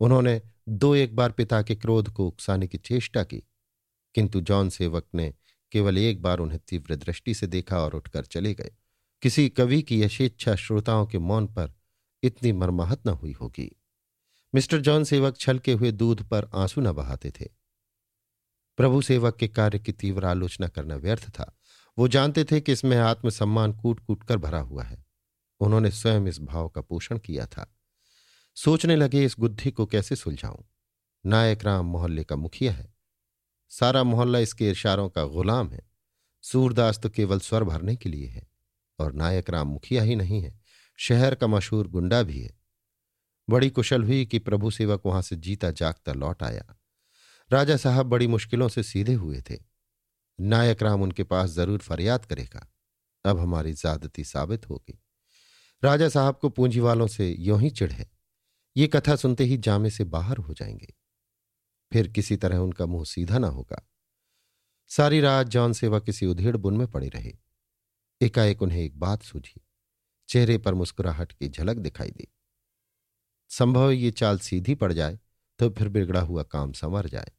उन्होंने 0.00 0.40
दो 0.68 0.94
एक 0.94 1.16
बार 1.16 1.32
पिता 1.32 1.60
के 1.62 1.74
क्रोध 1.76 2.08
को 2.08 2.26
उकसाने 2.26 2.66
की 2.66 2.78
चेष्टा 2.78 3.22
की, 3.22 3.42
किंतु 4.14 4.40
जॉन 4.40 4.68
सेवक 4.68 5.06
ने 5.14 5.32
केवल 5.72 5.98
एक 5.98 6.22
बार 6.22 6.38
उन्हें 6.38 6.60
तीव्र 6.68 6.96
दृष्टि 6.96 7.34
से 7.34 7.46
देखा 7.46 7.78
और 7.78 7.94
उठकर 7.94 8.24
चले 8.24 8.54
गए। 8.54 8.70
किसी 9.22 9.48
कवि 9.48 9.80
की 9.82 10.00
यशेच्छा 10.02 10.54
श्रोताओं 10.56 11.06
के 11.06 11.18
मौन 11.18 11.46
पर 11.48 11.72
इतनी 12.22 12.52
मरमाहत 12.52 13.06
न 13.06 13.10
हुई 13.12 13.32
होगी। 13.32 13.70
मिस्टर 14.54 14.80
जॉन 14.80 15.04
सेवक 15.04 15.36
छलके 15.36 15.72
हुए 15.72 15.92
दूध 15.92 16.22
पर 16.22 16.48
आँसू 16.54 16.80
न 16.80 16.92
बहाते 16.92 17.30
थे। 17.30 17.48
प्रभु 18.78 19.02
सेवक 19.02 19.36
के 19.36 19.48
कार्य 19.48 19.78
की 19.78 19.92
तीव्र 19.92 20.24
आलोचना 20.24 20.68
करना 20.68 20.96
व्यर्थ 20.96 21.28
था। 21.28 21.58
वो 21.98 22.08
जानते 22.08 22.44
थे 22.44 22.60
कि 22.60 22.72
इसमें 22.72 22.96
आत्मसम्मान 22.96 23.72
कूट 23.72 24.00
कूट 24.00 24.24
कर 24.24 24.36
भरा 24.36 24.60
हुआ 24.60 24.82
है। 24.82 25.06
उन्होंने 25.60 25.90
स्वयं 25.90 26.26
इस 26.26 26.40
भाव 26.40 26.68
का 26.68 26.80
पोषण 26.80 27.18
किया 27.18 27.46
था। 27.46 27.78
सोचने 28.54 28.96
लगे, 28.96 29.24
इस 29.24 29.38
बुद्धि 29.38 29.70
को 29.70 29.86
कैसे 29.86 30.16
सुलझाऊं? 30.16 30.62
नायक 31.26 31.64
राम 31.64 31.86
मोहल्ले 31.86 32.24
का 32.24 32.36
मुखिया 32.36 32.72
है। 32.72 32.94
सारा 33.68 34.02
मोहल्ला 34.02 34.38
इसके 34.38 34.70
इशारों 34.70 35.08
का 35.08 35.24
गुलाम 35.24 35.70
है। 35.70 35.90
सूरदास 36.42 36.98
तो 36.98 37.10
केवल 37.10 37.40
स्वर 37.40 37.64
भरने 37.64 37.96
के 37.96 38.08
लिए 38.08 38.26
है 38.26 38.48
और 38.98 39.12
नायक 39.12 39.50
राम 39.50 39.68
मुखिया 39.68 40.02
ही 40.02 40.16
नहीं 40.16 40.42
है। 40.42 40.60
शहर 40.96 41.34
का 41.34 41.46
मशहूर 41.46 41.88
गुंडा 41.88 42.22
भी 42.22 42.40
है। 42.40 42.58
बड़ी 43.50 43.70
कुशल 43.70 44.02
हुई 44.02 44.26
कि 44.26 44.38
प्रभु 44.38 44.70
सेवक 44.70 45.02
वहाँ 45.06 45.22
से 45.22 45.36
जीता 45.36 45.70
जागता 45.70 46.12
लौट 46.12 46.42
आया। 46.42 46.77
राजा 47.50 47.76
साहब 47.76 48.06
बड़ी 48.06 48.26
मुश्किलों 48.26 48.68
से 48.68 48.82
सीधे 48.82 49.14
हुए 49.14 49.40
थे। 49.50 49.56
नायक 50.40 50.82
राम 50.82 51.02
उनके 51.02 51.24
पास 51.24 51.50
ज़रूर 51.50 51.78
फरियाद 51.78 52.24
करेगा। 52.24 52.72
अब 53.24 53.38
हमारी 53.38 53.72
ज्यादती 53.72 54.24
साबित 54.24 54.70
होगी। 54.70 55.02
राजा 55.84 56.08
साहब 56.08 56.38
को 56.38 56.48
पूंजी 56.48 56.80
वालों 56.80 57.06
से 57.06 57.28
यों 57.30 57.60
ही 57.60 57.70
चिढ़ 57.70 57.92
है। 57.92 58.10
ये 58.76 58.86
कथा 58.86 59.16
सुनते 59.16 59.44
ही 59.44 59.56
जामे 59.56 59.90
से 59.90 60.04
बाहर 60.04 60.36
हो 60.36 60.54
जाएँगे। 60.54 60.94
फिर 61.92 62.08
किसी 62.08 62.36
तरह 62.36 62.56
उनका 62.56 62.86
मुँह 62.86 63.04
सीधा 63.04 63.38
ना 63.38 63.48
होगा। 63.48 63.88
सारी 64.90 65.20
रात 65.20 65.46
जॉन 65.46 65.72
सेवा 65.72 65.98
किसी 65.98 66.26
उधेड़ 66.26 66.56
बुन 66.56 66.76
में 66.76 66.86
पड़े 66.86 67.08
रहे। 67.08 67.32
एकाएक 68.20 68.62
उन्हें 68.62 68.82
एक 68.82 68.98
बात 68.98 69.22
सूझी। 69.22 69.60
चेहरे 70.28 70.58
पर 70.58 70.74
मुस्कुराहट 70.74 71.32
की 71.32 71.48
झलक 71.48 71.76
दिखाई 71.76 72.10
दी। 72.10 72.28
संभव 73.48 73.90
ये 73.90 74.10
चाल 74.10 74.38
सीधी 74.38 74.74
पड़ 74.74 74.92
जाए 74.92 75.18
तो 75.58 75.70
फिर 75.70 75.88
बिगड़ा 75.88 76.20
हुआ 76.20 76.42
काम 76.42 76.72
संवर 76.72 77.06
जाए। 77.06 77.32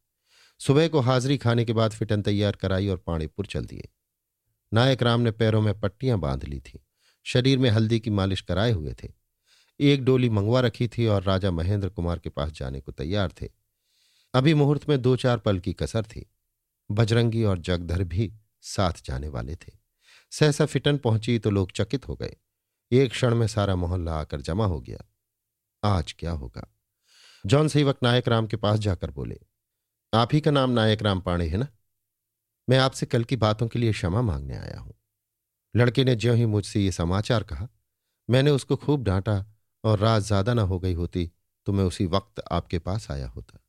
सुबह 0.60 0.88
को 0.88 1.00
हाजिरी 1.00 1.38
खाने 1.38 1.66
के 1.66 1.74
बाद 1.74 1.92
फिटन 1.92 2.22
तैयार 2.22 2.56
कराई 2.56 2.88
और 2.88 2.98
पाणीपुर 2.98 3.46
चल 3.46 3.66
दिए। 3.66 3.90
नायक 4.74 5.04
राम 5.04 5.22
ने 5.22 5.32
पैरों 5.32 5.62
में 5.62 5.80
पट्टियाँ 5.80 6.20
बाँध 6.20 6.44
ली 6.44 6.60
थी। 6.60 6.86
शरीर 7.24 7.60
में 7.60 7.70
हल्दी 7.70 8.00
की 8.00 8.10
मालिश 8.10 8.42
कराए 8.42 8.72
हुए 8.72 8.94
थे। 9.04 9.12
एक 9.80 10.04
डोली 10.04 10.30
मंगवा 10.30 10.60
रखी 10.60 10.88
थी 10.88 11.08
और 11.08 11.24
राजा 11.24 11.52
महेंद्र 11.52 11.90
कुमार 11.90 12.20
के 12.20 12.30
पास 12.30 12.52
जाने 12.52 12.82
को 12.82 12.92
तैयार 12.92 13.32
थे। 13.42 13.50
अभी 14.34 14.54
मुहूर्त 14.54 14.90
में 14.90 15.02
दो 15.02 15.16
चार 15.16 15.38
पल 15.38 15.60
की 15.60 15.74
कसर 15.74 16.04
थी। 16.04 16.30
बजरंगी 16.92 17.44
और 17.44 17.58
जगधर 17.58 18.04
भी 18.04 18.34
साथ 18.62 18.94
जाने 19.06 19.28
वाले 19.28 19.56
थे। 19.56 19.72
सहसा 20.32 20.66
फिटन 20.66 20.98
पहुँची 20.98 21.40
तो 21.40 21.50
लोग 21.50 21.72
चकित 21.72 22.08
हो 22.08 22.16
गए। 22.16 22.36
एक 22.92 23.12
क्षण 23.12 23.36
में 23.36 23.48
सारा 23.48 23.76
मोहल्ला 23.76 24.14
आकर 24.14 24.42
जमा 24.42 24.66
हो 24.66 24.82
गया। 24.82 25.00
आज 25.84 26.14
क्या 26.14 26.32
होगा? 26.32 26.76
जॉन 27.46 27.68
सेवक 27.68 27.98
नायक 28.04 28.28
राम 28.28 28.48
के 28.48 28.58
पास 28.58 28.80
जाकर 28.80 29.12
बोले 29.12 29.40
आप 30.14 30.30
ही 30.34 30.42
का 30.42 30.52
नाम 30.52 30.70
नायक 30.70 31.02
राम 31.02 31.20
पाणे 31.22 31.48
है 31.48 31.58
ना? 31.58 31.68
मैं 32.70 32.78
आपसे 32.78 33.06
कल 33.06 33.24
की 33.24 33.36
बातों 33.36 33.68
के 33.68 33.80
लिए 33.80 33.92
क्षमा 33.92 34.22
मांगने 34.22 34.58
आया 34.58 34.80
हूँ। 34.80 34.94
लड़के 35.76 36.04
ने 36.04 36.16
ज्यों 36.16 36.36
ही 36.38 36.46
मुझसे 36.46 36.80
ये 36.80 36.92
समाचार 36.92 37.44
कहा, 37.44 37.68
मैंने 38.30 38.52
उसको 38.52 38.76
खूब 38.76 39.04
डांटा 39.04 39.46
और 39.84 40.00
रात 40.00 40.22
ज़्यादा 40.22 40.54
ना 40.54 40.62
हो 40.62 40.80
गई 40.80 40.94
होती 40.94 41.32
तो 41.68 41.74
मैं 41.74 41.84
उसी 41.84 42.06
वक्त 42.06 42.42
आपके 42.52 42.80
पास 42.80 43.12
आया 43.12 43.28
होता। 43.28 43.60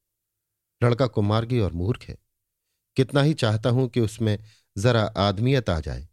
लड़का 0.82 1.06
कुमार्गी 1.06 1.60
और 1.60 1.72
मूर्ख 1.72 2.02
है। 2.02 2.16
कितना 2.96 3.22
ही 3.22 3.34
चाहता 3.34 3.70
हूँ 3.70 3.88
कि 3.88 4.00
उसमें 4.00 4.38
जरा 4.78 5.02
आदमियत 5.02 5.70
आ 5.70 5.80
जाए, 5.80 6.08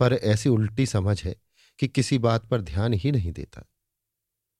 पर 0.00 0.12
ऐसी 0.12 0.48
उल्टी 0.48 0.86
समझ 0.86 1.22
है 1.24 1.36
कि 1.78 1.88
किसी 1.88 2.18
बात 2.18 2.48
पर 2.48 2.60
ध्यान 2.60 2.92
ही 2.92 3.12
नहीं 3.12 3.32
देता। 3.32 3.64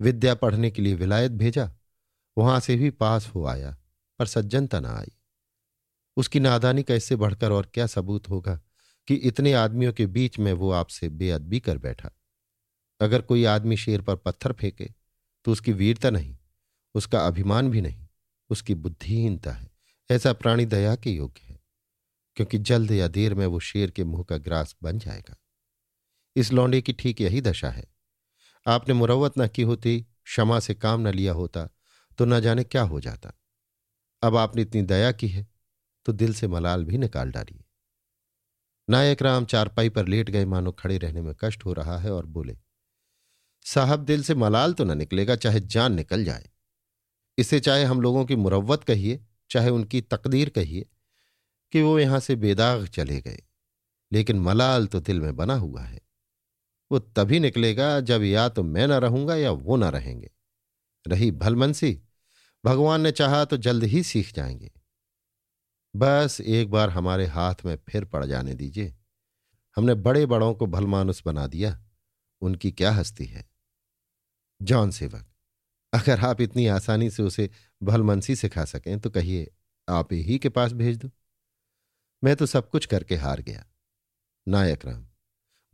विद्या 0.01 0.35
पढ़ने 0.35 0.71
के 0.71 0.83
लिए 0.83 0.95
विलायत 0.95 1.33
भेजा, 1.33 1.71
वहाँ 2.37 2.61
से 2.61 2.77
भी 2.77 2.91
पास 2.91 3.27
हो 3.27 3.47
आया। 3.47 3.77
पर 4.21 4.27
सज्जनता 4.27 4.81
ना 4.81 4.91
आई। 4.91 5.13
उसकी 6.17 6.41
नादानी 6.41 6.83
का 6.83 6.95
इससे 6.95 7.17
बढ़कर 7.17 7.53
और 7.53 7.71
क्या 7.75 7.87
सबूत 7.87 8.29
होगा 8.29 8.61
कि 9.09 9.15
इतने 9.15 9.53
आदमियों 9.55 9.93
के 9.93 10.07
बीच 10.09 10.39
में 10.39 10.53
वो 10.53 10.71
आपसे 10.73 11.09
बेअदबी 11.11 11.61
कर 11.61 11.79
बैठा। 11.79 12.11
अगर 13.01 13.23
कोई 13.23 13.45
आदमी 13.47 13.77
शेर 13.77 14.03
पर 14.03 14.17
पत्थर 14.17 14.53
फेंके 14.53 14.91
तो 15.45 15.53
उसकी 15.53 15.73
वीरता 15.73 16.11
नहीं, 16.11 16.37
उसका 16.95 17.27
अभिमान 17.27 17.71
भी 17.71 17.81
नहीं, 17.81 18.07
उसकी 18.51 18.75
बुद्धिहीनता 18.77 19.53
है। 19.53 19.71
ऐसा 20.11 20.33
प्राणी 20.33 20.65
दया 20.67 20.95
के 20.97 21.11
योग्य 21.11 21.43
है, 21.43 21.59
क्योंकि 22.37 22.59
जल्द 22.61 22.91
या 22.93 23.09
देर 23.09 23.35
में 23.35 23.47
वो 23.47 23.61
शेर 23.61 23.91
के 23.91 24.05
मुँह 24.05 24.25
का 24.25 24.37
ग्रास 24.39 24.75
बन 24.83 24.99
जाएगा। 24.99 25.37
इस 26.37 26.53
लौंडे 26.53 26.81
की 26.83 26.93
ठीक 26.93 27.21
यही 27.21 27.41
दशा 27.41 27.71
है। 27.71 27.87
आपने 28.67 28.95
मुरवत 28.95 29.39
न 29.39 29.49
की 29.49 29.63
होती, 29.63 30.01
क्षमा 30.01 30.59
से 30.61 30.75
काम 30.75 31.09
न 31.09 31.13
लिया 31.13 31.33
होता 31.33 31.69
तो 32.19 32.25
न 32.25 32.41
जाने 32.41 32.65
क्या 32.65 32.83
हो 32.85 33.01
जाता। 33.01 33.33
अब 34.23 34.37
आपने 34.37 34.63
इतनी 34.63 34.83
दया 34.83 35.13
की 35.13 35.29
है 35.29 35.47
तो 36.07 36.13
दिल 36.13 36.35
से 36.35 36.49
मलाल 36.49 36.85
भी 36.85 36.99
निकाल 36.99 37.31
डालिए। 37.31 37.65
नायक 38.91 39.23
राम 39.23 39.45
चारपाई 39.45 39.89
पर 39.89 40.07
लेट 40.07 40.31
गए 40.31 40.45
मानो 40.45 40.73
खड़े 40.73 40.99
रहने 40.99 41.23
में 41.23 41.35
कष्ट 41.41 41.65
हो 41.65 41.73
रहा 41.73 41.99
है 41.99 42.13
और 42.13 42.27
बोले, 42.27 42.59
साहब, 43.65 44.01
दिल 44.01 44.23
से 44.23 44.35
मलाल 44.35 44.73
तो 44.73 44.85
न 44.85 44.99
निकलेगा, 44.99 45.37
चाहे 45.37 45.61
जान 45.61 45.95
निकल 45.95 46.25
जाए। 46.25 46.51
इसे 47.39 47.61
चाहे 47.61 47.85
हम 47.85 48.01
लोगों 48.01 48.25
की 48.25 48.37
मुरवत 48.37 48.85
कहिए, 48.85 49.21
चाहे 49.51 49.71
उनकी 49.71 50.01
तकदीर 50.01 50.49
कहिए, 50.49 50.87
कि 51.73 51.83
वो 51.83 51.99
यहाँ 51.99 52.21
से 52.21 52.37
बेदाग 52.37 52.87
चले 52.87 53.21
गए। 53.21 53.43
लेकिन 54.13 54.41
मलाल 54.41 54.87
तो 54.87 55.01
दिल 55.01 55.21
में 55.21 55.37
बना 55.37 55.55
हुआ 55.55 55.83
है। 55.83 56.01
वो 56.93 56.99
तभी 56.99 57.41
निकलेगा 57.41 58.01
जब 58.01 58.23
या 58.23 58.49
तो 58.49 58.63
मैं 58.63 58.87
ना 58.89 58.99
रहूँगा 58.99 59.37
या 59.37 59.51
वो 59.51 59.77
ना 59.77 59.89
रहेंगे। 59.89 60.31
रही 61.07 61.31
भलमनसी 61.31 62.03
भगवान 62.65 63.01
ने 63.01 63.13
चाहा 63.13 63.45
तो 63.45 63.57
जल्द 63.57 63.85
ही 63.85 64.03
सीख 64.03 64.33
जाएँगे। 64.35 64.71
बस 65.97 66.41
एक 66.41 66.71
बार 66.71 66.91
हमारे 66.91 67.27
हाथ 67.27 67.55
में 67.65 67.79
फिर 67.89 68.05
पड़ 68.05 68.25
जाने 68.27 68.55
दीजिए। 68.55 68.95
हमने 69.77 69.95
बड़े 69.95 70.27
बड़ों 70.27 70.55
को 70.55 70.67
भलमानुस 70.67 71.23
बना 71.27 71.47
दिया। 71.47 71.81
उनकी 72.41 72.73
क्या 72.73 72.93
हस्ती 72.93 73.25
है? 73.25 73.49
जॉन 74.63 74.91
सेवक, 74.91 75.27
अगर 75.93 76.21
आप 76.21 76.41
इतनी 76.41 76.67
आसानी 76.67 77.11
से 77.11 77.23
उसे 77.23 77.51
भलमनसी 77.83 78.37
सिखा 78.37 78.65
सकें 78.65 78.99
तो 79.01 79.11
कहिए, 79.11 79.51
आप 79.89 80.13
ही 80.13 80.39
के 80.39 80.49
पास 80.49 80.73
भेज 80.73 80.97
दो। 80.97 81.11
मैं 82.25 82.37
तो 82.37 82.47
सब 82.47 82.71
कुछ 82.71 82.87
करके 82.87 83.17
हार 83.17 83.41
गया। 83.41 83.67
नायक 84.49 84.85
राम, 84.87 85.07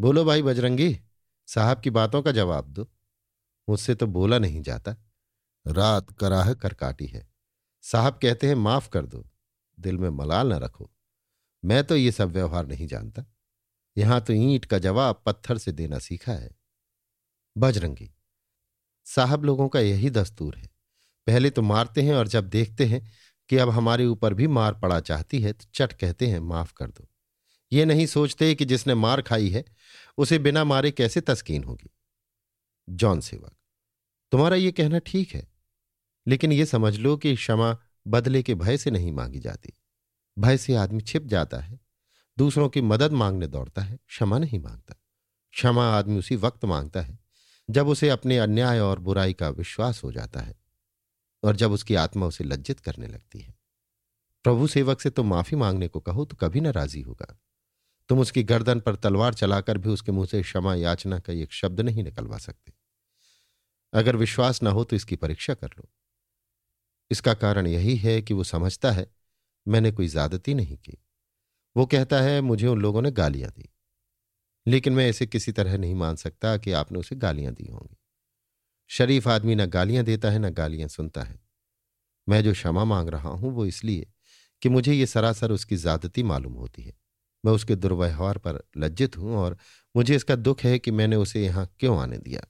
बोलो 0.01 0.25
भाई 0.25 0.43
बजरंगी, 0.43 1.01
साहब 1.47 1.81
की 1.81 1.91
बातों 1.91 2.23
का 2.23 2.33
जवाब 2.33 2.69
दो। 2.69 2.89
मुझसे 3.69 3.95
तो 3.95 4.07
बोला 4.07 4.39
नहीं 4.39 4.63
जाता। 4.63 4.97
रात 5.67 6.11
कराह 6.11 6.53
कर 6.55 6.75
काटी 6.75 7.07
है। 7.07 7.29
साहब 7.85 8.19
कहते 8.23 8.49
हैं, 8.49 8.55
माफ़ 8.55 8.89
कर 8.89 9.07
दो, 9.07 9.27
दिल 9.79 9.99
में 9.99 10.09
मलाल 10.09 10.53
न 10.53 10.57
रखो। 10.57 10.91
मैं 11.65 11.85
तो 11.85 11.97
ये 11.97 12.13
सब 12.13 12.31
व्यवहार 12.31 12.67
नहीं 12.67 12.87
जानता। 12.87 13.25
यहाँ 13.97 14.21
तो 14.21 14.33
ईंट 14.33 14.65
का 14.65 14.79
जवाब 14.79 15.23
पत्थर 15.27 15.59
से 15.59 15.73
देना 15.73 15.99
सीखा 15.99 16.33
है। 16.33 16.51
बजरंगी, 17.57 18.11
साहब 19.07 19.45
लोगों 19.45 19.69
का 19.69 19.81
यही 19.81 20.11
दस्तूर 20.11 20.57
है। 20.57 20.69
पहले 21.27 21.51
तो 21.51 21.63
मारते 21.63 22.03
हैं 22.03 22.15
और 22.15 22.29
जब 22.29 22.49
देखते 22.49 22.85
हैं 22.85 23.13
कि 23.51 23.57
अब 23.57 23.71
हमारे 23.71 24.07
ऊपर 24.07 24.35
भी 24.35 24.47
मार 24.47 24.75
पड़ा 24.75 25.01
चाहती 25.01 25.41
है 25.41 25.53
तो 25.53 25.65
चट 25.75 25.93
कहते 25.93 26.27
हैं, 26.27 26.39
माफ़ 26.39 26.73
कर 26.73 26.91
दो। 26.91 27.09
ये 27.73 27.85
नहीं 27.85 28.07
सोचते 28.07 28.55
कि 28.55 28.65
जिसने 28.65 28.95
मार 28.95 29.23
खाई 29.23 29.49
है, 29.49 29.65
उसे 30.19 30.39
बिना 30.39 30.65
मारे 30.65 30.91
कैसे 30.91 31.21
तस्कीन 31.21 31.65
होगी? 31.65 31.91
जॉन 32.89 33.21
सेवक 33.21 33.57
तुम्हारा 34.33 34.57
यह 34.57 34.71
कहना 34.71 34.99
ठीक 34.99 35.35
है। 35.35 35.54
लेकिन 36.27 36.53
यह 36.53 36.65
समझ 36.65 36.97
लो 36.99 37.17
कि 37.17 37.35
क्षमा 37.37 37.79
बदले 38.07 38.43
के 38.43 38.55
भय 38.55 38.77
से 38.77 38.91
नहीं 38.91 39.13
मांगी 39.13 39.41
जाती। 39.41 39.73
भय 40.39 40.57
से 40.57 40.75
आदमी 40.75 41.01
छिप 41.01 41.27
जाता 41.27 41.59
है, 41.59 41.81
दूसरों 42.39 42.69
की 42.69 42.81
मदद 42.81 43.13
मांगने 43.13 43.47
दौड़ता 43.47 43.83
है, 43.83 43.99
क्षमा 44.09 44.39
नहीं 44.39 44.59
माँगता। 44.59 44.95
क्षमा 45.55 45.89
आदमी 45.89 46.19
उसी 46.19 46.37
वक्त 46.37 46.65
माँगता 46.65 47.01
है, 47.01 47.19
जब 47.71 47.89
उसे 47.89 48.09
अपने 48.09 48.39
अन्याय 48.39 48.81
और 48.81 48.99
बुराई 48.99 49.33
का 49.33 49.49
विश्वास 49.49 50.03
हो 50.05 50.13
जाता 50.13 50.41
है 50.41 50.55
और 51.43 51.57
जब 51.57 51.73
उसकी 51.73 51.95
आत्मा 51.95 52.27
उसे 52.27 52.45
लज्जित 52.45 52.81
करने 52.81 53.07
लगती 53.07 53.39
है। 53.39 53.55
प्रभु 54.45 54.67
सेवक 54.67 55.01
से 55.01 55.11
तुम 55.11 55.31
माफ़ी 55.31 55.57
मांगने 55.57 55.89
को 55.89 56.01
कहो 56.01 56.25
तो 56.25 56.37
कभी 56.37 56.61
ना 56.61 56.71
राज़ी 56.71 57.01
होगा। 57.01 57.41
तुम 58.09 58.21
उसकी 58.21 58.43
गर्दन 58.43 58.81
पर 58.81 58.97
तलवार 58.97 59.35
चलाकर 59.35 59.79
भी 59.79 59.89
उसके 59.89 60.13
मुँह 60.13 60.27
से 60.27 60.43
क्षमा 60.43 60.75
याचना 60.75 61.19
का 61.19 61.33
एक 61.33 61.53
शब्द 61.53 61.81
नहीं 61.81 62.05
निकलवा 62.05 62.39
सकते। 62.39 62.73
अगर 63.93 64.17
विश्वास 64.17 64.63
ना 64.63 64.71
हो 64.71 64.85
तो 64.85 64.97
इसकी 64.97 65.17
परीक्षा 65.17 65.55
कर 65.55 65.69
लो। 65.69 65.89
इसका 67.11 67.35
कारण 67.35 67.67
यही 67.67 67.97
है 67.97 68.23
कि 68.23 68.35
वो 68.35 68.45
समझता 68.45 68.91
है, 68.91 69.11
मैंने 69.69 69.91
कोई 69.91 70.09
ज्यादती 70.09 70.55
नहीं 70.55 70.77
की। 70.77 70.99
वो 71.77 71.87
कहता 71.87 72.21
है, 72.21 72.41
मुझे 72.41 72.67
उन 72.67 72.81
लोगों 72.81 73.03
ने 73.03 73.11
गालियाँ 73.11 73.51
दी। 73.51 73.75
लेकिन 74.67 74.93
मैं 74.93 75.09
इसे 75.09 75.27
किसी 75.27 75.53
तरह 75.53 75.79
नहीं 75.79 75.95
मान 75.95 76.17
सकता 76.17 76.57
कि 76.57 76.73
आपने 76.73 76.99
उसे 76.99 77.17
गालियाँ 77.17 77.55
दी 77.55 77.67
होंगी। 77.67 77.97
शरीफ 78.89 79.29
आदमी 79.29 79.55
ना 79.55 79.67
गालियाँ 79.67 80.05
देता 80.05 80.31
है, 80.31 80.39
ना 80.39 80.51
गालियाँ 80.51 80.89
सुनता 80.89 81.23
है। 81.23 81.41
मैं 82.29 82.45
जो 82.45 82.53
क्षमा 82.53 82.85
मांग 82.85 83.09
रहा 83.09 83.29
हूँ, 83.29 83.53
वो 83.53 83.67
इसलिए 83.67 84.07
कि 84.63 84.69
मुझे 84.69 84.93
ये 84.93 85.07
सरासर 85.07 85.51
उसकी 85.51 85.77
ज्यादती 85.77 86.23
मालूम 86.23 86.53
होती 86.53 86.83
है। 86.83 86.93
मैं 87.45 87.53
उसके 87.53 87.77
दुर्व्यवहार 87.77 88.39
पर 88.39 88.69
लज्जित 88.77 89.17
हूँ 89.17 89.37
और 89.37 89.59
मुझे 89.97 90.17
इसका 90.17 90.37
दुख 90.37 90.61
है 90.61 90.79
कि 90.79 90.91
मैंने 90.91 91.17
उसे 91.17 91.45
यहाँ 91.45 91.77
क्यों 91.81 91.99
आने 91.99 92.19
दिया। 92.19 92.41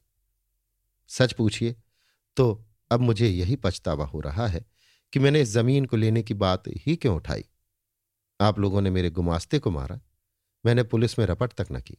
सच 1.09 1.33
पूछिए 1.33 1.77
तो 2.37 2.67
अब 2.95 3.01
मुझे 3.01 3.29
यही 3.29 3.57
पछतावा 3.57 4.07
हो 4.07 4.21
रहा 4.21 4.47
है 4.47 4.67
कि 5.13 5.19
मैंने 5.19 5.41
इस 5.41 5.49
ज़मीन 5.49 5.85
को 5.85 5.97
लेने 5.97 6.23
की 6.23 6.35
बात 6.35 6.63
ही 6.69 6.97
क्यों 6.97 7.17
उठाई। 7.17 7.45
आप 8.41 8.59
लोगों 8.59 8.81
ने 8.81 8.91
मेरे 8.91 9.11
गुमास्ते 9.11 9.59
को 9.59 9.71
मारा। 9.71 10.01
मैंने 10.67 10.83
पुलिस 10.83 11.19
में 11.19 11.27
रपट 11.27 11.53
तक 11.53 11.67
न 11.73 11.81
की। 11.81 11.99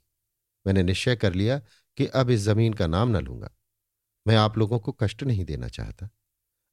मैंने 0.67 0.83
निश्चय 0.83 1.15
कर 1.15 1.33
लिया 1.33 1.59
कि 1.97 2.05
अब 2.05 2.29
इस 2.29 2.41
ज़मीन 2.41 2.73
का 2.73 2.87
नाम 2.87 3.17
न 3.17 3.21
लूँगा। 3.21 3.49
मैं 4.27 4.35
आप 4.35 4.57
लोगों 4.57 4.79
को 4.79 4.91
कष्ट 4.91 5.23
नहीं 5.23 5.45
देना 5.45 5.67
चाहता। 5.67 6.09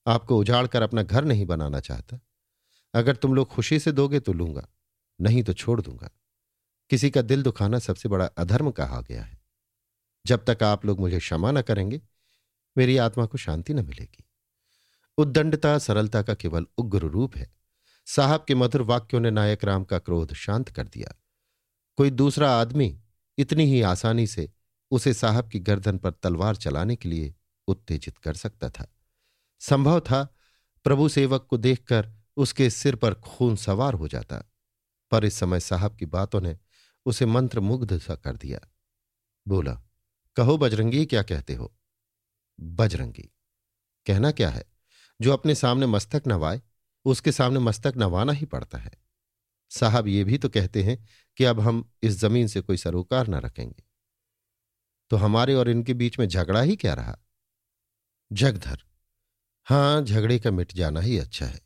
आपको 0.07 0.39
उजाड़ 0.39 0.67
कर 0.67 0.83
अपना 0.83 1.03
घर 1.03 1.25
नहीं 1.25 1.47
बनाना 1.47 1.81
चाहता। 1.81 2.21
अगर 2.95 3.17
तुम 3.17 3.35
लोग 3.35 3.49
खुशी 3.49 3.79
से 3.79 3.93
दोगे 3.93 4.21
तो 4.21 4.33
लूँगा, 4.33 4.69
नहीं 5.21 5.43
तो 5.43 5.53
छोड़ 5.53 5.81
दूँगा। 5.81 6.11
किसी 6.91 7.11
का 7.11 7.23
दिल 7.23 7.43
दुखाना 7.43 7.79
सबसे 7.79 8.09
बड़ा 8.09 8.27
अधर्म 8.27 8.71
कहा 8.71 9.01
गया 9.01 9.23
है। 9.23 9.43
जब 10.27 10.45
तक 10.45 10.63
आप 10.63 10.87
लोग 10.87 11.01
मुझे 11.01 11.19
क्षमा 11.19 11.51
न 11.51 11.63
करेंगे 11.63 12.01
मेरी 12.77 12.97
आत्मा 12.97 13.27
को 13.27 13.39
शांति 13.39 13.75
न 13.75 13.87
मिलेगी। 13.87 14.25
उद्दंडता, 15.19 15.79
सरलता 15.79 16.23
का 16.23 16.35
केवल 16.35 16.67
उग्र 16.79 16.99
रूप 16.99 17.37
है। 17.37 17.53
साहब 18.07 18.45
के 18.49 18.55
मधुर 18.55 18.83
वाक्यों 18.83 19.21
ने 19.21 19.31
नायक 19.31 19.65
राम 19.65 19.85
का 19.85 19.99
क्रोध 19.99 20.35
शांत 20.35 20.69
कर 20.69 20.89
दिया। 20.89 21.15
कोई 21.97 22.11
दूसरा 22.11 22.51
आदमी 22.57 23.01
इतनी 23.39 23.65
ही 23.65 23.83
आसानी 23.83 24.27
से 24.27 24.51
उसे 24.91 25.15
साहब 25.15 25.49
की 25.49 25.59
गर्दन 25.59 25.99
पर 25.99 26.11
तलवार 26.11 26.57
चलाने 26.57 26.97
के 26.97 27.09
लिए 27.09 27.35
उत्तेजित 27.69 28.19
कर 28.19 28.35
सकता 28.35 28.71
था। 28.71 28.87
संभव 29.61 30.01
था 30.01 30.35
प्रभु 30.85 31.09
सेवक 31.09 31.47
को 31.51 31.57
देखकर 31.57 32.13
उसके 32.37 32.71
सिर 32.71 32.97
पर 32.97 33.15
खून 33.15 33.57
सवार 33.57 33.95
हो 33.95 34.09
जाता, 34.09 34.53
पर 35.11 35.25
इस 35.25 35.35
समय 35.35 35.61
साहब 35.61 35.97
की 35.97 36.07
बातों 36.07 36.41
ने 36.41 36.59
उसे 37.07 37.27
मंत्र 37.27 37.61
मुग्ध 37.61 37.99
सा 37.99 38.15
कर 38.15 38.37
दिया। 38.37 38.61
बोला, 39.49 39.83
कहो 40.37 40.59
बजरंगी, 40.59 41.07
क्या 41.07 41.23
कहते 41.23 41.55
हो? 41.55 41.77
बजरंगी। 42.63 43.31
कहना 44.07 44.31
क्या 44.31 44.51
है? 44.51 44.65
जो 45.21 45.33
अपने 45.33 45.55
सामने 45.55 45.87
मस्तक 45.87 46.23
नवाए, 46.27 46.63
उसके 47.05 47.33
सामने 47.33 47.59
मस्तक 47.59 47.95
नवाना 47.97 48.33
ही 48.33 48.47
पड़ता 48.47 48.79
है। 48.79 48.93
साहब 49.71 50.09
ये 50.09 50.25
भी 50.25 50.39
तो 50.39 50.49
कहते 50.49 50.83
हैं 50.83 51.09
कि 51.37 51.45
अब 51.45 51.61
हम 51.61 51.93
इस 52.03 52.13
ज़मीन 52.13 52.47
से 52.47 52.61
कोई 52.61 52.77
सरोकार 52.77 53.29
न 53.29 53.35
रखेंगे। 53.35 53.85
तो 55.11 55.17
हमारे 55.17 55.55
और 55.55 55.69
इनके 55.69 55.95
बीच 55.95 56.19
में 56.19 56.29
झगड़ा 56.29 56.61
ही 56.61 56.77
क्या 56.77 56.95
रहा? 56.95 57.19
जगधर। 58.33 58.83
हाँ, 59.65 60.03
झगड़े 60.03 60.39
का 60.39 60.51
मिट 60.51 60.73
जाना 60.73 61.01
ही 61.01 61.19
अच्छा 61.19 61.47
है। 61.47 61.61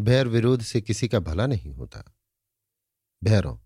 बैर 0.00 0.28
विरोध 0.28 0.62
से 0.62 0.80
किसी 0.80 1.08
का 1.08 1.18
भला 1.20 1.46
नहीं 1.46 1.72
होता। 1.72 2.16
भैरव 3.24 3.60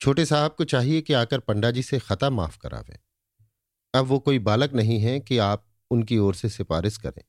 छोटे 0.00 0.26
साहब 0.26 0.54
को 0.58 0.64
चाहिए 0.64 1.00
कि 1.00 1.12
आकर 1.12 1.40
पंडा 1.40 1.70
जी 1.70 1.82
से 1.82 1.98
खता 1.98 2.30
माफ़ 2.30 2.58
करावे। 2.58 3.00
अब 3.94 4.04
वो 4.04 4.18
कोई 4.18 4.38
बालक 4.38 4.72
नहीं 4.72 5.00
है 5.00 5.20
कि 5.20 5.38
आप 5.38 5.65
उनकी 5.90 6.18
ओर 6.18 6.34
से 6.34 6.48
सिफारिश 6.48 6.96
करें। 6.96 7.22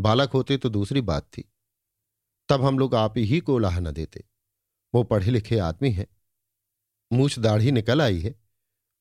बालक 0.00 0.30
होते 0.30 0.56
तो 0.56 0.68
दूसरी 0.68 1.00
बात 1.00 1.22
थी। 1.22 1.52
तब 2.48 2.64
हम 2.64 2.78
लोग 2.78 2.94
आप 2.94 3.14
ही 3.16 3.40
को 3.40 3.58
लाह 3.58 3.80
न 3.80 3.92
देते। 3.92 4.24
वो 4.94 5.04
पढ़े 5.04 5.30
लिखे 5.30 5.58
आदमी 5.58 5.90
हैं। 5.90 6.06
मूछ 7.12 7.38
दाढ़ी 7.38 7.70
निकल 7.70 8.02
आई 8.02 8.20
है। 8.20 8.34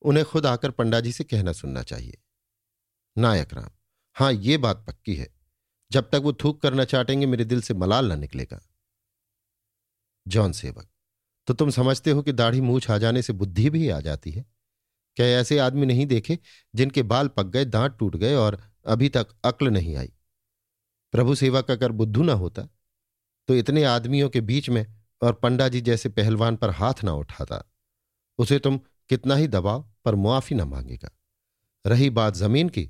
उन्हें 0.01 0.25
खुद 0.25 0.45
आकर 0.45 0.71
पंडा 0.71 0.99
जी 0.99 1.11
से 1.11 1.23
कहना 1.23 1.53
सुनना 1.53 1.83
चाहिए। 1.83 2.17
नायक 3.17 3.53
राम, 3.53 3.69
हाँ, 4.15 4.33
ये 4.33 4.57
बात 4.57 4.85
पक्की 4.87 5.15
है। 5.15 5.33
जब 5.91 6.09
तक 6.09 6.15
वो 6.15 6.33
थूक 6.33 6.61
करना 6.61 6.83
चाटेंगे, 6.83 7.25
मेरे 7.25 7.45
दिल 7.45 7.61
से 7.61 7.73
मलाल 7.73 8.05
ना 8.05 8.15
निकलेगा। 8.15 8.59
जॉन 10.27 10.51
सेवक 10.51 10.89
तो 11.47 11.53
तुम 11.53 11.69
समझते 11.69 12.11
हो 12.11 12.21
कि 12.21 12.31
दाढ़ी 12.31 12.61
मूछ 12.61 12.89
आ 12.89 12.97
जाने 12.97 13.21
से 13.21 13.33
बुद्धि 13.33 13.69
भी 13.69 13.89
आ 13.89 13.99
जाती 13.99 14.31
है? 14.31 14.45
क्या 15.15 15.25
ऐसे 15.25 15.59
आदमी 15.59 15.85
नहीं 15.85 16.05
देखे 16.05 16.39
जिनके 16.75 17.03
बाल 17.03 17.27
पक 17.27 17.45
गए, 17.45 17.65
दांत 17.65 17.97
टूट 17.99 18.15
गए 18.15 18.35
और 18.35 18.71
अभी 18.87 19.09
तक 19.09 19.27
अक्ल 19.45 19.67
नहीं 19.67 19.95
आई। 19.95 20.11
प्रभु 21.13 21.35
सेवा 21.35 21.61
का 21.61 21.73
अगर 21.73 21.91
बुद्धू 21.93 22.23
ना 22.23 22.33
होता 22.35 22.67
तो 23.49 23.55
इतने 23.55 23.83
आदमियों 23.85 24.29
के 24.29 24.41
बीच 24.41 24.69
में 24.69 24.85
और 25.21 25.33
पंडा 25.33 25.67
जी 25.67 25.81
जैसे 25.81 26.09
पहलवान 26.09 26.55
पर 26.55 26.69
हाथ 26.71 27.03
ना 27.03 27.13
उठाता, 27.13 27.63
उसे 28.39 28.59
तुम 28.59 28.79
कितना 29.09 29.35
ही 29.35 29.47
दबाव 29.47 29.87
पर 30.05 30.15
मुआफी 30.15 30.55
ना 30.55 30.65
मांगेगा। 30.65 31.09
रही 31.85 32.09
बात 32.09 32.35
ज़मीन 32.35 32.69
की, 32.69 32.89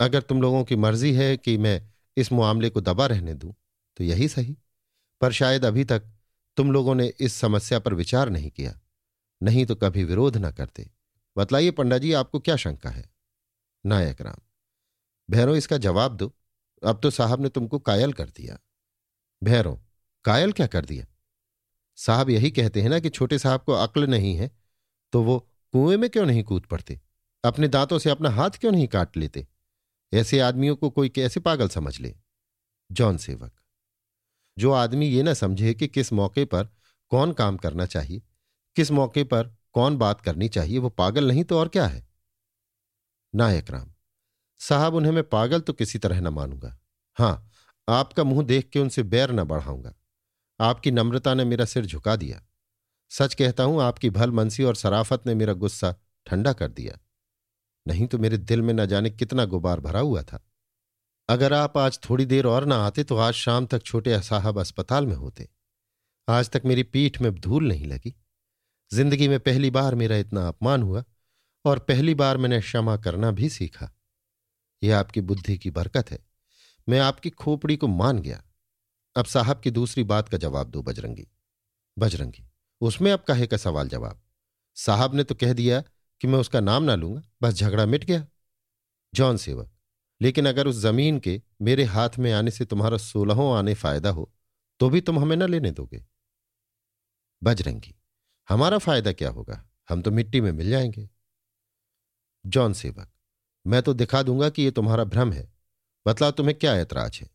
अगर 0.00 0.22
तुम 0.22 0.42
लोगों 0.42 0.62
की 0.64 0.76
मर्ज़ी 0.76 1.12
है 1.14 1.36
कि 1.36 1.56
मैं 1.58 1.80
इस 2.16 2.32
मामले 2.32 2.70
को 2.70 2.80
दबा 2.80 3.06
रहने 3.06 3.34
दूँ 3.34 3.54
तो 3.96 4.04
यही 4.04 4.28
सही, 4.28 4.56
पर 5.20 5.32
शायद 5.32 5.64
अभी 5.64 5.84
तक 5.84 6.10
तुम 6.56 6.72
लोगों 6.72 6.94
ने 6.94 7.06
इस 7.18 7.34
समस्या 7.34 7.78
पर 7.78 7.94
विचार 7.94 8.30
नहीं 8.30 8.50
किया, 8.50 8.78
नहीं 9.40 9.64
तो 9.66 9.74
कभी 9.76 10.04
विरोध 10.04 10.36
ना 10.36 10.50
करते। 10.52 10.90
बतलाइए 11.36 11.70
पंडा 11.72 11.98
जी 11.98 12.12
आपको 12.14 12.40
क्या 12.40 12.56
शंका 12.56 12.90
है? 12.90 13.04
नायक 13.84 14.20
राम। 14.20 14.40
भैरव 15.30 15.54
इसका 15.54 15.76
जवाब 15.78 16.16
दो। 16.16 16.34
अब 16.82 17.00
तो 17.02 17.10
साहब 17.10 17.40
ने 17.40 17.48
तुमको 17.48 17.78
कायल 17.78 18.12
कर 18.12 18.30
दिया। 18.30 18.58
भैरव 19.42 19.80
कायल 20.24 20.52
क्या 20.52 20.66
कर 20.66 20.84
दिया? 20.84 21.06
साहब 21.98 22.30
यही 22.30 22.50
कहते 22.50 22.82
हैं 22.82 22.88
ना 22.88 22.98
कि 22.98 23.10
छोटे 23.10 23.38
साहब 23.38 23.62
को 23.62 23.72
अक्ल 23.72 24.06
नहीं 24.06 24.34
है 24.36 24.50
तो 25.12 25.22
वो 25.22 25.38
कुएँ 25.74 25.96
में 25.96 26.08
क्यों 26.10 26.26
नहीं 26.26 26.42
कूद 26.42 26.66
पड़ते? 26.66 27.00
अपने 27.44 27.68
दांतों 27.68 27.98
से 27.98 28.10
अपना 28.10 28.30
हाथ 28.30 28.50
क्यों 28.50 28.72
नहीं 28.72 28.88
काट 28.88 29.16
लेते? 29.16 29.46
ऐसे 30.12 30.40
आदमियों 30.40 30.76
को 30.76 30.90
कोई 30.90 31.08
कैसे 31.08 31.40
पागल 31.40 31.68
समझ 31.68 31.98
ले? 32.00 32.14
जॉन 32.92 33.16
सेवक, 33.16 33.52
जो 34.58 34.72
आदमी 34.72 35.06
ये 35.06 35.22
ना 35.22 35.34
समझे 35.34 35.74
कि 35.74 35.88
किस 35.88 36.12
मौके 36.12 36.44
पर 36.44 36.68
कौन 37.10 37.32
काम 37.32 37.56
करना 37.56 37.86
चाहिए, 37.86 38.22
किस 38.76 38.90
मौके 38.90 39.24
पर 39.24 39.54
कौन 39.72 39.96
बात 39.96 40.20
करनी 40.20 40.48
चाहिए, 40.48 40.78
वो 40.78 40.88
पागल 40.88 41.28
नहीं 41.28 41.44
तो 41.44 41.58
और 41.58 41.68
क्या 41.68 41.86
है? 41.86 42.06
नायक 43.34 43.70
राम 43.70 43.93
साहब, 44.68 44.94
उन्हें 44.94 45.12
मैं 45.12 45.24
पागल 45.24 45.60
तो 45.60 45.72
किसी 45.72 45.98
तरह 45.98 46.20
न 46.20 46.28
मानूँगा। 46.28 46.78
हाँ, 47.16 47.50
आपका 47.88 48.24
मुँह 48.24 48.44
देख 48.44 48.68
के 48.68 48.78
उनसे 48.78 49.02
बैर 49.02 49.32
न 49.32 49.44
बढ़ाऊँगा। 49.44 49.94
आपकी 50.60 50.90
नम्रता 50.90 51.34
ने 51.34 51.44
मेरा 51.44 51.64
सिर 51.64 51.86
झुका 51.86 52.16
दिया। 52.16 52.40
सच 53.10 53.34
कहता 53.34 53.62
हूँ, 53.62 53.82
आपकी 53.82 54.10
भल 54.10 54.30
मनसी 54.30 54.64
और 54.64 54.74
सराफत 54.74 55.26
ने 55.26 55.34
मेरा 55.34 55.52
गुस्सा 55.52 55.94
ठंडा 56.26 56.52
कर 56.52 56.68
दिया। 56.68 56.98
नहीं 57.86 58.06
तो 58.06 58.18
मेरे 58.18 58.36
दिल 58.36 58.62
में 58.62 58.74
न 58.74 58.86
जाने 58.86 59.10
कितना 59.10 59.44
गुबार 59.44 59.80
भरा 59.80 60.00
हुआ 60.00 60.22
था। 60.22 60.40
अगर 61.28 61.52
आप 61.52 61.78
आज 61.78 61.98
थोड़ी 62.00 62.26
देर 62.26 62.46
और 62.46 62.64
ना 62.64 62.76
आते 62.76 63.04
तो 63.04 63.16
आज 63.16 63.34
शाम 63.34 63.66
तक 63.66 63.82
छोटे 63.82 64.20
साहब 64.22 64.58
अस्पताल 64.58 65.06
में 65.06 65.16
होते। 65.16 65.48
आज 66.28 66.50
तक 66.50 66.62
मेरी 66.64 66.82
पीठ 66.82 67.20
में 67.20 67.34
धूल 67.34 67.68
नहीं 67.68 67.86
लगी। 67.86 68.14
ज़िंदगी 68.90 69.28
में 69.28 69.40
पहली 69.40 69.70
बार 69.70 69.94
मेरा 69.94 70.16
इतना 70.16 70.48
अपमान 70.48 70.82
हुआ 70.82 71.04
और 71.64 71.78
पहली 71.78 72.14
बार 72.14 72.36
मैंने 72.36 72.60
क्षमा 72.60 72.96
करना 72.96 73.30
भी 73.30 73.48
सीखा। 73.48 73.90
यह 74.84 74.98
आपकी 74.98 75.20
बुद्धि 75.20 75.56
की 75.58 75.70
बरकत 75.70 76.10
है। 76.10 76.18
मैं 76.88 77.00
आपकी 77.00 77.30
खोपड़ी 77.30 77.76
को 77.76 77.88
मान 77.88 78.18
गया। 78.18 78.42
अब 79.16 79.24
साहब 79.24 79.60
की 79.60 79.70
दूसरी 79.70 80.04
बात 80.04 80.28
का 80.28 80.38
जवाब 80.38 80.70
दो 80.70 80.82
बजरंगी। 80.82 81.26
बजरंगी, 81.96 82.46
उसमें 82.80 83.10
अब 83.12 83.20
कहे 83.20 83.46
का 83.46 83.56
सवाल 83.56 83.88
जवाब? 83.88 84.22
साहब 84.76 85.14
ने 85.14 85.24
तो 85.24 85.34
कह 85.34 85.52
दिया 85.52 85.82
कि 86.20 86.26
मैं 86.26 86.38
उसका 86.38 86.60
नाम 86.60 86.82
ना 86.82 86.94
लूँगा, 86.94 87.22
बस 87.42 87.54
झगड़ा 87.54 87.86
मिट 87.86 88.04
गया। 88.04 88.26
जॉन 89.14 89.36
सेवक, 89.36 89.70
लेकिन 90.20 90.48
अगर 90.48 90.66
उस 90.66 90.76
ज़मीन 90.76 91.18
के 91.18 91.40
मेरे 91.62 91.84
हाथ 91.84 92.10
में 92.18 92.32
आने 92.32 92.50
से 92.50 92.64
तुम्हारा 92.64 92.98
सोलहों 92.98 93.56
आने 93.56 93.74
फ़ायदा 93.74 94.10
हो 94.10 94.30
तो 94.80 94.88
भी 94.90 95.00
तुम 95.00 95.18
हमें 95.18 95.36
न 95.36 95.42
लेने 95.42 95.70
दोगे। 95.70 96.04
बजरंगी, 97.42 97.94
हमारा 98.48 98.78
फ़ायदा 98.78 99.12
क्या 99.12 99.30
होगा? 99.30 99.64
हम 99.88 100.02
तो 100.02 100.10
मिट्टी 100.10 100.40
में 100.40 100.52
मिल 100.52 100.70
जाएँगे। 100.70 101.08
जॉन 102.46 102.72
सेवक 102.72 103.10
मैं 103.66 103.82
तो 103.82 103.94
दिखा 103.94 104.22
दूँगा 104.22 104.48
कि 104.48 104.62
यह 104.62 104.70
तुम्हारा 104.70 105.04
भ्रम 105.04 105.32
है। 105.32 105.52
बतला 106.06 106.30
तुम्हें 106.30 106.58
क्या 106.58 106.74
ऐतराज 106.76 107.18
है? 107.22 107.28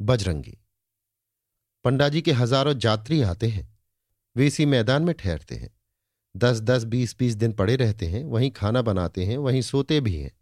बजरंगी 0.00 0.58
पंडा 1.84 2.08
जी 2.08 2.20
के 2.22 2.32
हज़ारों 2.32 2.74
यात्री 2.84 3.20
आते 3.22 3.48
हैं। 3.48 3.68
वे 4.36 4.46
इसी 4.46 4.66
मैदान 4.66 5.02
में 5.02 5.14
ठहरते 5.14 5.54
हैं। 5.54 5.70
दस 6.34 6.60
दस, 6.60 6.84
बीस 6.84 7.16
बीस 7.18 7.34
दिन 7.34 7.52
पड़े 7.52 7.76
रहते 7.76 8.06
हैं, 8.06 8.24
वहीं 8.24 8.50
खाना 8.50 8.82
बनाते 8.82 9.24
हैं, 9.24 9.36
वहीं 9.38 9.62
सोते 9.62 10.00
भी 10.00 10.16
हैं। 10.16 10.32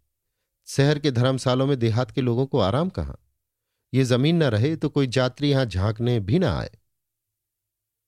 शहर 0.67 0.99
के 0.99 1.11
धर्मशालों 1.11 1.67
में 1.67 1.77
देहात 1.79 2.11
के 2.11 2.21
लोगों 2.21 2.45
को 2.45 2.59
आराम 2.59 2.89
कहाँ? 2.89 3.17
ये 3.93 4.03
ज़मीन 4.03 4.43
न 4.43 4.43
रहे 4.43 4.75
तो 4.75 4.89
कोई 4.89 5.09
यात्री 5.17 5.49
यहाँ 5.49 5.65
झांकने 5.65 6.19
भी 6.19 6.39
ना 6.39 6.51
आए। 6.59 6.71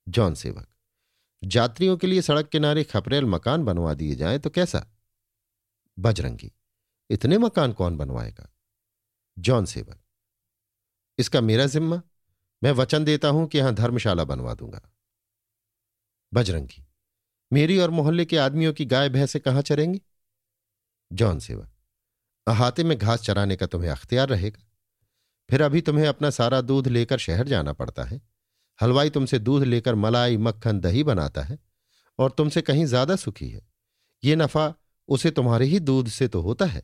जॉन 0.08 0.34
सेवक 0.36 0.68
यात्रियों 1.43 1.98
के 1.98 2.08
लिए 2.08 2.22
सड़क 2.22 2.50
किनारे 2.50 2.84
खपरेल 2.84 3.26
मकान 3.26 3.66
बनवा 3.66 3.93
दिए 3.93 4.16
जाएँ 4.16 4.39
तो 4.39 4.50
कैसा? 4.50 4.86
बजरंगी। 5.98 6.52
इतने 7.10 7.38
मकान 7.38 7.74
कौन 7.74 7.98
बनवाएगा? 7.98 8.50
जॉन 9.38 9.66
सेवक 9.66 10.00
इसका 11.20 11.41
मेरा 11.41 11.66
जिम्मा, 11.66 12.02
मैं 12.62 12.72
वचन 12.72 13.04
देता 13.06 13.28
हूँ 13.28 13.48
कि 13.48 13.58
यहाँ 13.58 13.74
धर्मशाला 13.74 14.24
बनवा 14.24 14.54
दूँगा। 14.54 14.82
बजरंगी, 16.34 16.86
मेरी 17.52 17.78
और 17.80 17.89
मोहल्ले 17.89 18.26
के 18.26 18.38
आदमियों 18.38 18.74
की 18.74 18.86
गाय 18.86 19.10
भैंसे 19.10 19.39
कहाँ 19.39 19.62
चरेंगी? 19.62 20.02
जॉन 21.12 21.39
सेवक 21.39 21.70
अहाते 22.48 22.84
में 22.84 22.98
घास 22.98 23.22
चराने 23.22 23.56
का 23.56 23.66
तुम्हें 23.66 23.89
अख्तियार 23.89 24.30
रहेगा। 24.30 24.64
फिर 25.50 25.62
अभी 25.62 25.82
तुम्हें 25.82 26.08
अपना 26.08 26.30
सारा 26.30 26.62
दूध 26.62 26.88
लेकर 26.88 27.18
शहर 27.18 27.48
जाना 27.48 27.74
पड़ता 27.74 28.04
है। 28.04 28.22
हलवाई 28.80 29.10
तुमसे 29.10 29.39
दूध 29.39 29.64
लेकर 29.64 29.95
मलाई, 29.95 30.38
मक्खन, 30.38 30.80
दही 30.80 31.04
बनाता 31.04 31.41
है 31.41 31.58
और 32.20 32.32
तुमसे 32.32 32.62
कहीं 32.62 32.86
ज़्यादा 32.86 33.16
सुखी 33.16 33.50
है। 33.50 33.62
ये 34.24 34.36
नफा 34.36 34.74
उसे 35.10 35.32
तुम्हारे 35.32 35.66
ही 35.66 35.80
दूध 35.80 36.08
से 36.08 36.28
तो 36.28 36.41
होता 36.41 36.66
है। 36.66 36.84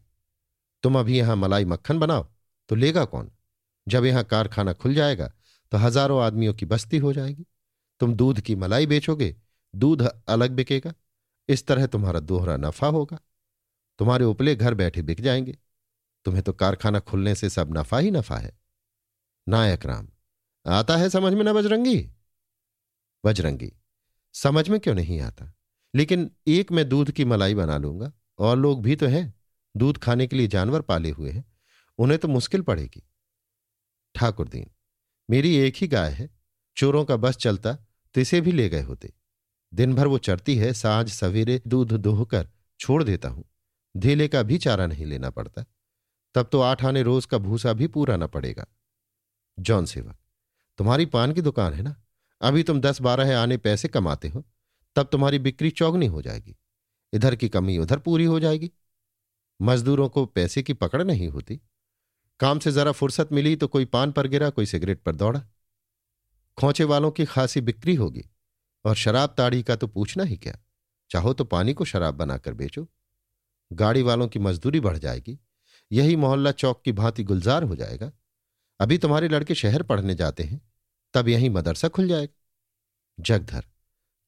तुम 0.84 1.00
अभी 1.00 1.18
यहाँ 1.18 1.36
मलाई 1.36 1.66
मक्खन 1.66 2.00
बनाओ 2.00 2.28
तो 2.70 2.76
लेगा 2.76 3.06
कौन? 3.06 3.32
जब 3.88 4.06
यहाँ 4.06 4.24
कारखाना 4.24 4.74
खुल 4.74 4.94
जाएगा 4.96 5.32
तो 5.72 5.78
हज़ारों 5.78 6.22
आदमियों 6.22 6.54
की 6.54 6.66
बस्ती 6.66 6.98
हो 6.98 7.14
जाएगी। 7.14 7.46
तुम 8.02 8.14
दूध 8.14 8.40
की 8.42 8.56
मलाई 8.56 8.86
बेचोगे, 8.86 9.36
दूध 9.74 10.02
अलग 10.28 10.52
बिकेगा, 10.52 10.94
इस 11.50 11.66
तरह 11.68 11.86
तुम्हारा 11.86 12.20
दोहरा 12.20 12.58
नफा 12.58 12.88
होगा। 12.88 13.20
तुम्हारे 14.00 14.26
उपले 14.26 14.56
घर 14.56 14.74
बैठे 14.74 15.02
बिक 15.02 15.22
जाएँगे। 15.22 15.58
तुम्हें 16.26 16.44
तो 16.44 16.54
कारखाना 16.54 17.00
खुलने 17.00 17.36
से 17.36 17.50
सब 17.50 17.78
नफा 17.78 17.98
ही 17.98 18.12
नफा 18.12 18.38
है। 18.38 18.58
नायक 19.48 19.86
राम, 19.86 20.08
आता 20.66 20.98
है 20.98 21.10
समझ 21.10 21.34
में 21.34 21.44
ना 21.44 21.54
बजरंगी? 21.54 21.98
बजरंगी, 23.24 23.72
समझ 24.36 24.68
में 24.70 24.80
क्यों 24.80 24.96
नहीं 24.96 25.20
आता? 25.22 25.52
लेकिन 25.94 26.30
एक 26.48 26.72
मैं 26.72 26.88
दूध 26.90 27.12
की 27.12 27.26
मलाई 27.26 27.56
बना 27.56 27.78
लूँगा, 27.78 28.12
और 28.40 28.58
लोग 28.58 28.82
भी 28.84 28.96
तो 28.96 29.08
हैं, 29.08 29.34
दूध 29.76 29.98
खाने 29.98 30.28
के 30.28 30.36
लिए 30.36 30.48
जानवर 30.48 30.82
पाले 30.82 31.10
हुए 31.10 31.32
हैं, 31.32 31.46
उन्हें 32.00 32.20
तो 32.20 32.28
मुश्किल 32.28 32.62
पड़ेगी। 32.62 33.04
ठाकुर 34.16 34.48
दीन, 34.48 34.70
मेरी 35.30 35.56
एक 35.58 35.76
ही 35.78 35.88
गाय 35.88 36.12
है, 36.12 36.30
चोरों 36.78 37.04
का 37.06 37.16
बस 37.18 37.38
चलता 37.38 37.74
तो 38.16 38.22
इसे 38.22 38.42
भी 38.42 38.52
ले 38.52 38.68
गए 38.70 38.82
होते। 38.82 39.14
दिन 39.74 39.94
भर 39.96 40.08
वो 40.08 40.18
चढ़ती 40.18 40.56
है, 40.56 40.74
साँझ 40.74 41.10
सवेरे 41.10 41.62
दूध 41.68 41.94
दोहकर 41.94 42.48
छोड़ 42.80 43.04
देता 43.04 43.30
हूँ। 43.30 43.44
धेले 43.96 44.28
का 44.28 44.42
भी 44.44 44.58
चारा 44.58 44.86
नहीं 44.88 45.06
लेना 45.06 45.30
पड़ता। 45.30 45.64
तब 46.36 46.50
तो 46.52 46.60
आठ 46.62 46.84
आने 46.86 47.02
रोज 47.04 47.26
का 47.26 47.38
भूसा 47.38 47.74
भी 47.74 47.88
पूरा 47.88 48.16
ना 48.18 48.28
पड़ेगा। 48.28 48.66
जॉन 49.58 49.86
सेवक, 49.86 50.16
तुम्हारी 50.80 51.06
पान 51.06 51.34
की 51.34 51.42
दुकान 51.42 51.74
है 51.74 51.82
ना? 51.82 51.96
अभी 52.42 52.64
तुम 52.64 52.82
दस 52.82 53.02
बारह 53.02 53.38
आने 53.40 53.58
पैसे 53.58 53.88
कमाते 53.88 54.28
हो। 54.28 54.44
तब 54.96 55.10
तुम्हारी 55.12 55.40
बिक्री 55.40 55.70
चौगनी 55.70 56.06
हो 56.06 56.22
जाएगी। 56.22 56.56
इधर 57.14 57.36
की 57.36 57.50
कमी 57.50 57.78
उधर 57.78 58.00
पूरी 58.00 58.26
हो 58.26 58.40
जाएगी। 58.40 58.72
मजदूरों 59.62 60.10
को 60.10 60.26
पैसे 60.26 60.64
की 60.64 60.74
पकड़ 60.74 61.04
नहीं 61.04 61.28
होती। 61.28 61.62
काम 62.40 62.60
से 62.60 62.72
जरा 62.72 62.92
फुर्सत 62.92 63.30
मिली 63.32 63.56
तो 63.56 63.68
कोई 63.68 63.86
पान 63.86 64.12
पर 64.12 64.28
गिरा, 64.28 64.50
कोई 64.50 64.66
सिगरेट 64.66 65.04
पर 65.04 65.16
दौड़ा। 65.16 65.46
खोचे 66.58 66.84
वालों 66.84 67.12
की 67.12 67.26
खासी 67.26 67.62
बिक्री 67.62 67.96
होगी। 67.96 68.24
और 68.86 68.96
शराब 68.96 69.36
ताड़ी 69.38 69.64
का 69.64 69.76
तो 69.76 69.88
पूछना 69.88 70.24
ही 70.24 70.38
क्या? 70.38 70.58
चाहो 71.10 71.34
तो 71.34 71.44
पानी 71.44 71.74
को 71.74 71.86
शराब 71.86 72.14
बनाकर 72.14 72.54
बेचो। 72.54 72.88
गाड़ी 73.74 74.02
वालों 74.02 74.28
की 74.28 74.40
मजदूरी 74.40 74.80
बढ़ 74.80 74.98
जाएगी। 74.98 75.40
यही 75.92 76.16
मोहल्ला 76.16 76.52
चौक 76.52 76.82
की 76.86 76.92
भांति 76.92 77.24
गुलजार 77.24 77.64
हो 77.64 77.76
जाएगा। 77.76 78.12
अभी 78.80 78.98
तुम्हारे 78.98 79.28
लड़के 79.28 79.56
शहर 79.56 79.84
पढ़ने 79.84 80.16
जाते 80.16 80.44
हैं। 80.44 80.62
तब 81.14 81.28
यही 81.28 81.50
मदरसा 81.50 81.88
खुल 81.88 82.08
जाएगा। 82.08 82.42
जगधर। 83.20 83.66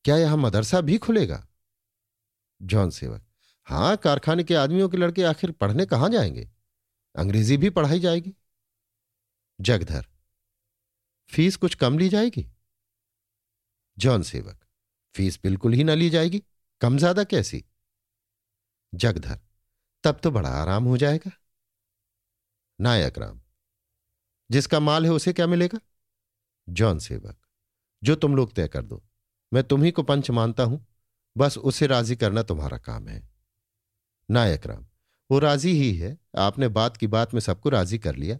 क्या 0.05 0.17
यहाँ 0.17 0.37
मदरसा 0.37 0.81
भी 0.81 0.97
खुलेगा? 0.97 1.47
जॉन 2.61 2.89
सेवक 2.89 3.21
हाँ, 3.67 3.97
कारखाने 3.97 4.43
के 4.43 4.55
आदमियों 4.55 4.89
के 4.89 4.97
लड़के 4.97 5.23
आखिर 5.23 5.51
पढ़ने 5.51 5.85
कहाँ 5.85 6.09
जाएँगे? 6.09 6.49
अंग्रेज़ी 7.15 7.57
भी 7.57 7.69
पढ़ाई 7.69 7.99
जाएगी। 7.99 8.33
जगधर, 9.61 10.05
फ़ीस 11.29 11.55
कुछ 11.55 11.75
कम 11.75 11.97
ली 11.97 12.09
जाएगी? 12.09 12.45
जॉन 13.97 14.23
सेवक, 14.23 14.59
फ़ीस 15.15 15.39
बिल्कुल 15.43 15.73
ही 15.73 15.83
ना 15.83 15.93
ली 15.93 16.09
जाएगी, 16.09 16.43
कम 16.81 16.97
ज़्यादा 16.97 17.23
कैसी? 17.23 17.63
जगधर, 18.93 19.39
तब 20.03 20.19
तो 20.23 20.31
बड़ा 20.31 20.49
आराम 20.49 20.83
हो 20.83 20.97
जाएगा। 20.97 21.31
नायक 22.79 23.17
राम, 23.17 23.41
जिसका 24.51 24.79
माल 24.79 25.05
है 25.05 25.11
उसे 25.11 25.33
क्या 25.33 25.47
मिलेगा? 25.47 25.79
जॉन 26.69 26.99
सेवक, 26.99 27.37
जो 28.03 28.15
तुम 28.15 28.35
लोग 28.35 28.53
तय 28.53 28.67
कर 28.67 28.85
दो। 28.85 29.03
मैं 29.51 29.63
तुम्ही 29.63 29.91
को 29.91 30.03
पंच 30.03 30.29
मानता 30.31 30.63
हूँ, 30.63 30.85
बस 31.35 31.57
उसे 31.57 31.87
राज़ी 31.87 32.15
करना 32.15 32.43
तुम्हारा 32.43 32.77
काम 32.77 33.07
है। 33.07 33.21
नायक 34.29 34.65
राम, 34.67 34.85
वो 35.29 35.39
राज़ी 35.39 35.71
ही 35.71 35.93
है, 35.97 36.17
आपने 36.37 36.67
बात 36.67 36.97
की 36.97 37.07
बात 37.07 37.33
में 37.33 37.41
सबको 37.41 37.69
राज़ी 37.69 37.99
कर 37.99 38.15
लिया। 38.15 38.37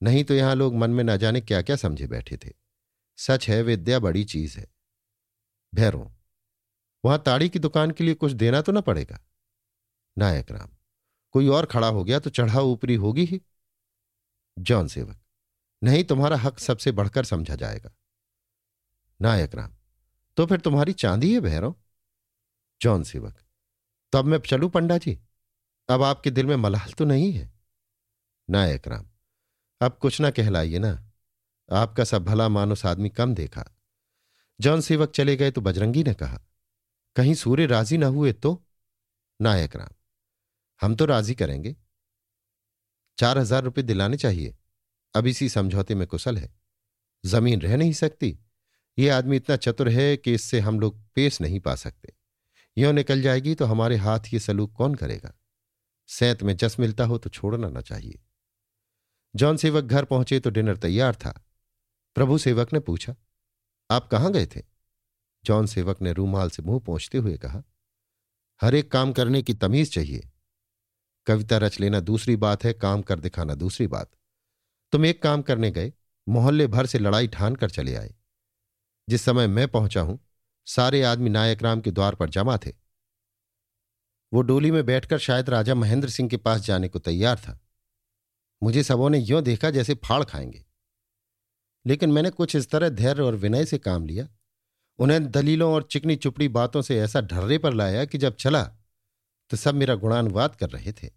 नहीं 0.00 0.24
तो 0.24 0.34
यहाँ 0.34 0.54
लोग 0.54 0.74
मन 0.74 0.90
में 0.90 1.04
न 1.04 1.16
जाने 1.16 1.40
क्या 1.40 1.62
क्या 1.62 1.76
समझे 1.76 2.06
बैठे 2.06 2.36
थे। 2.36 2.52
सच 3.18 3.48
है, 3.48 3.62
विद्या 3.62 3.98
बड़ी 3.98 4.24
चीज़ 4.24 4.58
है। 4.58 4.66
भैरों, 5.72 6.06
वहाँ 7.04 7.22
ताड़ी 7.26 7.48
की 7.48 7.58
दुकान 7.58 7.90
के 7.90 8.04
लिए 8.04 8.14
कुछ 8.14 8.32
देना 8.32 8.60
तो 8.60 8.72
ना 8.72 8.80
पड़ेगा। 8.80 9.18
नायक 10.16 10.50
राम, 10.50 10.68
कोई 11.34 11.48
और 11.48 11.66
खड़ा 11.66 11.88
हो 11.88 12.04
गया 12.04 12.18
तो 12.18 12.30
चढ़ाव 12.30 12.66
ऊपरी 12.66 12.94
होगी 12.94 13.24
ही। 13.24 13.40
जॉन 14.56 14.88
सेवक, 14.88 15.18
नहीं 15.82 16.04
तुम्हारा 16.04 16.36
हक 16.36 16.58
सबसे 16.58 16.92
बढ़कर 16.92 17.24
समझा 17.24 17.54
जाएगा। 17.54 17.90
नायक 19.20 19.54
राम 19.54 19.72
तो 20.38 20.44
फिर 20.46 20.60
तुम्हारी 20.60 20.92
चांदी 20.92 21.32
है, 21.34 21.40
भैरव। 21.40 21.74
जॉन 22.80 23.02
सेवक। 23.02 23.38
तो 24.12 24.18
अब 24.18 24.24
मैं 24.24 24.38
चलू 24.40 24.68
पंडा 24.68 24.98
जी 24.98 25.18
अब 25.88 26.02
आपके 26.02 26.30
दिल 26.30 26.46
में 26.46 26.56
मलाल 26.56 26.92
तो 26.92 27.04
नहीं 27.04 27.32
है? 27.32 27.50
नायक 28.48 28.88
राम 28.88 29.06
अब 29.80 29.98
कुछ 30.02 30.20
ना 30.20 30.30
कहलाइए 30.30 30.78
ना। 30.78 30.92
आपका 31.68 32.04
सब 32.04 32.24
भला 32.24 32.48
मानुस 32.48 32.86
आदमी 32.86 33.08
कम 33.10 33.34
देखा। 33.34 33.64
जॉन 34.60 34.80
सेवक 34.80 35.10
चले 35.10 35.36
गए 35.36 35.50
तो 35.50 35.60
बजरंगी 35.60 36.02
ने 36.04 36.14
कहा, 36.14 36.40
कहीं 37.16 37.34
सूर्य 37.34 37.66
राज़ी 37.66 37.98
ना 37.98 38.06
हुए 38.06 38.32
तो? 38.32 38.64
नायक 39.40 39.76
राम 39.76 39.94
हम 40.80 40.94
तो 40.96 41.04
राज़ी 41.04 41.34
करेंगे। 41.34 41.76
चार 43.18 43.38
हज़ार 43.38 43.62
रुपये 43.64 43.84
दिलाने 43.84 44.16
चाहिए। 44.16 44.54
अब 45.14 45.26
इसी 45.26 45.48
समझौते 45.48 45.94
में 45.94 46.06
कुशल 46.06 46.38
है। 46.38 46.52
ज़मीन 47.24 47.60
रह 47.60 47.76
नहीं 47.76 47.92
सकती। 47.92 48.38
ये 48.98 49.08
आदमी 49.08 49.36
इतना 49.36 49.56
चतुर 49.56 49.88
है 49.88 50.16
कि 50.16 50.34
इससे 50.34 50.60
हम 50.60 50.80
लोग 50.80 51.00
पेश 51.14 51.40
नहीं 51.40 51.60
पा 51.60 51.74
सकते। 51.74 52.12
यो 52.76 52.92
निकल 52.92 53.22
जाएगी 53.22 53.54
तो 53.54 53.64
हमारे 53.64 53.96
हाथ 53.96 54.32
ये 54.32 54.38
सलूक 54.38 54.72
कौन 54.72 54.94
करेगा? 54.94 55.32
सैत 56.08 56.42
में 56.42 56.56
जस 56.56 56.76
मिलता 56.80 57.04
हो 57.04 57.18
तो 57.18 57.30
छोड़ना 57.30 57.68
ना 57.68 57.80
चाहिए। 57.80 58.18
जॉन 59.34 59.56
सेवक 59.56 59.84
घर 59.84 60.04
पहुँचे 60.04 60.40
तो 60.40 60.50
डिनर 60.50 60.76
तैयार 60.76 61.14
था। 61.14 61.32
प्रभु 62.16 62.38
सेवक 62.38 62.72
ने 62.72 62.80
पूछा, 62.80 63.14
आप 63.90 64.08
कहाँ 64.08 64.32
गए 64.32 64.46
थे? 64.46 64.62
जॉन 65.44 65.66
सेवक 65.66 66.02
ने 66.02 66.12
रूमाल 66.12 66.50
से 66.50 66.62
मुँह 66.62 66.80
पहुँचते 66.80 67.18
हुए 67.18 67.36
कहा, 67.36 67.62
हर 68.60 68.74
एक 68.74 68.90
काम 68.92 69.12
करने 69.12 69.42
की 69.42 69.54
तमीज 69.54 69.92
चाहिए। 69.92 70.28
कविता 71.26 71.56
रच 71.56 71.78
लेना 71.80 72.00
दूसरी 72.00 72.36
बात 72.36 72.64
है, 72.64 72.72
काम 72.72 73.02
कर 73.02 73.20
दिखाना 73.20 73.54
दूसरी 73.54 73.86
बात। 73.86 74.10
तुम 74.92 75.04
एक 75.06 75.22
काम 75.22 75.42
करने 75.42 75.70
गए, 75.70 75.92
मोहल्ले 76.26 76.66
भर 76.66 76.86
से 76.86 76.98
लड़ाई 76.98 77.28
ठान 77.28 77.56
कर 77.56 77.70
चले 77.70 77.94
आए। 77.94 78.14
जिस 79.08 79.22
समय 79.22 79.46
मैं 79.46 79.68
पहुँचा 79.68 80.00
हूँ, 80.00 80.28
सारे 80.66 81.02
आदमी 81.02 81.30
नायक 81.30 81.62
राम 81.62 81.80
के 81.80 81.90
द्वार 81.90 82.14
पर 82.14 82.28
जमा 82.28 82.56
थे। 82.56 82.72
वो 84.32 84.42
डोली 84.42 84.70
में 84.70 84.86
बैठकर 84.86 85.18
शायद 85.18 85.50
राजा 85.50 85.74
महेंद्र 85.74 86.08
सिंह 86.08 86.28
के 86.28 86.36
पास 86.36 86.60
जाने 86.60 86.88
को 86.88 86.98
तैयार 86.98 87.36
था। 87.36 87.60
मुझे 88.62 88.82
सबों 88.82 89.10
ने 89.10 89.18
यों 89.18 89.44
देखा 89.44 89.70
जैसे 89.70 89.94
फाड़ 89.94 90.24
खाएँगे। 90.24 90.64
लेकिन 91.86 92.12
मैंने 92.12 92.30
कुछ 92.30 92.56
इस 92.56 92.70
तरह 92.70 92.88
धैर्य 92.88 93.22
और 93.22 93.34
विनय 93.34 93.64
से 93.64 93.78
काम 93.78 94.06
लिया। 94.06 94.28
उन्हें 94.98 95.30
दलीलों 95.30 95.74
और 95.74 95.82
चिकनी 95.82 96.16
चुपड़ी 96.16 96.48
बातों 96.48 96.82
से 96.82 97.00
ऐसा 97.00 97.20
ढर्रे 97.20 97.58
पर 97.58 97.72
लाया 97.72 98.04
कि 98.04 98.18
जब 98.18 98.36
चला 98.36 98.64
तो 99.50 99.56
सब 99.56 99.74
मेरा 99.74 99.94
गुणानुवाद 99.94 100.56
कर 100.56 100.70
रहे 100.70 100.92
थे। 100.92 101.10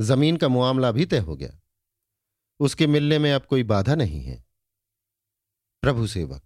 ज़मीन 0.00 0.36
का 0.36 0.48
मामला 0.48 0.92
भी 0.92 1.06
तय 1.06 1.18
हो 1.18 1.36
गया। 1.36 1.60
उसके 2.60 2.86
मिलने 2.86 3.18
में 3.18 3.32
अब 3.32 3.46
कोई 3.46 3.62
बाधा 3.62 3.94
नहीं 3.94 4.22
है। 4.22 4.43
प्रभु 5.84 6.06
सेवक, 6.06 6.42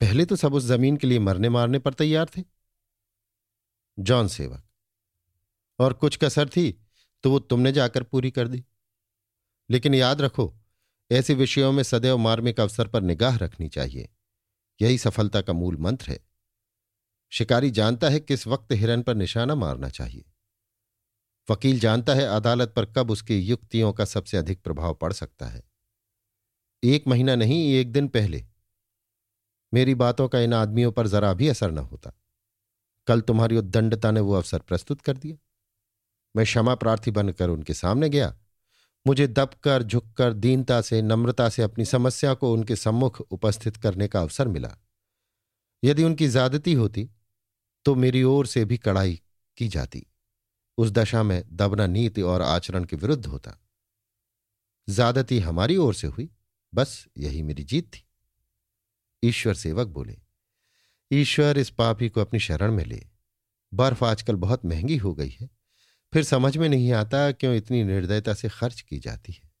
पहले 0.00 0.24
तो 0.24 0.36
सब 0.36 0.54
उस 0.54 0.64
ज़मीन 0.64 0.96
के 0.96 1.06
लिए 1.06 1.18
मरने 1.18 1.48
मारने 1.48 1.78
पर 1.78 1.94
तैयार 1.94 2.30
थे। 2.38 2.42
जॉन 3.98 4.28
सेवक, 4.28 4.64
और 5.78 5.92
कुछ 5.92 6.16
कसर 6.16 6.48
थी 6.48 6.72
तो 7.24 7.30
वो 7.30 7.38
तुमने 7.38 7.72
जाकर 7.72 8.02
पूरी 8.02 8.30
कर 8.30 8.48
दी। 8.48 8.64
लेकिन 9.70 9.94
याद 9.94 10.20
रखो, 10.20 10.54
ऐसे 11.10 11.34
विषयों 11.34 11.72
में 11.72 11.82
सदैव 11.82 12.18
मार्मिक 12.18 12.60
अवसर 12.60 12.88
पर 12.88 13.02
निगाह 13.02 13.36
रखनी 13.36 13.68
चाहिए। 13.68 14.08
यही 14.80 14.98
सफलता 14.98 15.42
का 15.42 15.52
मूल 15.52 15.76
मंत्र 15.76 16.10
है। 16.10 16.20
शिकारी 17.32 17.70
जानता 17.70 18.08
है 18.08 18.20
किस 18.20 18.46
वक्त 18.46 18.72
हिरन 18.72 19.02
पर 19.02 19.14
निशाना 19.14 19.54
मारना 19.54 19.88
चाहिए। 19.88 20.24
वकील 21.48 21.80
जानता 21.80 22.14
है 22.14 22.26
अदालत 22.26 22.72
पर 22.76 22.92
कब 22.92 23.10
उसकी 23.10 23.38
युक्तियों 23.38 23.92
का 23.92 24.04
सबसे 24.04 24.36
अधिक 24.36 24.62
प्रभाव 24.62 24.94
पड़ 24.94 25.12
सकता 25.12 25.46
है। 25.46 25.69
एक 26.84 27.08
महीना 27.08 27.34
नहीं, 27.34 27.74
एक 27.74 27.92
दिन 27.92 28.08
पहले। 28.08 28.44
मेरी 29.74 29.94
बातों 29.94 30.28
का 30.28 30.40
इन 30.40 30.54
आदमियों 30.54 30.92
पर 30.92 31.06
जरा 31.06 31.34
भी 31.34 31.48
असर 31.48 31.70
न 31.70 31.78
होता। 31.78 32.12
कल 33.06 33.20
तुम्हारी 33.20 33.56
उद्दंडता 33.56 34.10
ने 34.10 34.20
वो 34.20 34.34
अवसर 34.34 34.58
प्रस्तुत 34.58 35.00
कर 35.00 35.16
दिया। 35.16 35.36
मैं 36.36 36.44
क्षमा 36.44 36.74
प्रार्थी 36.74 37.10
बनकर 37.10 37.48
उनके 37.48 37.74
सामने 37.74 38.08
गया। 38.08 38.38
मुझे 39.06 39.26
दबकर, 39.26 39.82
झुककर, 39.82 40.32
दीनता 40.32 40.80
से, 40.80 41.02
नम्रता 41.02 41.48
से 41.48 41.62
अपनी 41.62 41.84
समस्या 41.84 42.34
को 42.34 42.52
उनके 42.52 42.76
सम्मुख 42.76 43.20
उपस्थित 43.20 43.76
करने 43.76 44.08
का 44.08 44.20
अवसर 44.20 44.48
मिला। 44.48 44.76
यदि 45.84 46.04
उनकी 46.04 46.28
ज्यादती 46.28 46.72
होती 46.72 47.10
तो 47.84 47.94
मेरी 47.94 48.22
ओर 48.22 48.46
से 48.46 48.64
भी 48.64 48.76
कड़ाई 48.78 49.20
की 49.56 49.68
जाती। 49.68 50.06
उस 50.78 50.90
दशा 50.90 51.22
में 51.22 51.56
दबना 51.56 51.86
नीति 51.86 52.22
और 52.22 52.42
आचरण 52.42 52.84
के 52.84 52.96
विरुद्ध 52.96 53.26
होता। 53.26 53.58
ज्यादती 54.88 55.38
हमारी 55.38 55.76
ओर 55.76 55.94
से 55.94 56.06
हुई। 56.06 56.30
बस 56.74 57.06
यही 57.18 57.42
मेरी 57.42 57.64
जीत 57.64 57.88
थी। 57.88 58.08
ईश्वर 59.24 59.54
सेवक 59.54 59.86
बोले, 59.86 60.18
ईश्वर 61.12 61.58
इस 61.58 61.70
पापी 61.70 62.08
को 62.08 62.20
अपनी 62.20 62.40
शरण 62.40 62.72
में 62.72 62.84
ले। 62.84 63.06
बर्फ़ 63.74 64.04
आजकल 64.04 64.36
बहुत 64.36 64.64
महँगी 64.64 64.96
हो 64.96 65.14
गई 65.14 65.30
है। 65.30 65.50
फिर 66.12 66.24
समझ 66.24 66.56
में 66.56 66.68
नहीं 66.68 66.92
आता 66.92 67.32
क्यों 67.32 67.54
इतनी 67.54 67.84
निर्दयता 67.84 68.34
से 68.34 68.48
खर्च 68.48 68.80
की 68.80 68.98
जाती 68.98 69.32
है। 69.32 69.52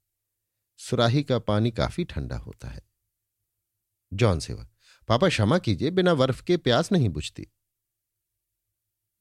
सुराही 0.76 1.22
का 1.22 1.38
पानी 1.38 1.70
काफ़ी 1.70 2.04
ठंडा 2.04 2.36
होता 2.36 2.68
है। 2.68 2.82
जॉन 4.12 4.40
सेवक, 4.40 4.70
पापा 5.08 5.28
क्षमा 5.28 5.58
कीजिए, 5.58 5.90
बिना 5.90 6.14
बर्फ़ 6.14 6.44
के 6.44 6.56
प्यास 6.56 6.92
नहीं 6.92 7.08
बुझती। 7.08 7.46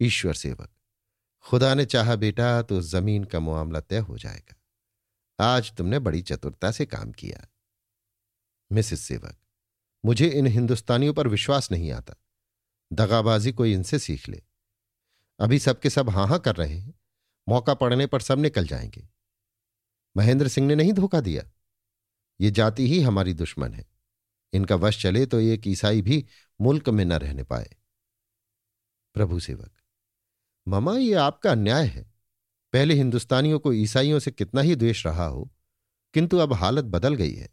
ईश्वर 0.01 0.33
सेवक, 0.33 0.69
खुदा 1.41 1.73
ने 1.73 1.85
चाहा 1.85 2.15
बेटा 2.15 2.61
तो 2.61 2.81
ज़मीन 2.81 3.23
का 3.23 3.39
मामला 3.39 3.79
तय 3.79 3.97
हो 3.97 4.17
जाएगा। 4.17 4.55
आज 5.43 5.75
तुमने 5.75 5.99
बड़ी 5.99 6.21
चतुरता 6.21 6.71
से 6.71 6.85
काम 6.85 7.11
किया। 7.11 7.47
मिसिस 8.71 9.01
सेवक, 9.01 9.37
मुझे 10.05 10.27
इन 10.27 10.47
हिंदुस्तानियों 10.47 11.13
पर 11.13 11.27
विश्वास 11.27 11.71
नहीं 11.71 11.91
आता। 11.91 12.15
दगाबाजी 12.93 13.51
कोई 13.51 13.73
इनसे 13.73 13.99
सीख 13.99 14.29
ले। 14.29 14.41
अभी 15.39 15.59
सबके 15.59 15.89
सब 15.89 16.09
हाँ 16.09 16.27
हाँ 16.27 16.39
कर 16.39 16.55
रहे 16.55 16.77
हैं। 16.77 16.93
मौका 17.49 17.73
पड़ने 17.73 18.05
पर 18.07 18.21
सब 18.21 18.39
निकल 18.39 18.67
जाएँगे। 18.67 19.07
महेंद्र 20.17 20.47
सिंह 20.47 20.67
ने 20.67 20.75
नहीं 20.75 20.93
धोखा 20.93 21.21
दिया। 21.21 21.43
ये 22.41 22.51
जाति 22.51 22.87
ही 22.87 23.01
हमारी 23.01 23.33
दुश्मन 23.33 23.73
है। 23.73 23.85
इनका 24.53 24.75
वश 24.75 25.01
चले 25.01 25.25
तो 25.25 25.39
एक 25.39 25.67
ईसाई 25.67 26.01
भी 26.01 26.25
मुल्क 26.61 26.89
में 26.89 27.05
न 27.05 27.13
रहने 27.13 27.43
पाए। 27.43 27.69
प्रभु 29.13 29.39
सेवक, 29.39 29.71
मामा 30.67 30.97
ये 30.97 31.13
आपका 31.13 31.51
अन्याय 31.51 31.85
है। 31.85 32.03
पहले 32.73 32.93
हिंदुस्तानियों 32.93 33.59
को 33.59 33.73
ईसाइयों 33.73 34.19
से 34.19 34.31
कितना 34.31 34.61
ही 34.61 34.75
द्वेष 34.75 35.05
रहा 35.05 35.25
हो, 35.25 35.49
किंतु 36.13 36.37
अब 36.37 36.53
हालत 36.53 36.85
बदल 36.85 37.15
गई 37.15 37.33
है। 37.33 37.49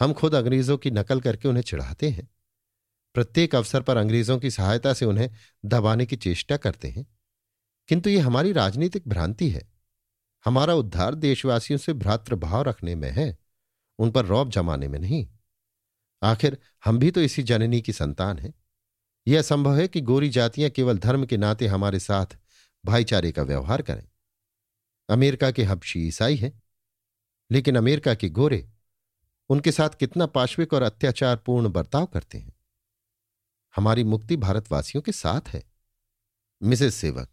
हम 0.00 0.12
खुद 0.12 0.34
अंग्रेज़ों 0.34 0.78
की 0.78 0.90
नकल 0.90 1.20
करके 1.20 1.48
उन्हें 1.48 1.62
चिढ़ाते 1.62 2.10
हैं। 2.10 2.28
प्रत्येक 3.14 3.54
अवसर 3.54 3.82
पर 3.82 3.96
अंग्रेज़ों 3.96 4.38
की 4.38 4.50
सहायता 4.50 4.92
से 4.92 5.04
उन्हें 5.04 5.30
दबाने 5.64 6.06
की 6.06 6.16
चेष्टा 6.16 6.56
करते 6.56 6.88
हैं। 6.88 7.06
किंतु 7.88 8.10
ये 8.10 8.18
हमारी 8.18 8.52
राजनीतिक 8.52 9.08
भ्रांति 9.08 9.50
है। 9.50 9.72
हमारा 10.44 10.74
उद्धार 10.74 11.14
देशवासियों 11.14 11.78
से 11.78 11.92
भ्रातृभाव 11.92 12.62
रखने 12.62 12.94
में 12.94 13.10
है, 13.10 13.38
उन 13.98 14.10
पर 14.10 14.24
रौब 14.24 14.50
जमाने 14.50 14.88
में 14.88 14.98
नहीं। 14.98 15.28
आखिर 16.22 16.58
हम 16.84 16.98
भी 16.98 17.10
तो 17.10 17.20
इसी 17.20 17.42
जननी 17.42 17.80
की 17.80 17.92
संतान 17.92 18.38
हैं। 18.38 18.54
यह 19.28 19.38
असंभव 19.38 19.76
है 19.76 19.88
कि 19.88 20.00
गोरी 20.00 20.28
जातियाँ 20.28 20.70
केवल 20.70 20.98
धर्म 20.98 21.26
के 21.26 21.36
नाते 21.36 21.66
हमारे 21.66 22.00
साथ 22.00 22.26
भाईचारे 22.84 23.32
का 23.32 23.42
व्यवहार 23.42 23.82
करें। 23.82 24.08
अमेरिका 25.08 25.50
के 25.50 25.62
हबशी 25.62 26.08
ईसाई 26.08 26.36
हैं, 26.36 26.62
लेकिन 27.50 27.76
अमेरिका 27.76 28.14
के 28.14 28.28
गोरे 28.28 28.68
उनके 29.48 29.72
साथ 29.72 29.88
कितना 29.88 30.26
पाश्विक 30.26 30.72
और 30.72 30.82
अत्याचारपूर्ण 30.82 31.68
बर्ताव 31.68 32.06
करते 32.06 32.38
हैं। 32.38 32.54
हमारी 33.76 34.04
मुक्ति 34.04 34.36
भारतवासियों 34.36 35.02
के 35.02 35.12
साथ 35.12 35.48
है। 35.48 35.64
मिसेस 36.62 36.94
सेवक, 36.94 37.28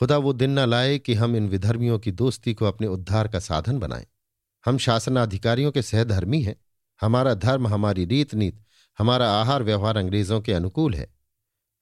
खुदा 0.00 0.16
वो 0.18 0.32
दिन 0.32 0.50
न 0.50 0.58
लाए 0.58 0.98
कि 0.98 1.14
हम 1.14 1.36
इन 1.36 1.48
विधर्मियों 1.48 1.98
की 1.98 2.12
दोस्ती 2.12 2.54
को 2.54 2.64
अपने 2.64 2.86
उद्धार 2.86 3.28
का 3.28 3.38
साधन 3.38 3.78
बनाएँ। 3.78 4.06
हम 4.66 4.78
शासनाधिकारियों 4.78 5.72
के 5.72 5.82
सहधर्मी 5.82 6.42
हैं। 6.42 6.56
हमारा 7.00 7.34
धर्म, 7.34 7.66
हमारी 7.66 8.04
रीत 8.04 8.34
नीत 8.34 8.62
हमारा 8.98 9.30
आहार 9.30 9.62
व्यवहार 9.62 9.96
अंग्रेज़ों 9.96 10.40
के 10.40 10.52
अनुकूल 10.52 10.94
है। 10.94 11.14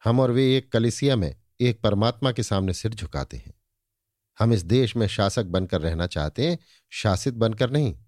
हम 0.04 0.20
और 0.20 0.30
वे 0.30 0.56
एक 0.56 0.72
कलिसिया 0.72 1.16
में 1.16 1.36
एक 1.60 1.80
परमात्मा 1.80 2.32
के 2.32 2.42
सामने 2.42 2.72
सिर 2.72 2.94
झुकाते 2.94 3.36
हैं। 3.36 3.54
हम 4.38 4.52
इस 4.52 4.62
देश 4.62 4.96
में 4.96 5.06
शासक 5.06 5.44
बनकर 5.44 5.80
रहना 5.80 6.06
चाहते 6.06 6.50
हैं, 6.50 6.58
शासित 6.90 7.34
बनकर 7.34 7.70
नहीं। 7.70 7.98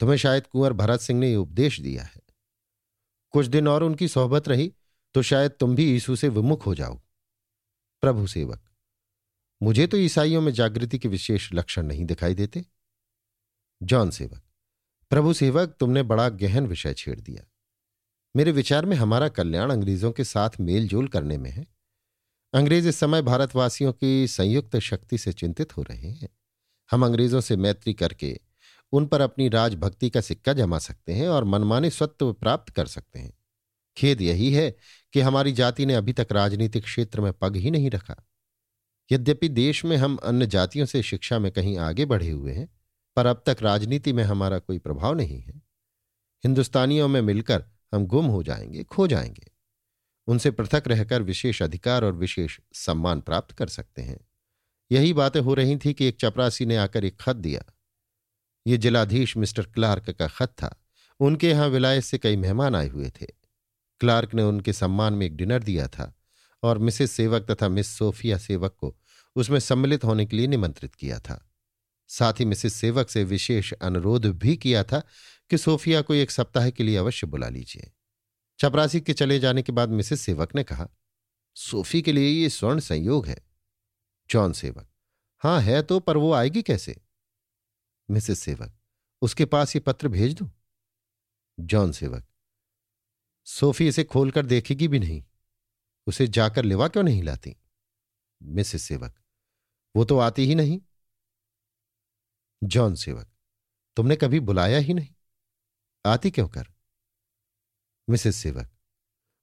तुम्हें 0.00 0.16
शायद 0.16 0.46
कुंवर 0.46 0.72
भरत 0.72 1.00
सिंह 1.00 1.18
ने 1.20 1.30
यह 1.30 1.36
उपदेश 1.36 1.80
दिया 1.80 2.02
है। 2.02 2.20
कुछ 3.34 3.46
दिन 3.46 3.68
और 3.68 3.82
उनकी 3.82 4.08
सोहबत 4.08 4.48
रही 4.48 4.72
तो 5.14 5.22
शायद 5.22 5.50
तुम 5.50 5.74
भी 5.74 5.84
यीशु 5.84 6.16
से 6.16 6.28
विमुख 6.28 6.66
हो 6.66 6.74
जाओ। 6.74 7.00
प्रभु 8.02 8.26
सेवक, 8.26 8.60
मुझे 9.60 9.86
तो 9.86 9.96
ईसाइयों 9.96 10.40
में 10.40 10.52
जागृति 10.52 10.98
के 10.98 11.08
विशेष 11.08 11.48
लक्षण 11.52 11.82
नहीं 11.82 12.04
दिखाई 12.04 12.34
देते। 12.34 12.64
जॉन 13.80 14.10
सेवक, 14.10 14.42
प्रभु 15.10 15.32
सेवक, 15.32 15.74
तुमने 15.80 16.02
बड़ा 16.02 16.28
गहन 16.28 16.66
विषय 16.66 16.94
छेड़ 16.94 17.18
दिया। 17.20 17.44
मेरे 18.34 18.52
विचार 18.52 18.86
में 18.86 18.96
हमारा 18.96 19.28
कल्याण 19.28 19.70
अंग्रेज़ों 19.70 20.12
के 20.12 20.24
साथ 20.24 20.60
मेलजोल 20.60 21.08
करने 21.08 21.38
में 21.38 21.50
है। 21.50 21.66
अंग्रेज़ 22.52 22.88
इस 22.88 22.96
समय 22.96 23.22
भारतवासियों 23.22 23.92
की 23.92 24.26
संयुक्त 24.28 24.76
शक्ति 24.78 25.18
से 25.18 25.32
चिंतित 25.32 25.76
हो 25.76 25.82
रहे 25.82 26.10
हैं। 26.10 26.28
हम 26.90 27.04
अंग्रेज़ों 27.04 27.40
से 27.40 27.56
मैत्री 27.56 27.94
करके 27.94 28.38
उन 28.92 29.06
पर 29.06 29.20
अपनी 29.20 29.48
राजभक्ति 29.48 30.10
का 30.10 30.20
सिक्का 30.20 30.52
जमा 30.52 30.78
सकते 30.78 31.12
हैं 31.12 31.28
और 31.28 31.44
मनमाने 31.44 31.90
स्वत्व 31.90 32.32
प्राप्त 32.32 32.72
कर 32.72 32.86
सकते 32.86 33.18
हैं। 33.18 33.32
खेद 33.96 34.20
यही 34.20 34.52
है 34.52 34.76
कि 35.12 35.20
हमारी 35.20 35.52
जाति 35.52 35.86
ने 35.86 35.94
अभी 35.94 36.12
तक 36.12 36.28
राजनीतिक 36.32 36.84
क्षेत्र 36.84 37.20
में 37.20 37.32
पग 37.32 37.56
ही 37.56 37.70
नहीं 37.70 37.90
रखा। 37.90 38.16
यद्यपि 39.12 39.48
देश 39.48 39.84
में 39.84 39.96
हम 39.96 40.16
अन्य 40.16 40.46
जातियों 40.46 40.86
से 40.86 41.02
शिक्षा 41.02 41.38
में 41.38 41.52
कहीं 41.52 41.78
आगे 41.78 42.04
बढ़े 42.04 42.30
हुए 42.30 42.52
हैं, 42.52 42.68
पर 43.16 43.26
अब 43.26 43.42
तक 43.46 43.56
राजनीति 43.62 44.12
में 44.12 44.24
हमारा 44.24 44.58
कोई 44.58 44.78
प्रभाव 44.78 45.14
नहीं 45.14 45.40
है। 45.40 45.62
हिंदुस्तानियों 46.44 47.08
में 47.08 47.20
मिलकर 47.20 47.64
हम 47.94 48.06
गुम 48.06 48.26
हो 48.26 48.42
जाएँगे, 48.42 48.84
खो 48.84 49.06
जाएँगे। 49.06 49.50
उनसे 50.26 50.50
पृथक 50.50 50.82
रहकर 50.86 51.22
विशेष 51.22 51.62
अधिकार 51.62 52.04
और 52.04 52.12
विशेष 52.12 52.58
सम्मान 52.72 53.20
प्राप्त 53.20 53.52
कर 53.54 53.66
सकते 53.66 54.02
हैं। 54.02 54.20
यही 54.92 55.12
बातें 55.12 55.40
हो 55.40 55.54
रही 55.54 55.76
थी 55.76 55.92
कि 55.92 56.04
एक 56.04 56.20
चपरासी 56.20 56.66
ने 56.66 56.76
आकर 56.76 57.04
एक 57.04 57.20
खत 57.20 57.36
दिया। 57.36 57.62
ये 58.66 58.76
जिलाधीश 58.76 59.36
मिस्टर 59.36 59.62
क्लार्क 59.62 60.10
का 60.10 60.28
खत 60.28 60.48
था। 60.48 60.74
उनके 61.20 61.48
यहाँ 61.48 61.68
विलायत 61.68 62.04
से 62.04 62.18
कई 62.18 62.36
मेहमान 62.36 62.74
आए 62.74 62.88
हुए 62.88 63.10
थे। 63.10 63.26
क्लार्क 64.00 64.34
ने 64.34 64.42
उनके 64.42 64.72
सम्मान 64.72 65.12
में 65.12 65.26
एक 65.26 65.36
डिनर 65.36 65.62
दिया 65.62 65.88
था 65.88 66.14
और 66.62 66.78
मिसेस 66.78 67.12
सेवक 67.12 67.50
तथा 67.50 67.68
मिस 67.68 67.86
सोफिया 67.86 68.38
सेवक 68.38 68.76
को 68.78 68.96
उसमें 69.36 69.58
सम्मिलित 69.58 70.04
होने 70.04 70.26
के 70.26 70.36
लिए 70.36 70.46
निमंत्रित 70.46 70.94
किया 70.94 71.18
था। 71.18 71.50
साथ 72.08 72.32
ही 72.32 72.44
मिसेस 72.44 72.74
सेवक 72.74 73.10
से 73.10 73.24
विशेष 73.24 73.72
अनुरोध 73.72 74.26
भी 74.26 74.56
किया 74.56 74.84
था 74.84 75.02
कि 75.50 75.58
सोफिया 75.58 76.00
को 76.02 76.14
एक 76.14 76.30
सप्ताह 76.30 76.70
के 76.70 76.84
लिए 76.84 76.96
अवश्य 76.96 77.26
बुला 77.26 77.48
लीजिए। 77.48 77.90
चपरासी 78.58 79.00
के 79.00 79.12
चले 79.12 79.38
जाने 79.38 79.62
के 79.62 79.72
बाद 79.72 79.88
मिसेस 79.88 80.20
सेवक 80.20 80.54
ने 80.54 80.62
कहा, 80.62 80.88
सोफी 81.56 82.02
के 82.02 82.12
लिए 82.12 82.28
ये 82.28 82.48
स्वर्ण 82.48 82.80
संयोग 82.80 83.26
है। 83.26 83.38
जॉन 84.30 84.52
सेवक, 84.52 84.88
हाँ, 85.38 85.60
है 85.60 85.82
तो 85.82 86.00
पर 86.00 86.16
वो 86.16 86.32
आएगी 86.32 86.62
कैसे? 86.62 87.00
मिसेस 88.10 88.40
सेवक, 88.40 88.72
उसके 89.22 89.44
पास 89.44 89.74
ये 89.76 89.80
पत्र 89.80 90.08
भेज 90.08 90.34
दो? 90.34 90.50
जॉन 91.58 91.92
सेवक, 91.92 92.26
सोफी 93.46 93.88
इसे 93.88 94.04
खोलकर 94.04 94.46
देखेगी 94.46 94.88
भी 94.88 94.98
नहीं। 94.98 95.24
उसे 96.06 96.26
जाकर 96.26 96.64
लेवा 96.64 96.88
क्यों 96.88 97.02
नहीं 97.04 97.22
लाती? 97.22 97.56
मिसेस 98.42 98.82
सेवक, 98.82 99.14
वो 99.96 100.04
तो 100.04 100.18
आती 100.18 100.46
ही 100.46 100.54
नहीं। 100.54 100.80
जॉन 102.62 102.94
सेवक, 102.94 103.30
तुमने 103.96 104.16
कभी 104.16 104.40
बुलाया 104.40 104.78
ही 104.78 104.94
नहीं? 104.94 105.14
आती 106.04 106.30
क्यों 106.30 106.48
कर? 106.48 106.66
मिसेस 108.08 108.36
सेवक, 108.36 108.70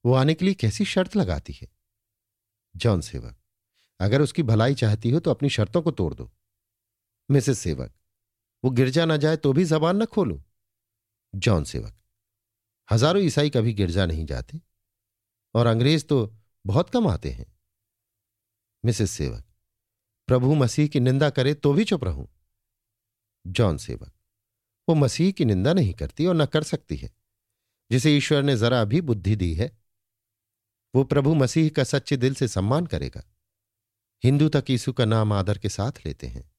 वो 0.06 0.14
आने 0.14 0.34
के 0.34 0.46
लिए 0.46 0.54
कैसी 0.54 0.86
शर्त 0.86 1.16
लगाती 1.16 1.54
है? 1.54 1.68
जॉन 2.76 3.02
सेवक, 3.02 3.38
अगर 4.00 4.22
उसकी 4.22 4.44
भलाई 4.44 4.76
चाहती 4.76 5.10
हो 5.10 5.20
तो 5.20 5.32
अपनी 5.32 5.50
शर्तों 5.50 5.82
को 5.82 5.92
तोड़ 5.92 6.14
दो। 6.14 6.32
मिसेस 7.30 7.60
सेवक 7.60 7.94
वो 8.64 8.72
गिरजा 8.72 9.06
ना 9.06 9.18
जाए 9.18 9.38
तो 9.38 9.54
भी 9.54 9.66
जबान 9.66 10.02
न 10.02 10.06
खोलो। 10.06 10.42
जॉन 11.34 11.64
सेवक, 11.64 11.94
हज़ारों 12.90 13.22
ईसाई 13.24 13.50
कभी 13.50 13.74
गिरजा 13.74 14.06
नहीं 14.06 14.26
जाते, 14.26 14.62
और 15.56 15.68
अंग्रेज़ 15.68 16.06
तो 16.06 16.36
बहुत 16.66 16.90
कम 16.90 17.08
आते 17.08 17.30
हैं। 17.32 17.46
मिसेस 18.84 19.12
सेवक, 19.12 19.44
प्रभु 20.28 20.56
मसीह 20.56 20.88
की 20.88 21.00
निंदा 21.00 21.30
करे 21.30 21.54
तो 21.54 21.74
भी 21.74 21.84
चुप 21.86 22.04
रहूँ। 22.04 22.28
जॉन 23.46 23.78
सेवक, 23.78 24.12
वो 24.88 24.96
मसीह 24.96 25.32
की 25.32 25.46
निंदा 25.46 25.74
नहीं 25.74 25.94
करती 25.94 26.26
और 26.26 26.36
न 26.36 26.46
कर 26.46 26.64
सकती 26.64 26.96
है, 26.98 27.10
जिसे 27.92 28.16
ईश्वर 28.18 28.44
ने 28.44 28.56
जरा 28.58 28.84
भी 28.86 29.02
बुद्धि 29.02 29.36
दी 29.36 29.54
है। 29.54 29.72
वो 30.94 31.04
प्रभु 31.04 31.34
मसीह 31.36 31.70
का 31.70 31.84
सच्चे 31.84 32.18
दिल 32.18 32.36
से 32.36 32.48
सम्मान 32.48 32.86
करेगा। 32.86 33.24
हिंदू 34.24 34.48
तक 34.50 34.70
यीशु 34.70 34.94
का 34.94 35.06
नाम 35.06 35.34
आदर 35.34 35.58
के 35.58 35.70
साथ 35.70 36.06
लेते 36.06 36.28
हैं। 36.28 36.50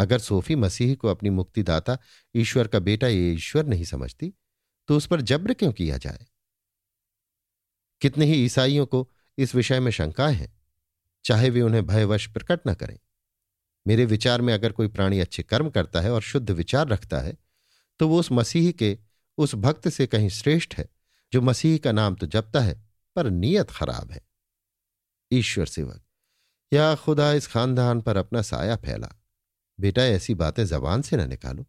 अगर 0.00 0.18
सोफी 0.18 0.54
मसीह 0.54 0.94
को 0.94 1.08
अपनी 1.08 1.30
मुक्तिदाता 1.30 1.98
ईश्वर 2.34 2.68
का 2.68 2.78
बेटा 2.78 3.06
ये 3.06 3.32
ईश्वर 3.32 3.66
नहीं 3.66 3.84
समझती 3.84 4.32
तो 4.88 4.96
उस 4.96 5.06
पर 5.06 5.20
जब्र 5.20 5.54
क्यों 5.54 5.72
किया 5.72 5.96
जाए? 5.96 6.26
कितने 8.02 8.26
ही 8.26 8.44
ईसाइयों 8.44 8.86
को 8.86 9.08
इस 9.38 9.54
विषय 9.54 9.80
में 9.80 9.90
शंकाएँ 9.90 10.34
हैं, 10.34 10.52
चाहे 11.24 11.50
वे 11.50 11.62
उन्हें 11.62 11.86
भयवश 11.86 12.26
प्रकट 12.26 12.68
न 12.68 12.74
करें। 12.74 12.98
मेरे 13.86 14.04
विचार 14.04 14.42
में 14.42 14.52
अगर 14.54 14.72
कोई 14.72 14.88
प्राणी 14.88 15.20
अच्छे 15.20 15.42
कर्म 15.42 15.70
करता 15.70 16.00
है 16.00 16.12
और 16.12 16.22
शुद्ध 16.22 16.50
विचार 16.50 16.88
रखता 16.88 17.18
है 17.18 17.36
तो 18.00 18.08
वो 18.08 18.18
उस 18.20 18.32
मसीह 18.32 18.70
के, 18.72 18.98
उस 19.38 19.54
भक्त 19.54 19.88
से 19.88 20.06
कहीं 20.06 20.28
श्रेष्ठ 20.28 20.74
है, 20.74 20.88
जो 21.32 21.40
मसीह 21.40 21.78
का 21.78 21.92
नाम 21.92 22.14
तो 22.14 22.26
जपता 22.26 22.60
है, 22.60 22.74
पर 23.16 23.30
नीयत 23.30 23.70
खराब 23.70 24.10
है। 24.12 24.20
ईश्वर 25.32 25.66
सेवक 25.66 26.02
या 26.72 26.94
खुदा 26.94 27.32
इस 27.32 27.46
खानदान 27.46 28.00
पर 28.00 28.16
अपना 28.16 28.42
साया 28.42 28.76
फैला? 28.76 29.14
बेटा, 29.80 30.02
ऐसी 30.02 30.34
बातें 30.34 30.64
जबान 30.66 31.02
से 31.02 31.16
न 31.16 31.28
निकालो। 31.28 31.66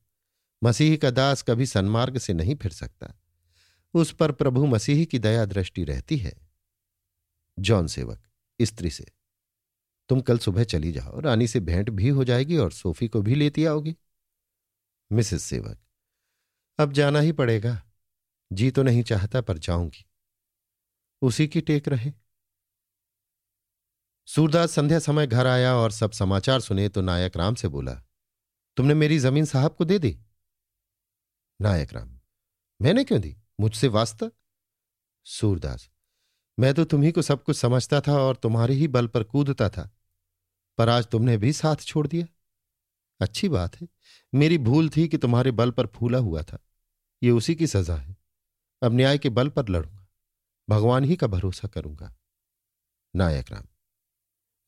मसीह 0.63 0.97
का 0.97 1.11
दास 1.11 1.41
कभी 1.41 1.65
सन्मार्ग 1.65 2.17
से 2.17 2.33
नहीं 2.33 2.55
फिर 2.55 2.71
सकता। 2.71 3.13
उस 3.93 4.13
पर 4.13 4.31
प्रभु 4.31 4.65
मसीह 4.65 5.05
की 5.05 5.19
दया 5.19 5.45
दृष्टि 5.45 5.83
रहती 5.83 6.17
है। 6.17 6.33
जॉन 7.59 7.87
सेवक, 7.87 8.23
स्त्री 8.61 8.89
से, 8.89 9.05
तुम 10.09 10.21
कल 10.21 10.37
सुबह 10.37 10.63
चली 10.63 10.91
जाओ, 10.91 11.19
रानी 11.19 11.47
से 11.47 11.59
भेंट 11.59 11.89
भी 11.89 12.09
हो 12.09 12.23
जाएगी 12.23 12.57
और 12.57 12.71
सोफी 12.71 13.07
को 13.07 13.21
भी 13.21 13.35
लेती 13.35 13.65
आओगी। 13.65 13.95
मिसेस 15.11 15.43
सेवक, 15.43 15.79
अब 16.79 16.93
जाना 16.93 17.19
ही 17.19 17.31
पड़ेगा। 17.31 17.81
जी 18.53 18.71
तो 18.71 18.83
नहीं 18.83 19.03
चाहता 19.03 19.41
पर 19.41 19.57
जाऊँगी। 19.57 20.05
उसी 21.21 21.47
की 21.47 21.61
टेक 21.61 21.87
रहे। 21.87 22.11
सूरदास 24.27 24.71
संध्या 24.71 24.99
समय 24.99 25.27
घर 25.27 25.47
आया 25.47 25.73
और 25.75 25.91
सब 25.91 26.11
समाचार 26.11 26.59
सुने 26.59 26.87
तो 26.89 27.01
नायक 27.01 27.37
राम 27.37 27.55
से 27.55 27.67
बोला, 27.67 27.93
तुमने 28.77 28.93
मेरी 28.93 29.17
ज़मीन 29.19 29.45
साहब 29.45 29.75
को 29.75 29.85
दे 29.85 29.97
दी? 29.99 30.17
नायक 31.59 31.93
राम, 31.93 32.19
मैंने 32.79 33.03
क्यों 33.03 33.19
दी? 33.21 33.35
मुझसे 33.59 33.87
वास्ता? 33.87 34.29
सूरदास, 35.25 35.89
मैं 36.57 36.73
तो 36.73 36.83
तुम्ही 36.85 37.11
को 37.11 37.21
सब 37.21 37.43
कुछ 37.43 37.57
समझता 37.57 38.01
था 38.01 38.17
और 38.17 38.35
तुम्हारे 38.35 38.73
ही 38.73 38.87
बल 38.87 39.07
पर 39.07 39.23
कूदता 39.23 39.69
था, 39.69 39.89
पर 40.77 40.89
आज 40.89 41.07
तुमने 41.07 41.37
भी 41.37 41.53
साथ 41.53 41.83
छोड़ 41.83 42.05
दिया। 42.07 42.25
अच्छी 43.19 43.49
बात 43.49 43.75
है, 43.81 43.87
मेरी 44.33 44.57
भूल 44.59 44.89
थी 44.89 45.07
कि 45.07 45.17
तुम्हारे 45.17 45.51
बल 45.51 45.71
पर 45.71 45.87
फूला 45.87 46.17
हुआ 46.19 46.43
था। 46.43 46.59
ये 47.21 47.31
उसी 47.31 47.55
की 47.55 47.67
सजा 47.67 47.95
है। 47.95 48.15
अब 48.81 48.93
न्याय 48.93 49.17
के 49.17 49.29
बल 49.29 49.49
पर 49.49 49.69
लड़ूँगा। 49.69 50.07
भगवान 50.67 51.03
ही 51.03 51.15
का 51.15 51.27
भरोसा 51.27 51.67
करूँगा। 51.67 52.13
नायक 53.13 53.51
राम 53.51 53.67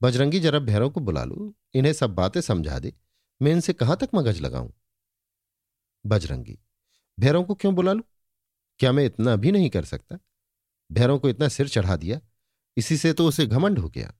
बजरंगी 0.03 0.39
जरा 0.39 0.59
भैरों 0.59 0.89
को 0.89 0.99
बुला 0.99 1.23
लू, 1.23 1.53
इन्हें 1.73 1.93
सब 1.93 2.15
बातें 2.15 2.39
समझा 2.41 2.79
दे। 2.79 2.93
मैं 3.41 3.51
इनसे 3.51 3.73
कहाँ 3.73 3.97
तक 3.97 4.09
मगज 4.15 4.41
लगाऊँ? 4.41 4.73
बजरंगी, 6.05 6.57
भैरों 7.17 7.43
को 7.43 7.55
क्यों 7.55 7.73
बुला 7.75 7.93
लू? 7.93 8.03
क्या 8.79 8.91
मैं 8.91 9.05
इतना 9.05 9.35
भी 9.35 9.51
नहीं 9.51 9.69
कर 9.69 9.85
सकता? 9.85 10.17
भैरों 10.91 11.17
को 11.19 11.29
इतना 11.29 11.47
सिर 11.47 11.67
चढ़ा 11.67 11.95
दिया, 11.95 12.19
इसी 12.77 12.97
से 12.97 13.13
तो 13.13 13.27
उसे 13.27 13.45
घमंड 13.45 13.79
हो 13.79 13.89
गया। 13.89 14.13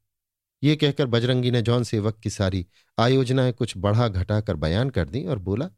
ये 0.64 0.76
कहकर 0.76 1.06
बजरंगी 1.08 1.52
ने 1.52 1.62
जौन 1.62 1.84
सेवक 1.84 2.20
की 2.20 2.30
सारी 2.30 2.66
आयोजनाएँ 2.98 3.54
कुछ 3.54 3.74
बढ़ा 3.78 4.08
घटा 4.08 4.40
कर 4.42 4.56
बयान 4.56 4.90
कर 4.90 5.10
दी 5.10 5.26
और 5.26 5.40
बोला, 5.40 5.70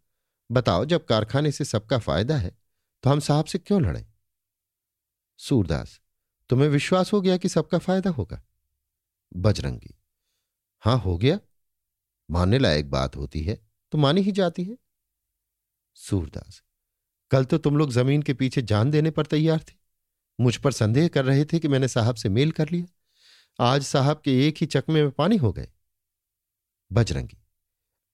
बताओ, 0.49 0.85
जब 0.85 1.05
कारखाने 1.05 1.51
से 1.51 1.65
सबका 1.65 1.97
फ़ायदा 1.99 2.37
है 2.37 2.57
तो 3.03 3.09
हम 3.09 3.19
साहब 3.19 3.45
से 3.45 3.57
क्यों 3.57 3.81
लड़ें? 3.81 4.05
सूरदास, 5.39 5.99
तुम्हें 6.49 6.69
विश्वास 6.69 7.13
हो 7.13 7.21
गया 7.21 7.37
कि 7.37 7.49
सबका 7.49 7.77
फ़ायदा 7.77 8.09
होगा? 8.09 8.41
बजरंगी। 9.35 9.93
हाँ, 10.83 10.97
हो 10.97 11.17
गया। 11.17 11.39
मानने 12.29 12.59
लायक 12.59 12.89
बात 12.89 13.15
होती 13.15 13.41
है 13.41 13.59
तो 13.93 13.97
मानी 13.97 14.21
ही 14.21 14.31
जाती 14.31 14.63
है। 14.63 14.77
सूरदास, 15.97 16.61
कल 17.31 17.45
तो 17.45 17.57
तुम 17.57 17.77
लोग 17.77 17.91
ज़मीन 17.91 18.21
के 18.21 18.33
पीछे 18.33 18.61
जान 18.61 18.91
देने 18.91 19.11
पर 19.11 19.25
तैयार 19.25 19.59
थे। 19.61 19.73
मुझ 20.39 20.55
पर 20.57 20.71
संदेह 20.71 21.07
कर 21.07 21.25
रहे 21.25 21.45
थे 21.45 21.59
कि 21.59 21.67
मैंने 21.67 21.87
साहब 21.87 22.15
से 22.15 22.29
मेल 22.29 22.51
कर 22.51 22.69
लिया। 22.69 23.65
आज 23.65 23.83
साहब 23.83 24.21
के 24.25 24.47
एक 24.47 24.55
ही 24.57 24.65
चकमे 24.67 25.01
में 25.01 25.11
पानी 25.11 25.37
हो 25.37 25.51
गए। 25.53 25.67
बजरंगी, 26.91 27.37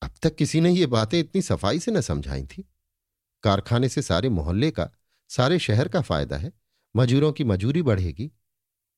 अब 0.02 0.12
तक 0.24 0.36
किसी 0.36 0.62
ने 0.62 0.72
ये 0.72 0.86
बातें 0.88 1.20
इतनी 1.20 1.42
सफ़ाई 1.42 1.80
से 1.80 1.92
न 1.92 2.02
समझाई 2.02 2.44
थी। 2.48 2.68
कारखाने 3.44 3.90
से 3.90 4.02
सारे 4.02 4.30
मोहल्ले 4.30 4.72
का, 4.72 4.90
सारे 5.30 5.60
शहर 5.60 5.88
का 5.88 6.02
फ़ायदा 6.02 6.38
है। 6.38 6.52
मजूरों 6.96 7.32
की 7.34 7.44
मजूरी 7.44 7.82
बढ़ेगी, 7.82 8.32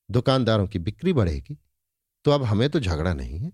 दुकानदारों 0.09 0.67
की 0.67 0.79
बिक्री 0.79 1.13
बढ़ेगी। 1.13 1.57
तो 2.25 2.31
अब 2.31 2.43
हमें 2.43 2.69
तो 2.69 2.79
झगड़ा 2.79 3.13
नहीं 3.13 3.39
है। 3.39 3.51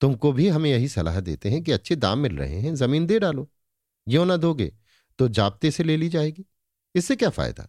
तुमको 0.00 0.32
भी 0.32 0.48
हमें 0.48 0.70
यही 0.70 0.88
सलाह 0.88 1.20
देते 1.20 1.50
हैं 1.50 1.62
कि 1.62 1.72
अच्छे 1.72 1.96
दाम 1.96 2.18
मिल 2.18 2.36
रहे 2.38 2.60
हैं, 2.60 2.74
ज़मीन 2.74 3.06
दे 3.06 3.18
डालो। 3.18 3.48
यो 4.08 4.24
ना 4.24 4.36
दोगे? 4.36 4.72
तो 5.18 5.28
जाप्ते 5.28 5.70
से 5.70 5.84
ले 5.84 5.96
ली 5.96 6.08
जाएगी। 6.08 6.44
इससे 6.94 7.16
क्या 7.16 7.30
फ़ायदा? 7.30 7.68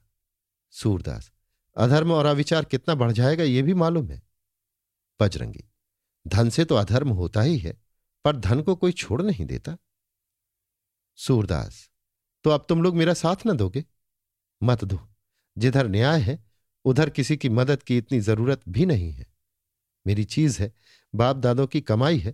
सूरदास, 0.74 1.32
अधर्म 1.78 2.12
और 2.12 2.26
अविचार 2.26 2.66
कितना 2.66 2.96
बढ़ 2.96 3.12
जाएगा 3.12 3.44
यह 3.44 3.64
भी 3.64 3.74
मालूम 3.74 4.10
है। 4.12 4.22
बजरंगी, 5.20 5.64
धन 6.26 6.50
से 6.50 6.66
तो 6.66 6.76
अधर्म 6.76 7.10
होता 7.10 7.42
ही 7.42 7.58
है, 7.58 7.78
पर 8.26 8.36
धन 8.36 8.62
को 8.62 8.76
कोई 8.76 8.92
छोड़ 8.92 9.22
नहीं 9.22 9.46
देता। 9.46 9.78
सूरदास 11.20 11.90
तो 12.46 12.50
अब 12.50 12.66
तुम 12.70 12.82
लोग 12.82 12.96
मेरा 12.96 13.14
साथ 13.14 13.46
ना 13.46 13.54
दोगे? 13.54 13.84
मत 14.62 14.84
दो, 14.84 15.00
जिधर 15.58 15.88
न्याय 15.88 16.22
है, 16.22 16.44
उधर 16.86 17.10
किसी 17.10 17.38
की 17.38 17.50
मदद 17.50 17.84
की 17.84 17.98
इतनी 17.98 18.20
ज़रूरत 18.20 18.62
भी 18.70 18.86
नहीं 18.86 19.12
है। 19.12 19.26
मेरी 20.08 20.24
चीज़ 20.26 20.62
है 20.62 20.72
बाप 21.14 21.36
दादों 21.36 21.68
की 21.68 21.82
कमाई 21.82 22.18
है, 22.20 22.34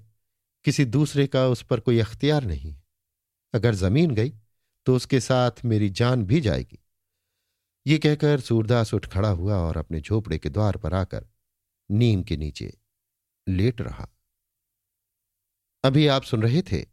किसी 0.65 0.85
दूसरे 0.85 1.25
का 1.27 1.47
उस 1.47 1.63
पर 1.63 1.79
कोई 1.79 1.99
अख्तियार 1.99 2.43
नहीं 2.43 2.71
है। 2.71 2.83
अगर 3.53 3.75
ज़मीन 3.75 4.11
गई 4.11 4.33
तो 4.87 4.95
उसके 4.95 5.19
साथ 5.19 5.65
मेरी 5.65 5.89
जान 5.89 6.23
भी 6.23 6.41
जाएगी। 6.41 6.79
ये 7.85 7.97
कहकर 7.97 8.39
सूरदास 8.39 8.93
उठ 8.93 9.05
खड़ा 9.07 9.29
हुआ 9.29 9.57
और 9.57 9.77
अपने 9.77 10.01
झोपड़े 10.01 10.37
के 10.39 10.49
द्वार 10.49 10.77
पर 10.77 10.93
आकर 10.93 11.25
नीम 11.89 12.23
के 12.23 12.37
नीचे 12.37 12.73
लेट 13.47 13.81
रहा। 13.81 14.07
अभी 15.83 16.07
आप 16.07 16.23
सुन 16.23 16.43
रहे 16.43 16.61
थे 16.61 16.85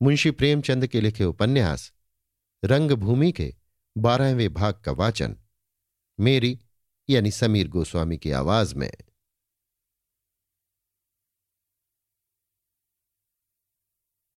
मुंशी 0.00 0.30
प्रेमचंद 0.30 0.86
के 0.86 1.00
लिखे 1.00 1.24
उपन्यास, 1.24 1.92
रंगभूमि 2.62 3.30
के 3.32 3.54
बारहवें 3.96 4.52
भाग 4.54 4.74
का 4.74 4.92
वाचन, 4.92 5.36
मेरी 6.18 6.58
यानी 7.08 7.30
समीर 7.30 7.68
गोस्वामी 7.68 8.18
की 8.18 8.30
आवाज़ 8.30 8.74
में। 8.74 8.92